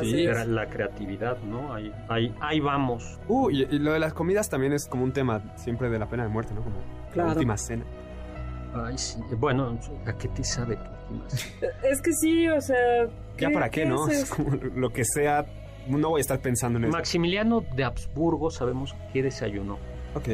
sí. 0.01 0.26
la 0.26 0.66
creatividad, 0.68 1.38
¿no? 1.43 1.74
Ahí, 1.74 1.93
ahí, 2.09 2.34
ahí 2.40 2.61
vamos. 2.61 3.18
Uh, 3.28 3.51
y, 3.51 3.66
lo 3.78 3.93
de 3.93 3.99
las 3.99 4.12
comidas 4.12 4.49
también 4.49 4.72
es 4.72 4.86
como 4.86 5.05
un 5.05 5.12
tema 5.12 5.43
siempre 5.57 5.90
de 5.90 5.99
la 5.99 6.09
pena 6.09 6.24
de 6.24 6.28
muerte, 6.28 6.55
¿no? 6.55 6.62
Como 6.62 6.76
la 7.14 7.26
última 7.26 7.57
cena. 7.57 7.84
Ay, 8.74 8.97
sí. 8.97 9.20
Bueno, 9.36 9.78
¿a 10.07 10.12
qué 10.14 10.28
te 10.28 10.43
sabe 10.45 10.76
tu 10.76 11.14
última 11.14 11.30
cena? 11.30 11.72
Es 11.82 12.01
que 12.01 12.12
sí, 12.12 12.49
o 12.49 12.61
sea... 12.61 13.07
¿Ya 13.38 13.51
para 13.51 13.70
qué, 13.70 13.84
no? 13.84 14.09
Es, 14.09 14.30
como 14.30 14.57
lo 14.57 14.90
que 14.90 15.05
sea... 15.05 15.47
No 15.88 16.11
voy 16.11 16.20
a 16.20 16.22
estar 16.22 16.38
pensando 16.38 16.78
en 16.78 16.84
eso. 16.84 16.93
Maximiliano 16.93 17.64
de 17.74 17.82
Habsburgo 17.82 18.51
sabemos 18.51 18.95
qué 19.12 19.22
desayunó. 19.22 19.78
Ok. 20.15 20.29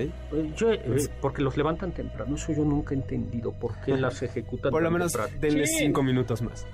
Yo, 0.56 0.72
eh, 0.72 0.82
pues 0.86 1.08
porque 1.20 1.42
los 1.42 1.56
levantan 1.56 1.92
temprano. 1.92 2.34
Eso 2.34 2.52
yo 2.52 2.64
nunca 2.64 2.94
he 2.94 2.98
entendido. 2.98 3.52
¿Por 3.52 3.80
qué 3.80 3.96
las 3.96 4.22
ejecutan 4.22 4.70
Por 4.70 4.82
lo 4.82 4.90
menos 4.90 5.16
denle 5.40 5.66
cinco 5.66 6.02
minutos 6.02 6.42
más. 6.42 6.66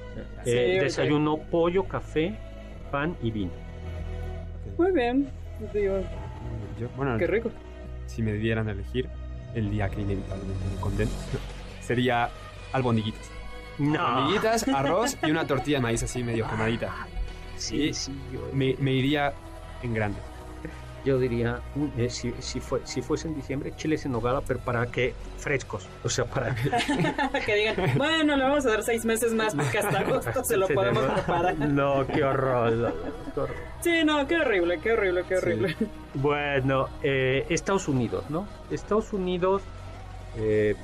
Eh, 0.44 0.78
desayuno 0.82 1.38
pollo, 1.38 1.84
café, 1.84 2.34
pan 2.90 3.16
y 3.22 3.30
vino. 3.30 3.52
Muy 4.78 4.92
bien. 4.92 5.28
bueno, 6.96 7.18
Qué 7.18 7.26
rico. 7.26 7.50
Si 8.06 8.22
me 8.22 8.32
dieran 8.34 8.68
a 8.68 8.72
elegir 8.72 9.08
el 9.54 9.70
día 9.70 9.88
que 9.88 10.00
inevitablemente 10.00 10.64
me 10.74 10.80
condeno, 10.80 11.10
sería 11.80 12.30
albondiguitas. 12.72 13.30
No. 13.78 14.04
Albondiguitas, 14.04 14.68
arroz 14.74 15.16
y 15.22 15.30
una 15.30 15.46
tortilla 15.46 15.78
de 15.78 15.82
maíz 15.82 16.02
así 16.02 16.22
medio 16.22 16.48
quemadita. 16.48 16.94
Sí, 17.56 17.94
sí. 17.94 18.12
me, 18.52 18.74
me 18.80 18.92
iría 18.92 19.32
en 19.82 19.94
grande. 19.94 20.18
Yo 21.04 21.18
diría, 21.18 21.60
eh, 21.98 22.08
si, 22.08 22.32
si, 22.38 22.60
fue, 22.60 22.80
si 22.84 23.02
fuese 23.02 23.28
en 23.28 23.34
diciembre, 23.34 23.72
chiles 23.76 24.06
en 24.06 24.12
nogada, 24.12 24.40
pero 24.40 24.58
para 24.60 24.86
que 24.86 25.14
frescos, 25.38 25.86
o 26.02 26.08
sea, 26.08 26.24
para 26.24 26.54
que... 26.54 26.70
que 27.46 27.54
digan, 27.54 27.76
bueno, 27.96 28.36
le 28.36 28.42
vamos 28.42 28.64
a 28.66 28.70
dar 28.70 28.82
seis 28.82 29.04
meses 29.04 29.32
más 29.34 29.54
porque 29.54 29.78
hasta 29.78 29.98
agosto 30.00 30.44
se 30.44 30.56
lo 30.56 30.66
podemos 30.74 31.04
preparar. 31.04 31.54
No, 31.74 32.06
qué 32.06 32.24
horror, 32.24 32.94
Sí, 33.80 34.02
no, 34.04 34.26
qué 34.26 34.36
horrible, 34.38 34.78
qué 34.80 34.92
horrible, 34.92 35.24
qué 35.28 35.36
horrible. 35.36 35.76
Bueno, 36.14 36.88
eh, 37.02 37.44
Estados 37.50 37.88
Unidos, 37.88 38.24
¿no? 38.30 38.46
Estados 38.70 39.12
Unidos 39.12 39.62
eh, 40.38 40.74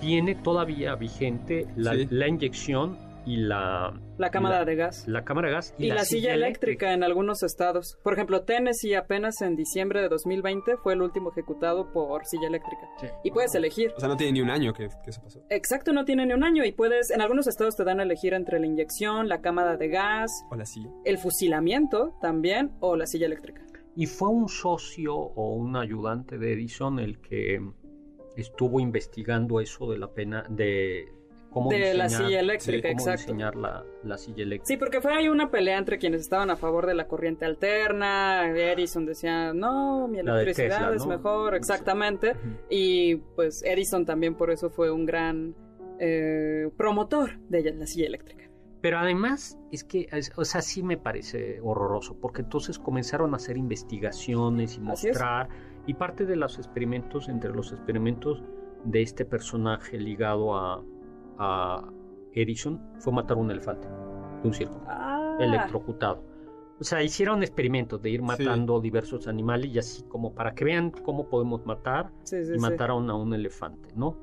tiene 0.00 0.34
todavía 0.34 0.94
vigente 0.96 1.66
la, 1.76 1.94
la 2.10 2.28
inyección 2.28 2.98
y 3.24 3.36
la... 3.36 3.98
La 4.18 4.30
cámara 4.30 4.64
de 4.64 4.76
gas. 4.76 5.06
La 5.08 5.24
cámara 5.24 5.48
de 5.48 5.54
gas 5.54 5.74
y, 5.78 5.88
la, 5.88 6.04
silla, 6.04 6.34
eléctrica. 6.34 6.92
en 6.92 7.02
algunos 7.02 7.42
estados. 7.42 7.98
Por 8.02 8.14
ejemplo, 8.14 8.42
Tennessee 8.44 8.94
apenas 8.94 9.40
en 9.42 9.56
diciembre 9.56 10.00
de 10.00 10.08
2020 10.08 10.76
fue 10.76 10.94
el 10.94 11.02
último 11.02 11.30
ejecutado 11.30 11.92
por 11.92 12.24
silla 12.26 12.48
eléctrica. 12.48 12.88
Y 13.24 13.30
puedes 13.30 13.54
elegir. 13.54 13.92
O 13.96 14.00
sea, 14.00 14.08
no 14.08 14.16
tiene 14.16 14.32
ni 14.32 14.40
un 14.40 14.50
año 14.50 14.72
que, 14.72 14.88
que, 15.02 15.10
eso 15.10 15.22
pasó. 15.22 15.44
Exacto, 15.50 15.92
no 15.92 16.04
tiene 16.04 16.26
ni 16.26 16.32
un 16.32 16.44
año 16.44 16.64
y 16.64 16.72
puedes... 16.72 17.10
En 17.10 17.20
algunos 17.20 17.46
estados 17.46 17.76
te 17.76 17.84
dan 17.84 18.00
a 18.00 18.04
elegir 18.04 18.34
entre 18.34 18.60
la 18.60 18.66
inyección, 18.66 19.28
la 19.28 19.40
cámara 19.40 19.76
de 19.76 19.88
gas... 19.88 20.30
O 20.50 20.56
la 20.56 20.66
silla. 20.66 20.90
El 21.04 21.18
fusilamiento 21.18 22.16
también 22.20 22.72
o 22.80 22.96
la 22.96 23.06
silla 23.06 23.26
eléctrica. 23.26 23.62
Y 23.94 24.06
fue 24.06 24.28
un 24.28 24.48
socio 24.48 25.14
o 25.14 25.54
un 25.54 25.76
ayudante 25.76 26.38
de 26.38 26.54
Edison 26.54 26.98
el 26.98 27.20
que 27.20 27.60
estuvo 28.36 28.80
investigando 28.80 29.60
eso 29.60 29.90
de 29.90 29.98
la 29.98 30.08
pena 30.08 30.44
de 30.48 31.12
de 31.68 31.94
la 31.94 32.08
silla 32.08 32.40
eléctrica, 32.40 32.88
cómo 32.88 33.00
exacto. 33.00 33.22
diseñar 33.22 33.56
la, 33.56 33.84
la, 34.02 34.18
silla 34.18 34.42
eléctrica. 34.42 34.66
Sí, 34.66 34.76
porque 34.76 35.00
fue 35.00 35.14
ahí 35.14 35.28
una 35.28 35.50
pelea 35.50 35.78
entre 35.78 35.98
quienes 35.98 36.20
estaban 36.20 36.50
a 36.50 36.56
favor 36.56 36.86
de 36.86 36.94
la 36.94 37.06
corriente 37.06 37.44
alterna. 37.44 38.50
Edison 38.50 39.06
decía, 39.06 39.52
no, 39.52 40.08
mi 40.08 40.18
electricidad 40.18 40.94
es 40.94 41.06
mejor, 41.06 41.54
exactamente. 41.54 42.34
Y 42.70 43.16
pues 43.36 43.62
Edison 43.64 44.04
también 44.06 44.34
por 44.34 44.50
eso 44.50 44.70
fue 44.70 44.90
un 44.90 45.06
gran 45.06 45.54
eh, 45.98 46.70
promotor 46.76 47.38
de 47.48 47.72
la 47.74 47.86
silla 47.86 48.06
eléctrica. 48.06 48.42
Pero 48.80 48.98
además 48.98 49.58
es 49.70 49.84
que, 49.84 50.08
o 50.34 50.44
sea, 50.44 50.60
sí 50.60 50.82
me 50.82 50.96
parece 50.96 51.60
horroroso, 51.62 52.18
porque 52.20 52.42
entonces 52.42 52.80
comenzaron 52.80 53.32
a 53.32 53.36
hacer 53.36 53.56
investigaciones 53.56 54.76
y 54.76 54.80
mostrar, 54.80 55.48
y 55.86 55.94
parte 55.94 56.26
de 56.26 56.34
los 56.34 56.58
experimentos, 56.58 57.28
entre 57.28 57.50
los 57.50 57.70
experimentos 57.70 58.42
de 58.84 59.02
este 59.02 59.24
personaje 59.24 60.00
ligado 60.00 60.56
a, 60.56 60.82
a 61.42 61.82
Edison 62.32 62.80
fue 63.00 63.12
matar 63.12 63.36
un 63.36 63.50
elefante 63.50 63.88
de 63.88 64.48
un 64.48 64.54
circo, 64.54 64.80
ah. 64.86 65.36
electrocutado. 65.40 66.22
O 66.80 66.84
sea, 66.84 67.02
hicieron 67.02 67.42
experimentos 67.42 68.00
de 68.00 68.10
ir 68.10 68.22
matando 68.22 68.80
diversos 68.80 69.28
animales 69.28 69.70
y 69.70 69.78
así 69.78 70.02
como 70.04 70.34
para 70.34 70.54
que 70.54 70.64
vean 70.64 70.90
cómo 70.90 71.28
podemos 71.28 71.64
matar 71.66 72.10
y 72.32 72.58
mataron 72.58 73.08
a 73.10 73.14
un 73.14 73.34
elefante, 73.34 73.90
¿no? 73.94 74.16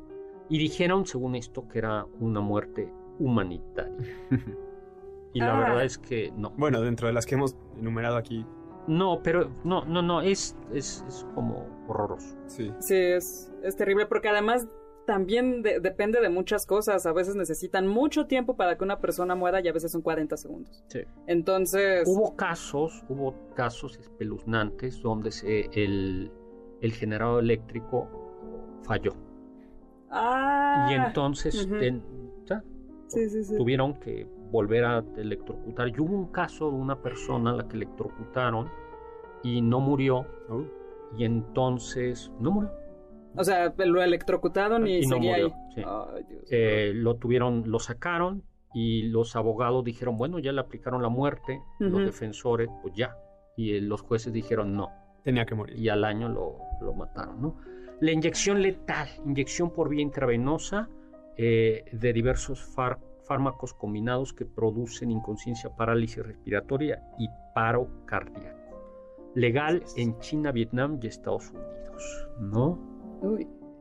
Y 0.49 0.57
dijeron, 0.57 1.05
según 1.05 1.35
esto, 1.35 1.67
que 1.67 1.79
era 1.79 2.05
una 2.19 2.41
muerte 2.41 2.91
humanitaria. 3.19 3.95
y 5.33 5.39
la 5.39 5.55
ah. 5.55 5.59
verdad 5.59 5.83
es 5.83 5.97
que 5.97 6.33
no. 6.35 6.51
Bueno, 6.51 6.81
dentro 6.81 7.07
de 7.07 7.13
las 7.13 7.25
que 7.25 7.35
hemos 7.35 7.55
enumerado 7.77 8.17
aquí. 8.17 8.45
No, 8.87 9.21
pero 9.23 9.51
no, 9.63 9.85
no, 9.85 10.01
no, 10.01 10.21
es, 10.21 10.57
es, 10.73 11.05
es 11.07 11.25
como 11.35 11.67
horroroso. 11.87 12.35
Sí. 12.47 12.73
Sí, 12.79 12.95
es, 12.95 13.53
es 13.61 13.75
terrible 13.75 14.05
porque 14.05 14.29
además 14.29 14.67
también 15.09 15.63
depende 15.63 16.21
de 16.21 16.29
muchas 16.29 16.67
cosas. 16.67 17.07
A 17.07 17.13
veces 17.13 17.35
necesitan 17.35 17.87
mucho 17.87 18.27
tiempo 18.27 18.55
para 18.55 18.77
que 18.77 18.83
una 18.83 18.99
persona 18.99 19.33
muera 19.33 19.59
y 19.59 19.67
a 19.67 19.73
veces 19.73 19.91
son 19.91 20.03
40 20.03 20.37
segundos. 20.37 20.83
Sí. 20.85 20.99
Entonces... 21.25 22.07
Hubo 22.07 22.35
casos, 22.35 23.03
hubo 23.09 23.33
casos 23.55 23.97
espeluznantes 23.97 25.01
donde 25.01 25.31
se, 25.31 25.61
el, 25.73 26.31
el 26.81 26.93
generador 26.93 27.43
eléctrico 27.43 28.07
falló. 28.83 29.15
Ah. 30.11 30.89
Y 30.91 30.93
entonces 30.93 31.67
tuvieron 33.57 33.99
que 33.99 34.27
volver 34.51 34.85
a 34.85 35.03
electrocutar. 35.17 35.87
Y 35.87 35.99
hubo 35.99 36.15
un 36.15 36.31
caso 36.31 36.69
de 36.69 36.77
una 36.77 37.01
persona 37.01 37.49
a 37.49 37.53
la 37.55 37.67
que 37.67 37.77
electrocutaron 37.77 38.69
y 39.41 39.63
no 39.63 39.79
murió. 39.79 40.27
Oh. 40.49 40.65
Y 41.17 41.23
entonces 41.25 42.31
no 42.39 42.51
murió. 42.51 42.71
O 43.35 43.43
sea, 43.43 43.73
lo 43.77 44.01
electrocutaron 44.01 44.87
y, 44.87 45.03
seguía 45.03 45.35
ahí. 45.35 45.53
Eh, 46.49 46.91
lo 46.95 47.15
tuvieron, 47.17 47.63
lo 47.67 47.79
sacaron 47.79 48.43
y 48.73 49.03
los 49.03 49.35
abogados 49.35 49.83
dijeron, 49.83 50.17
bueno, 50.17 50.39
ya 50.39 50.51
le 50.51 50.61
aplicaron 50.61 51.01
la 51.01 51.09
muerte, 51.09 51.61
los 51.79 52.03
defensores, 52.03 52.69
pues 52.81 52.93
ya. 52.95 53.15
Y 53.55 53.75
eh, 53.75 53.81
los 53.81 54.01
jueces 54.01 54.33
dijeron 54.33 54.75
no. 54.75 54.89
Tenía 55.23 55.45
que 55.45 55.55
morir. 55.55 55.77
Y 55.77 55.89
al 55.89 56.03
año 56.03 56.29
lo, 56.29 56.57
lo 56.81 56.93
mataron, 56.93 57.41
¿no? 57.41 57.57
La 58.01 58.11
inyección 58.11 58.61
letal, 58.61 59.09
inyección 59.25 59.71
por 59.71 59.89
vía 59.89 60.01
intravenosa 60.01 60.87
eh, 61.41 61.85
de 61.91 62.13
diversos 62.13 62.61
fármacos 63.25 63.73
combinados 63.73 64.33
que 64.33 64.45
producen 64.45 65.11
inconsciencia, 65.11 65.69
parálisis 65.75 66.25
respiratoria 66.25 67.01
y 67.17 67.27
paro 67.53 67.89
cardíaco. 68.05 68.57
Legal 69.35 69.83
en 69.95 70.17
China, 70.19 70.51
Vietnam 70.51 70.99
y 71.01 71.07
Estados 71.07 71.51
Unidos, 71.51 72.27
¿no? 72.39 72.79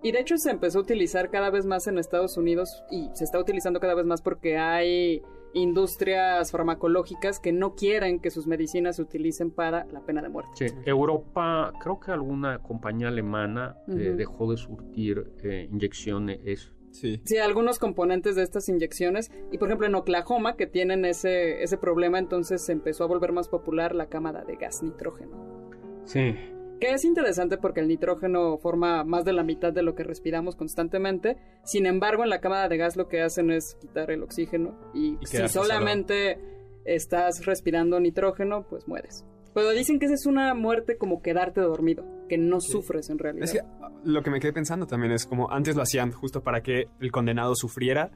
Y 0.02 0.12
de 0.12 0.20
hecho 0.20 0.36
se 0.38 0.50
empezó 0.50 0.78
a 0.78 0.82
utilizar 0.82 1.30
cada 1.30 1.50
vez 1.50 1.66
más 1.66 1.86
en 1.88 1.98
Estados 1.98 2.36
Unidos 2.36 2.84
y 2.90 3.08
se 3.14 3.24
está 3.24 3.38
utilizando 3.38 3.80
cada 3.80 3.94
vez 3.94 4.06
más 4.06 4.22
porque 4.22 4.56
hay 4.56 5.22
industrias 5.54 6.52
farmacológicas 6.52 7.40
que 7.40 7.52
no 7.52 7.74
quieren 7.74 8.20
que 8.20 8.30
sus 8.30 8.46
medicinas 8.46 8.96
se 8.96 9.02
utilicen 9.02 9.50
para 9.50 9.86
la 9.86 10.00
pena 10.00 10.22
de 10.22 10.28
muerte. 10.28 10.50
Sí, 10.54 10.66
Europa, 10.84 11.72
creo 11.80 11.98
que 11.98 12.12
alguna 12.12 12.60
compañía 12.60 13.08
alemana 13.08 13.76
eh, 13.88 14.14
dejó 14.16 14.50
de 14.50 14.56
surtir 14.56 15.32
eh, 15.42 15.68
inyecciones. 15.70 16.72
Sí. 16.90 17.20
sí, 17.24 17.36
algunos 17.36 17.78
componentes 17.78 18.34
de 18.36 18.42
estas 18.42 18.68
inyecciones. 18.68 19.30
Y 19.50 19.58
por 19.58 19.68
ejemplo 19.68 19.86
en 19.86 19.94
Oklahoma, 19.94 20.56
que 20.56 20.66
tienen 20.66 21.04
ese, 21.04 21.62
ese 21.62 21.76
problema, 21.76 22.18
entonces 22.18 22.64
se 22.64 22.72
empezó 22.72 23.04
a 23.04 23.06
volver 23.08 23.32
más 23.32 23.48
popular 23.48 23.94
la 23.94 24.06
cámara 24.06 24.44
de 24.44 24.56
gas 24.56 24.82
nitrógeno. 24.82 25.70
Sí, 26.04 26.34
que 26.78 26.92
es 26.92 27.04
interesante 27.04 27.58
porque 27.58 27.80
el 27.80 27.88
nitrógeno 27.88 28.58
forma 28.58 29.04
más 29.04 29.24
de 29.24 29.32
la 29.32 29.42
mitad 29.42 29.72
de 29.72 29.82
lo 29.82 29.94
que 29.94 30.04
respiramos 30.04 30.56
constantemente. 30.56 31.36
Sin 31.64 31.86
embargo, 31.86 32.24
en 32.24 32.30
la 32.30 32.40
cámara 32.40 32.68
de 32.68 32.76
gas 32.76 32.96
lo 32.96 33.08
que 33.08 33.22
hacen 33.22 33.50
es 33.50 33.76
quitar 33.80 34.10
el 34.10 34.22
oxígeno 34.22 34.78
y, 34.94 35.18
si 35.22 35.48
solamente 35.48 36.38
estás 36.84 37.44
respirando 37.44 38.00
nitrógeno, 38.00 38.66
pues 38.68 38.88
mueres. 38.88 39.24
Pero 39.54 39.70
dicen 39.70 39.98
que 39.98 40.06
esa 40.06 40.14
es 40.14 40.26
una 40.26 40.54
muerte 40.54 40.96
como 40.96 41.20
quedarte 41.20 41.60
dormido, 41.60 42.04
que 42.28 42.38
no 42.38 42.60
sufres 42.60 43.10
en 43.10 43.18
realidad. 43.18 43.44
Es 43.44 43.52
que 43.52 43.62
lo 44.04 44.22
que 44.22 44.30
me 44.30 44.40
quedé 44.40 44.52
pensando 44.52 44.86
también 44.86 45.12
es 45.12 45.26
como 45.26 45.50
antes 45.50 45.74
lo 45.74 45.82
hacían 45.82 46.12
justo 46.12 46.42
para 46.42 46.62
que 46.62 46.88
el 47.00 47.10
condenado 47.10 47.54
sufriera, 47.54 48.10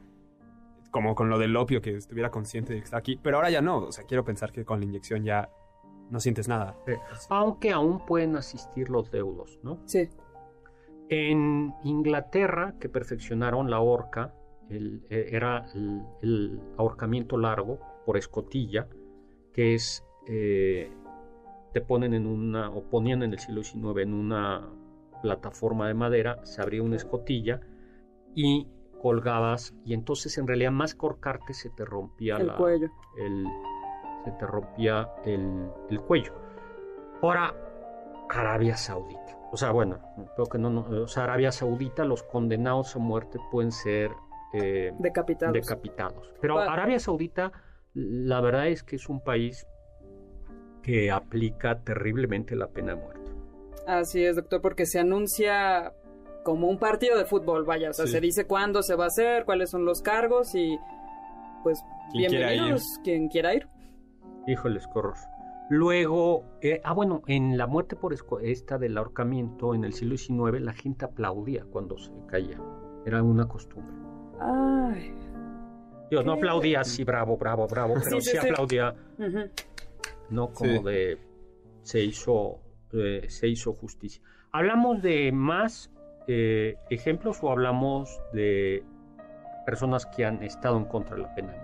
como 0.91 1.15
con 1.15 1.29
lo 1.29 1.39
del 1.39 1.55
opio, 1.57 1.81
que 1.81 1.95
estuviera 1.95 2.29
consciente 2.29 2.73
de 2.73 2.79
que 2.79 2.85
está 2.85 2.97
aquí, 2.97 3.19
pero 3.21 3.37
ahora 3.37 3.49
ya 3.49 3.61
no. 3.61 3.79
O 3.79 3.91
sea, 3.91 4.05
quiero 4.05 4.23
pensar 4.23 4.51
que 4.51 4.63
con 4.63 4.79
la 4.79 4.85
inyección 4.85 5.23
ya 5.23 5.49
no 6.09 6.19
sientes 6.19 6.47
nada. 6.47 6.77
Aunque 7.29 7.71
aún 7.71 8.05
pueden 8.05 8.35
asistir 8.35 8.89
los 8.89 9.11
deudos, 9.11 9.59
¿no? 9.63 9.79
Sí. 9.85 10.09
En 11.09 11.73
Inglaterra, 11.83 12.75
que 12.79 12.89
perfeccionaron 12.89 13.69
la 13.69 13.79
horca, 13.79 14.33
eh, 14.69 15.29
era 15.31 15.65
el, 16.21 16.59
ahorcamiento 16.77 17.37
largo 17.37 17.79
por 18.05 18.17
escotilla, 18.17 18.87
que 19.53 19.75
es, 19.75 20.03
eh, 20.27 20.91
te 21.73 21.81
ponen 21.81 22.13
en 22.13 22.25
una, 22.25 22.69
o 22.69 22.83
ponían 22.83 23.23
en 23.23 23.33
el 23.33 23.39
siglo 23.39 23.63
XIX 23.63 24.03
en 24.03 24.13
una 24.13 24.69
plataforma 25.21 25.87
de 25.87 25.93
madera, 25.93 26.45
se 26.45 26.61
abría 26.61 26.83
una 26.83 26.95
escotilla 26.95 27.61
y 28.35 28.67
colgabas, 29.01 29.75
y 29.85 29.93
entonces 29.93 30.37
en 30.37 30.47
realidad 30.47 30.71
más 30.71 30.95
corcarte 30.95 31.53
se 31.53 31.69
te 31.69 31.85
rompía 31.85 32.37
el 32.37 32.53
cuello. 32.53 32.89
El, 33.17 33.45
se 34.23 34.31
te 34.31 34.45
rompía 34.45 35.09
el, 35.25 35.71
cuello. 36.07 36.33
Ahora, 37.21 37.53
Arabia 38.29 38.75
Saudita. 38.77 39.37
O 39.51 39.57
sea, 39.57 39.71
bueno, 39.71 39.99
creo 40.35 40.47
que 40.47 40.57
no, 40.57 40.81
o 40.81 41.07
sea, 41.07 41.25
Arabia 41.25 41.51
Saudita, 41.51 42.05
los 42.05 42.23
condenados 42.23 42.95
a 42.95 42.99
muerte 42.99 43.37
pueden 43.51 43.71
ser 43.71 44.11
eh, 44.53 44.91
decapitados. 44.99 45.53
decapitados. 45.53 46.33
Pero 46.41 46.59
Arabia 46.59 46.99
Saudita, 46.99 47.51
la 47.93 48.41
verdad 48.41 48.67
es 48.67 48.83
que 48.83 48.95
es 48.95 49.09
un 49.09 49.23
país 49.23 49.67
que 50.81 51.11
aplica 51.11 51.79
terriblemente 51.79 52.55
la 52.55 52.67
pena 52.67 52.95
de 52.95 53.01
muerte. 53.01 53.31
Así 53.87 54.23
es, 54.23 54.35
doctor, 54.35 54.61
porque 54.61 54.85
se 54.85 54.99
anuncia 54.99 55.93
como 56.43 56.67
un 56.67 56.77
partido 56.77 57.17
de 57.17 57.25
fútbol, 57.25 57.63
vaya, 57.63 57.89
o 57.89 57.93
sea, 57.93 58.05
se 58.05 58.19
dice 58.19 58.45
cuándo 58.45 58.83
se 58.83 58.95
va 58.95 59.05
a 59.05 59.07
hacer, 59.07 59.45
cuáles 59.45 59.69
son 59.69 59.85
los 59.85 60.01
cargos 60.01 60.53
y 60.55 60.77
pues 61.63 61.79
bienvenidos 62.13 62.83
quien 63.03 63.29
quiera 63.29 63.53
ir. 63.55 63.67
Híjoles, 64.47 64.87
corros. 64.87 65.19
Luego, 65.69 66.45
eh, 66.61 66.81
ah, 66.83 66.93
bueno, 66.93 67.23
en 67.27 67.57
la 67.57 67.67
muerte 67.67 67.95
por 67.95 68.13
esta 68.41 68.77
del 68.77 68.97
ahorcamiento 68.97 69.73
en 69.73 69.83
el 69.85 69.93
siglo 69.93 70.17
XIX, 70.17 70.61
la 70.61 70.73
gente 70.73 71.05
aplaudía 71.05 71.65
cuando 71.65 71.97
se 71.97 72.11
caía. 72.27 72.59
Era 73.05 73.23
una 73.23 73.47
costumbre. 73.47 73.95
Ay. 74.39 75.13
Yo 76.11 76.21
no 76.21 76.33
aplaudía 76.33 76.81
así, 76.81 77.03
bravo, 77.03 77.37
bravo, 77.37 77.65
bravo, 77.67 77.95
pero 78.03 78.21
sí, 78.21 78.37
aplaudía. 78.37 78.93
No 80.29 80.53
como 80.53 80.83
de. 80.83 81.17
Se 81.81 82.03
hizo 82.03 82.59
eh, 82.93 83.25
se 83.27 83.47
hizo 83.47 83.73
justicia. 83.73 84.21
¿Hablamos 84.51 85.01
de 85.01 85.31
más 85.31 85.91
eh, 86.27 86.75
ejemplos 86.91 87.39
o 87.41 87.49
hablamos 87.49 88.21
de 88.33 88.83
personas 89.65 90.05
que 90.05 90.25
han 90.25 90.43
estado 90.43 90.77
en 90.77 90.85
contra 90.85 91.15
de 91.15 91.23
la 91.23 91.33
pena? 91.33 91.55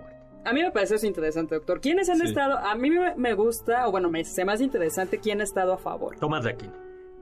A 0.44 0.52
mí 0.52 0.62
me 0.62 0.70
parece 0.70 0.94
eso 0.96 1.06
interesante, 1.06 1.54
doctor. 1.54 1.80
¿Quiénes 1.80 2.08
han 2.08 2.22
estado? 2.22 2.58
A 2.58 2.74
mí 2.74 2.90
me, 2.90 3.34
gusta, 3.34 3.86
o 3.86 3.90
bueno, 3.90 4.10
me 4.10 4.20
hace 4.20 4.44
más 4.44 4.60
interesante 4.60 5.18
quién 5.18 5.40
ha 5.40 5.44
estado 5.44 5.72
a 5.72 5.78
favor. 5.78 6.18
Tomás 6.18 6.44
de 6.44 6.50
Aquino. 6.50 6.72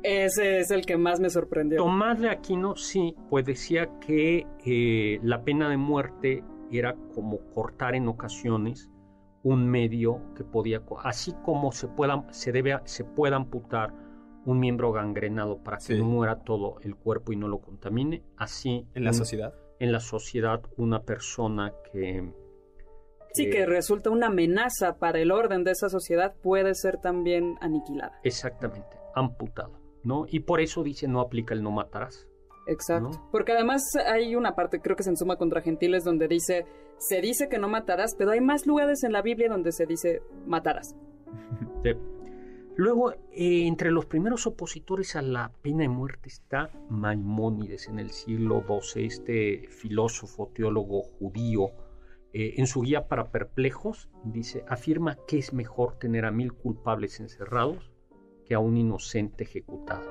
Ese 0.02 0.60
es 0.60 0.70
el 0.70 0.86
que 0.86 0.96
más 0.96 1.18
me 1.18 1.28
sorprendió. 1.28 1.78
Tomás 1.78 2.20
de 2.20 2.30
Aquino, 2.30 2.76
sí, 2.76 3.16
pues 3.28 3.44
decía 3.44 3.88
que 4.00 4.46
eh, 4.64 5.18
la 5.22 5.42
pena 5.42 5.68
de 5.68 5.76
muerte 5.76 6.44
era 6.70 6.94
como 7.14 7.38
cortar 7.52 7.94
en 7.96 8.06
ocasiones 8.08 8.90
un 9.42 9.68
medio 9.68 10.20
que 10.36 10.44
podía, 10.44 10.82
así 11.02 11.32
como 11.44 11.72
se 11.72 11.88
pueda, 11.88 12.24
se 12.30 12.52
debe, 12.52 12.78
se 12.84 13.04
pueda 13.04 13.36
amputar 13.36 13.92
un 14.44 14.60
miembro 14.60 14.92
gangrenado 14.92 15.62
para 15.62 15.78
que 15.78 15.96
no 15.96 16.04
muera 16.04 16.42
todo 16.42 16.76
el 16.82 16.96
cuerpo 16.96 17.32
y 17.32 17.36
no 17.36 17.48
lo 17.48 17.60
contamine, 17.60 18.22
así 18.36 18.86
en 18.94 19.04
la 19.04 19.12
sociedad. 19.12 19.54
En 19.78 19.92
la 19.92 20.00
sociedad, 20.00 20.62
una 20.76 21.02
persona 21.02 21.72
que, 21.92 22.32
Sí, 23.32 23.50
que 23.50 23.66
resulta 23.66 24.10
una 24.10 24.28
amenaza 24.28 24.98
para 24.98 25.20
el 25.20 25.30
orden 25.30 25.64
de 25.64 25.72
esa 25.72 25.88
sociedad 25.88 26.34
puede 26.42 26.74
ser 26.74 26.98
también 26.98 27.56
aniquilada. 27.60 28.18
Exactamente, 28.24 28.96
amputado, 29.14 29.78
¿no? 30.02 30.24
Y 30.28 30.40
por 30.40 30.60
eso 30.60 30.82
dice 30.82 31.06
no 31.08 31.20
aplica 31.20 31.54
el 31.54 31.62
no 31.62 31.70
matarás. 31.70 32.26
Exacto. 32.66 33.10
Porque 33.30 33.52
además 33.52 33.82
hay 34.06 34.34
una 34.36 34.54
parte, 34.54 34.80
creo 34.80 34.96
que 34.96 35.02
se 35.02 35.10
en 35.10 35.16
Suma 35.16 35.36
contra 35.36 35.62
Gentiles, 35.62 36.04
donde 36.04 36.28
dice, 36.28 36.66
se 36.98 37.20
dice 37.20 37.48
que 37.48 37.58
no 37.58 37.68
matarás, 37.68 38.14
pero 38.16 38.32
hay 38.32 38.40
más 38.40 38.66
lugares 38.66 39.04
en 39.04 39.12
la 39.12 39.22
Biblia 39.22 39.48
donde 39.48 39.72
se 39.72 39.86
dice 39.86 40.22
matarás. 40.46 40.94
Luego, 42.78 43.10
eh, 43.32 43.66
entre 43.66 43.90
los 43.90 44.06
primeros 44.06 44.46
opositores 44.46 45.16
a 45.16 45.22
la 45.22 45.50
pena 45.62 45.78
de 45.78 45.88
muerte 45.88 46.28
está 46.28 46.70
Maimónides 46.88 47.88
en 47.88 47.98
el 47.98 48.10
siglo 48.10 48.64
XII, 48.68 49.04
este 49.04 49.66
filósofo, 49.68 50.52
teólogo 50.54 51.02
judío. 51.18 51.72
Eh, 52.34 52.54
en 52.58 52.66
su 52.66 52.82
guía 52.82 53.08
para 53.08 53.30
perplejos, 53.30 54.10
dice, 54.22 54.64
afirma 54.68 55.16
que 55.26 55.38
es 55.38 55.54
mejor 55.54 55.98
tener 55.98 56.26
a 56.26 56.30
mil 56.30 56.52
culpables 56.52 57.20
encerrados 57.20 57.90
que 58.44 58.54
a 58.54 58.58
un 58.58 58.76
inocente 58.76 59.44
ejecutado. 59.44 60.04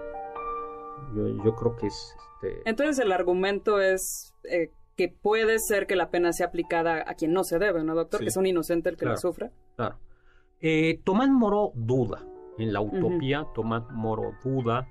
Yo, 1.13 1.55
creo 1.55 1.75
que 1.75 1.87
es... 1.87 2.15
Este, 2.41 2.69
Entonces 2.69 2.97
el 2.99 3.11
argumento 3.11 3.79
es 3.79 4.33
eh, 4.49 4.71
que 4.95 5.09
puede 5.09 5.59
ser 5.59 5.85
que 5.85 5.95
la 5.95 6.09
pena 6.09 6.33
sea 6.33 6.47
aplicada 6.47 7.03
a 7.05 7.13
quien 7.13 7.33
no 7.33 7.43
se 7.43 7.59
debe, 7.59 7.83
¿no, 7.83 7.93
doctor? 7.93 8.21
Que 8.21 8.27
es 8.27 8.37
un 8.37 8.47
inocente 8.47 8.89
el 8.89 8.97
que 8.97 9.05
la 9.05 9.17
sufra. 9.17 9.51
Claro. 9.75 9.99
Eh, 10.59 10.99
Tomás 11.03 11.29
Moro 11.29 11.71
duda 11.75 12.25
en 12.57 12.73
la 12.73 12.81
utopía, 12.81 13.45
Tomás 13.53 13.83
Moro 13.91 14.33
duda, 14.43 14.87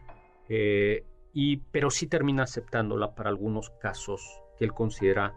y, 0.49 1.57
pero 1.73 1.91
sí 1.91 2.07
termina 2.07 2.45
aceptándola 2.45 3.17
para 3.17 3.31
algunos 3.31 3.71
casos 3.71 4.23
que 4.57 4.65
él 4.65 4.73
considera 4.73 5.35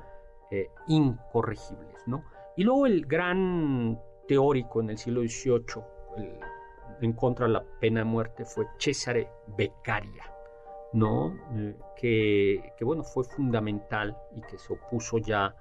incorregibles, 0.87 2.07
¿no? 2.07 2.23
Y 2.57 2.63
luego 2.63 2.85
el 2.85 3.05
gran 3.05 3.99
teórico 4.27 4.81
en 4.81 4.89
el 4.89 4.97
siglo 4.97 5.21
XVIII 5.21 5.83
en 7.01 7.13
contra 7.13 7.47
de 7.47 7.53
la 7.53 7.63
pena 7.79 8.01
de 8.01 8.05
muerte 8.05 8.45
fue 8.45 8.65
Cesare 8.77 9.29
Beccaria. 9.57 10.23
¿no? 10.93 11.35
Eh, 11.53 11.75
que, 12.77 12.83
bueno, 12.83 13.03
fue 13.03 13.23
fundamental 13.23 14.17
y 14.35 14.41
que 14.41 14.57
se 14.57 14.73
opuso 14.73 15.17
ya 15.19 15.55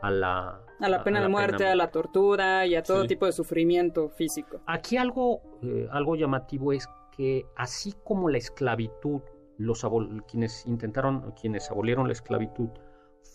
a 0.00 0.10
la... 0.10 0.60
A 0.80 0.88
la 0.88 1.04
pena 1.04 1.20
de 1.20 1.28
muerte, 1.28 1.66
a 1.66 1.74
la 1.74 1.90
tortura 1.90 2.66
y 2.66 2.74
a 2.74 2.82
todo 2.82 3.06
tipo 3.06 3.26
de 3.26 3.32
sufrimiento 3.32 4.08
físico. 4.08 4.60
Aquí 4.66 4.96
algo, 4.96 5.42
eh, 5.62 5.86
algo 5.92 6.16
llamativo 6.16 6.72
es 6.72 6.88
que 7.16 7.44
así 7.56 7.94
como 8.04 8.28
la 8.28 8.38
esclavitud, 8.38 9.20
los 9.58 9.86
quienes 10.26 10.66
intentaron, 10.66 11.32
quienes 11.40 11.70
abolieron 11.70 12.08
la 12.08 12.14
esclavitud, 12.14 12.70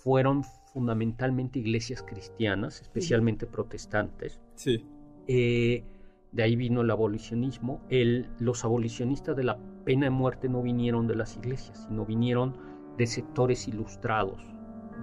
fueron 0.03 0.43
fundamentalmente 0.73 1.59
iglesias 1.59 2.03
cristianas, 2.03 2.81
especialmente 2.81 3.45
protestantes. 3.45 4.39
Sí. 4.55 4.85
Eh, 5.27 5.83
de 6.31 6.43
ahí 6.43 6.55
vino 6.55 6.81
el 6.81 6.91
abolicionismo. 6.91 7.81
El, 7.89 8.29
los 8.39 8.63
abolicionistas 8.63 9.35
de 9.35 9.43
la 9.43 9.57
pena 9.85 10.05
de 10.05 10.11
muerte 10.11 10.49
no 10.49 10.61
vinieron 10.61 11.07
de 11.07 11.15
las 11.15 11.35
iglesias, 11.35 11.85
sino 11.87 12.05
vinieron 12.05 12.55
de 12.97 13.07
sectores 13.07 13.67
ilustrados, 13.67 14.41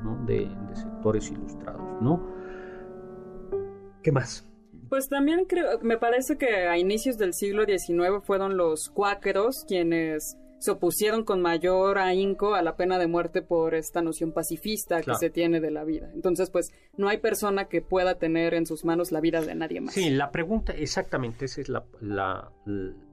¿no? 0.02 0.24
De, 0.26 0.48
sectores 0.74 1.30
ilustrados, 1.30 2.02
¿no? 2.02 2.24
¿Qué 4.02 4.12
más? 4.12 4.46
Pues 4.88 5.08
también 5.08 5.46
creo, 5.46 5.80
me 5.82 5.96
parece 5.96 6.36
que 6.36 6.68
a 6.68 6.76
inicios 6.76 7.16
del 7.16 7.32
siglo 7.32 7.64
XIX 7.64 8.22
fueron 8.22 8.56
los 8.56 8.90
cuáqueros 8.90 9.64
quienes 9.66 10.36
se 10.64 10.70
opusieron 10.70 11.24
con 11.24 11.42
mayor 11.42 11.98
ahínco 11.98 12.54
a 12.54 12.62
la 12.62 12.74
pena 12.74 12.98
de 12.98 13.06
muerte 13.06 13.42
por 13.42 13.74
esta 13.74 14.00
noción 14.00 14.32
pacifista 14.32 15.02
que 15.02 15.14
se 15.14 15.28
tiene 15.28 15.60
de 15.60 15.70
la 15.70 15.84
vida. 15.84 16.10
Entonces, 16.14 16.48
pues 16.48 16.72
no 16.96 17.08
hay 17.08 17.18
persona 17.18 17.66
que 17.66 17.82
pueda 17.82 18.14
tener 18.14 18.54
en 18.54 18.64
sus 18.64 18.84
manos 18.84 19.12
la 19.12 19.20
vida 19.20 19.42
de 19.42 19.54
nadie 19.54 19.82
más. 19.82 19.92
Sí, 19.92 20.08
la 20.08 20.30
pregunta, 20.30 20.72
exactamente, 20.72 21.44
esa 21.44 21.60
es 21.60 21.68
la, 21.68 21.84
la, 22.00 22.50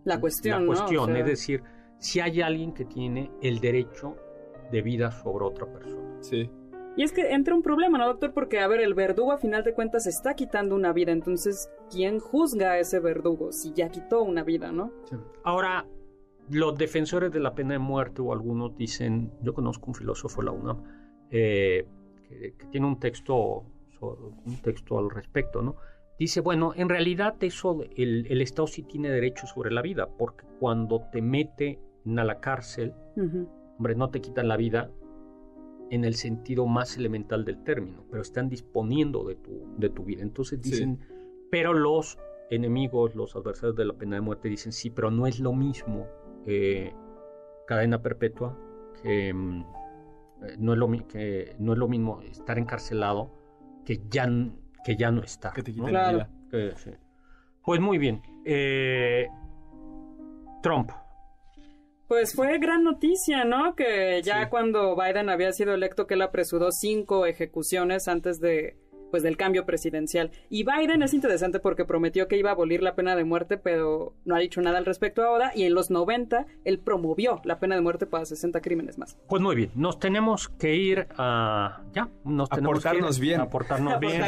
la 0.05 0.19
cuestión. 0.21 0.61
La 0.61 0.67
cuestión, 0.67 1.17
es 1.17 1.25
decir, 1.25 1.61
si 1.99 2.21
hay 2.21 2.41
alguien 2.41 2.73
que 2.73 2.85
tiene 2.85 3.29
el 3.41 3.59
derecho 3.59 4.15
de 4.71 4.81
vida 4.81 5.11
sobre 5.11 5.43
otra 5.43 5.65
persona. 5.65 6.17
Sí. 6.21 6.49
Y 6.95 7.03
es 7.03 7.11
que 7.11 7.33
entra 7.33 7.53
un 7.53 7.61
problema, 7.61 7.97
¿no, 7.97 8.07
doctor? 8.07 8.33
Porque, 8.33 8.59
a 8.59 8.67
ver, 8.67 8.79
el 8.79 8.93
verdugo 8.93 9.33
a 9.33 9.37
final 9.37 9.63
de 9.63 9.73
cuentas 9.73 10.07
está 10.07 10.35
quitando 10.35 10.75
una 10.75 10.93
vida, 10.93 11.11
entonces, 11.11 11.69
¿quién 11.89 12.19
juzga 12.19 12.71
a 12.71 12.79
ese 12.79 12.99
verdugo 13.01 13.51
si 13.51 13.73
ya 13.73 13.89
quitó 13.89 14.23
una 14.23 14.43
vida, 14.43 14.71
no? 14.71 14.91
Sí. 15.09 15.17
Ahora, 15.43 15.85
los 16.51 16.77
defensores 16.77 17.31
de 17.31 17.39
la 17.39 17.55
pena 17.55 17.73
de 17.73 17.79
muerte 17.79 18.21
o 18.21 18.33
algunos 18.33 18.75
dicen, 18.75 19.31
yo 19.41 19.53
conozco 19.53 19.87
un 19.87 19.95
filósofo, 19.95 20.41
la 20.41 20.51
UNAM, 20.51 20.83
eh, 21.29 21.87
que, 22.27 22.65
tiene 22.71 22.87
un 22.87 22.99
texto, 22.99 23.65
un 24.01 24.61
texto 24.61 24.97
al 24.97 25.09
respecto, 25.09 25.61
¿no? 25.61 25.75
Dice, 26.17 26.41
bueno, 26.41 26.73
en 26.75 26.87
realidad 26.87 27.35
eso, 27.41 27.83
el, 27.95 28.41
Estado 28.41 28.67
sí 28.67 28.83
tiene 28.83 29.09
derecho 29.09 29.47
sobre 29.47 29.71
la 29.71 29.81
vida, 29.81 30.07
porque 30.07 30.45
cuando 30.59 31.01
te 31.11 31.21
mete 31.21 31.79
a 32.05 32.23
la 32.23 32.39
cárcel, 32.39 32.93
hombre, 33.77 33.95
no 33.95 34.09
te 34.09 34.21
quitan 34.21 34.47
la 34.47 34.55
vida 34.55 34.91
en 35.89 36.05
el 36.05 36.13
sentido 36.13 36.67
más 36.67 36.95
elemental 36.95 37.43
del 37.43 37.63
término, 37.63 38.05
pero 38.09 38.21
están 38.21 38.49
disponiendo 38.49 39.23
de 39.23 39.35
tu, 39.35 39.75
de 39.77 39.89
tu 39.89 40.03
vida. 40.03 40.21
Entonces 40.21 40.61
dicen, 40.61 40.99
pero 41.49 41.73
los 41.73 42.19
enemigos, 42.51 43.15
los 43.15 43.35
adversarios 43.35 43.75
de 43.75 43.85
la 43.85 43.93
pena 43.93 44.15
de 44.15 44.21
muerte 44.21 44.47
dicen, 44.47 44.71
sí, 44.71 44.89
pero 44.89 45.09
no 45.09 45.25
es 45.25 45.39
lo 45.39 45.53
mismo 45.53 46.07
eh, 46.45 46.93
cadena 47.67 48.01
perpetua, 48.01 48.57
que, 49.01 49.33
mm, 49.33 49.61
eh, 50.43 50.55
no 50.57 50.73
es 50.73 50.79
lo, 50.79 50.89
que 51.07 51.55
no 51.59 51.73
es 51.73 51.79
lo 51.79 51.87
mismo 51.87 52.21
estar 52.21 52.57
encarcelado 52.57 53.31
que 53.85 54.01
ya, 54.09 54.27
que 54.83 54.95
ya 54.95 55.11
no 55.11 55.23
está. 55.23 55.51
Que 55.53 55.63
te 55.63 55.73
Pues 57.63 57.79
muy 57.79 57.97
bien. 57.97 58.21
Eh, 58.45 59.27
Trump. 60.61 60.91
Pues 62.07 62.35
fue 62.35 62.59
gran 62.59 62.83
noticia, 62.83 63.45
¿no? 63.45 63.73
Que 63.73 64.21
ya 64.21 64.49
cuando 64.49 64.97
Biden 64.97 65.29
había 65.29 65.53
sido 65.53 65.73
electo, 65.73 66.07
que 66.07 66.15
él 66.15 66.21
apresuró 66.21 66.69
cinco 66.71 67.25
ejecuciones 67.25 68.09
antes 68.09 68.39
de 68.41 68.75
pues 69.11 69.23
del 69.23 69.37
cambio 69.37 69.65
presidencial. 69.65 70.31
Y 70.49 70.63
Biden 70.63 71.03
es 71.03 71.13
interesante 71.13 71.59
porque 71.59 71.85
prometió 71.85 72.27
que 72.27 72.37
iba 72.37 72.49
a 72.49 72.53
abolir 72.53 72.81
la 72.81 72.95
pena 72.95 73.15
de 73.15 73.23
muerte, 73.23 73.57
pero 73.57 74.15
no 74.25 74.35
ha 74.35 74.39
dicho 74.39 74.61
nada 74.61 74.77
al 74.77 74.85
respecto 74.85 75.23
ahora. 75.23 75.51
Y 75.53 75.63
en 75.63 75.73
los 75.75 75.91
90 75.91 76.45
él 76.63 76.79
promovió 76.79 77.41
la 77.43 77.59
pena 77.59 77.75
de 77.75 77.81
muerte 77.81 78.05
para 78.05 78.25
60 78.25 78.61
crímenes 78.61 78.97
más. 78.97 79.17
Pues 79.27 79.41
muy 79.41 79.55
bien, 79.55 79.71
nos 79.75 79.99
tenemos 79.99 80.49
que 80.49 80.75
ir 80.75 81.07
a 81.17 81.81
ya, 81.93 82.09
nos 82.23 82.49
tenemos 82.49 82.83
que 82.83 82.97
ir, 82.97 83.03
bien, 83.19 83.41
a 83.41 83.49
portarnos 83.49 83.99
bien. 83.99 84.23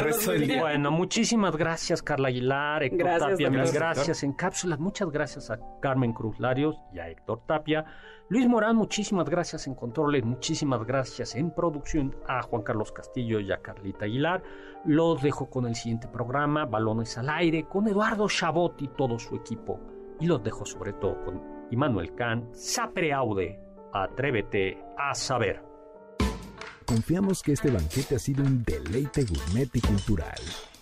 Bueno, 0.60 0.90
muchísimas 0.90 1.56
gracias 1.56 2.02
Carla 2.02 2.28
Aguilar, 2.28 2.82
Héctor 2.82 2.98
gracias, 2.98 3.30
Tapia, 3.30 3.50
mil 3.50 3.72
gracias 3.72 4.22
en 4.22 4.32
cápsulas, 4.32 4.78
muchas 4.78 5.10
gracias 5.10 5.50
a 5.50 5.58
Carmen 5.80 6.12
Cruz 6.12 6.38
Larios 6.38 6.76
y 6.92 6.98
a 6.98 7.08
Héctor 7.08 7.40
Tapia. 7.46 7.84
Luis 8.30 8.48
Morán, 8.48 8.76
muchísimas 8.76 9.28
gracias 9.28 9.66
en 9.66 9.74
controles, 9.74 10.24
muchísimas 10.24 10.82
gracias 10.86 11.34
en 11.34 11.50
producción 11.50 12.16
a 12.26 12.40
Juan 12.42 12.62
Carlos 12.62 12.90
Castillo 12.90 13.38
y 13.38 13.52
a 13.52 13.60
Carlita 13.60 14.06
Aguilar. 14.06 14.42
Los 14.86 15.22
dejo 15.22 15.50
con 15.50 15.66
el 15.66 15.74
siguiente 15.74 16.08
programa, 16.08 16.64
Balones 16.64 17.18
al 17.18 17.28
Aire, 17.28 17.68
con 17.68 17.86
Eduardo 17.86 18.26
Chabot 18.26 18.80
y 18.80 18.88
todo 18.88 19.18
su 19.18 19.36
equipo. 19.36 19.78
Y 20.20 20.26
los 20.26 20.42
dejo 20.42 20.64
sobre 20.64 20.94
todo 20.94 21.22
con 21.22 21.42
Immanuel 21.70 22.14
Kant, 22.14 22.54
Sapre 22.54 23.12
Aude, 23.12 23.60
Atrévete 23.92 24.82
a 24.96 25.14
saber. 25.14 25.62
Confiamos 26.86 27.42
que 27.42 27.52
este 27.52 27.70
banquete 27.70 28.16
ha 28.16 28.18
sido 28.18 28.42
un 28.42 28.64
deleite 28.64 29.24
gourmet 29.24 29.68
y 29.74 29.80
cultural. 29.80 30.40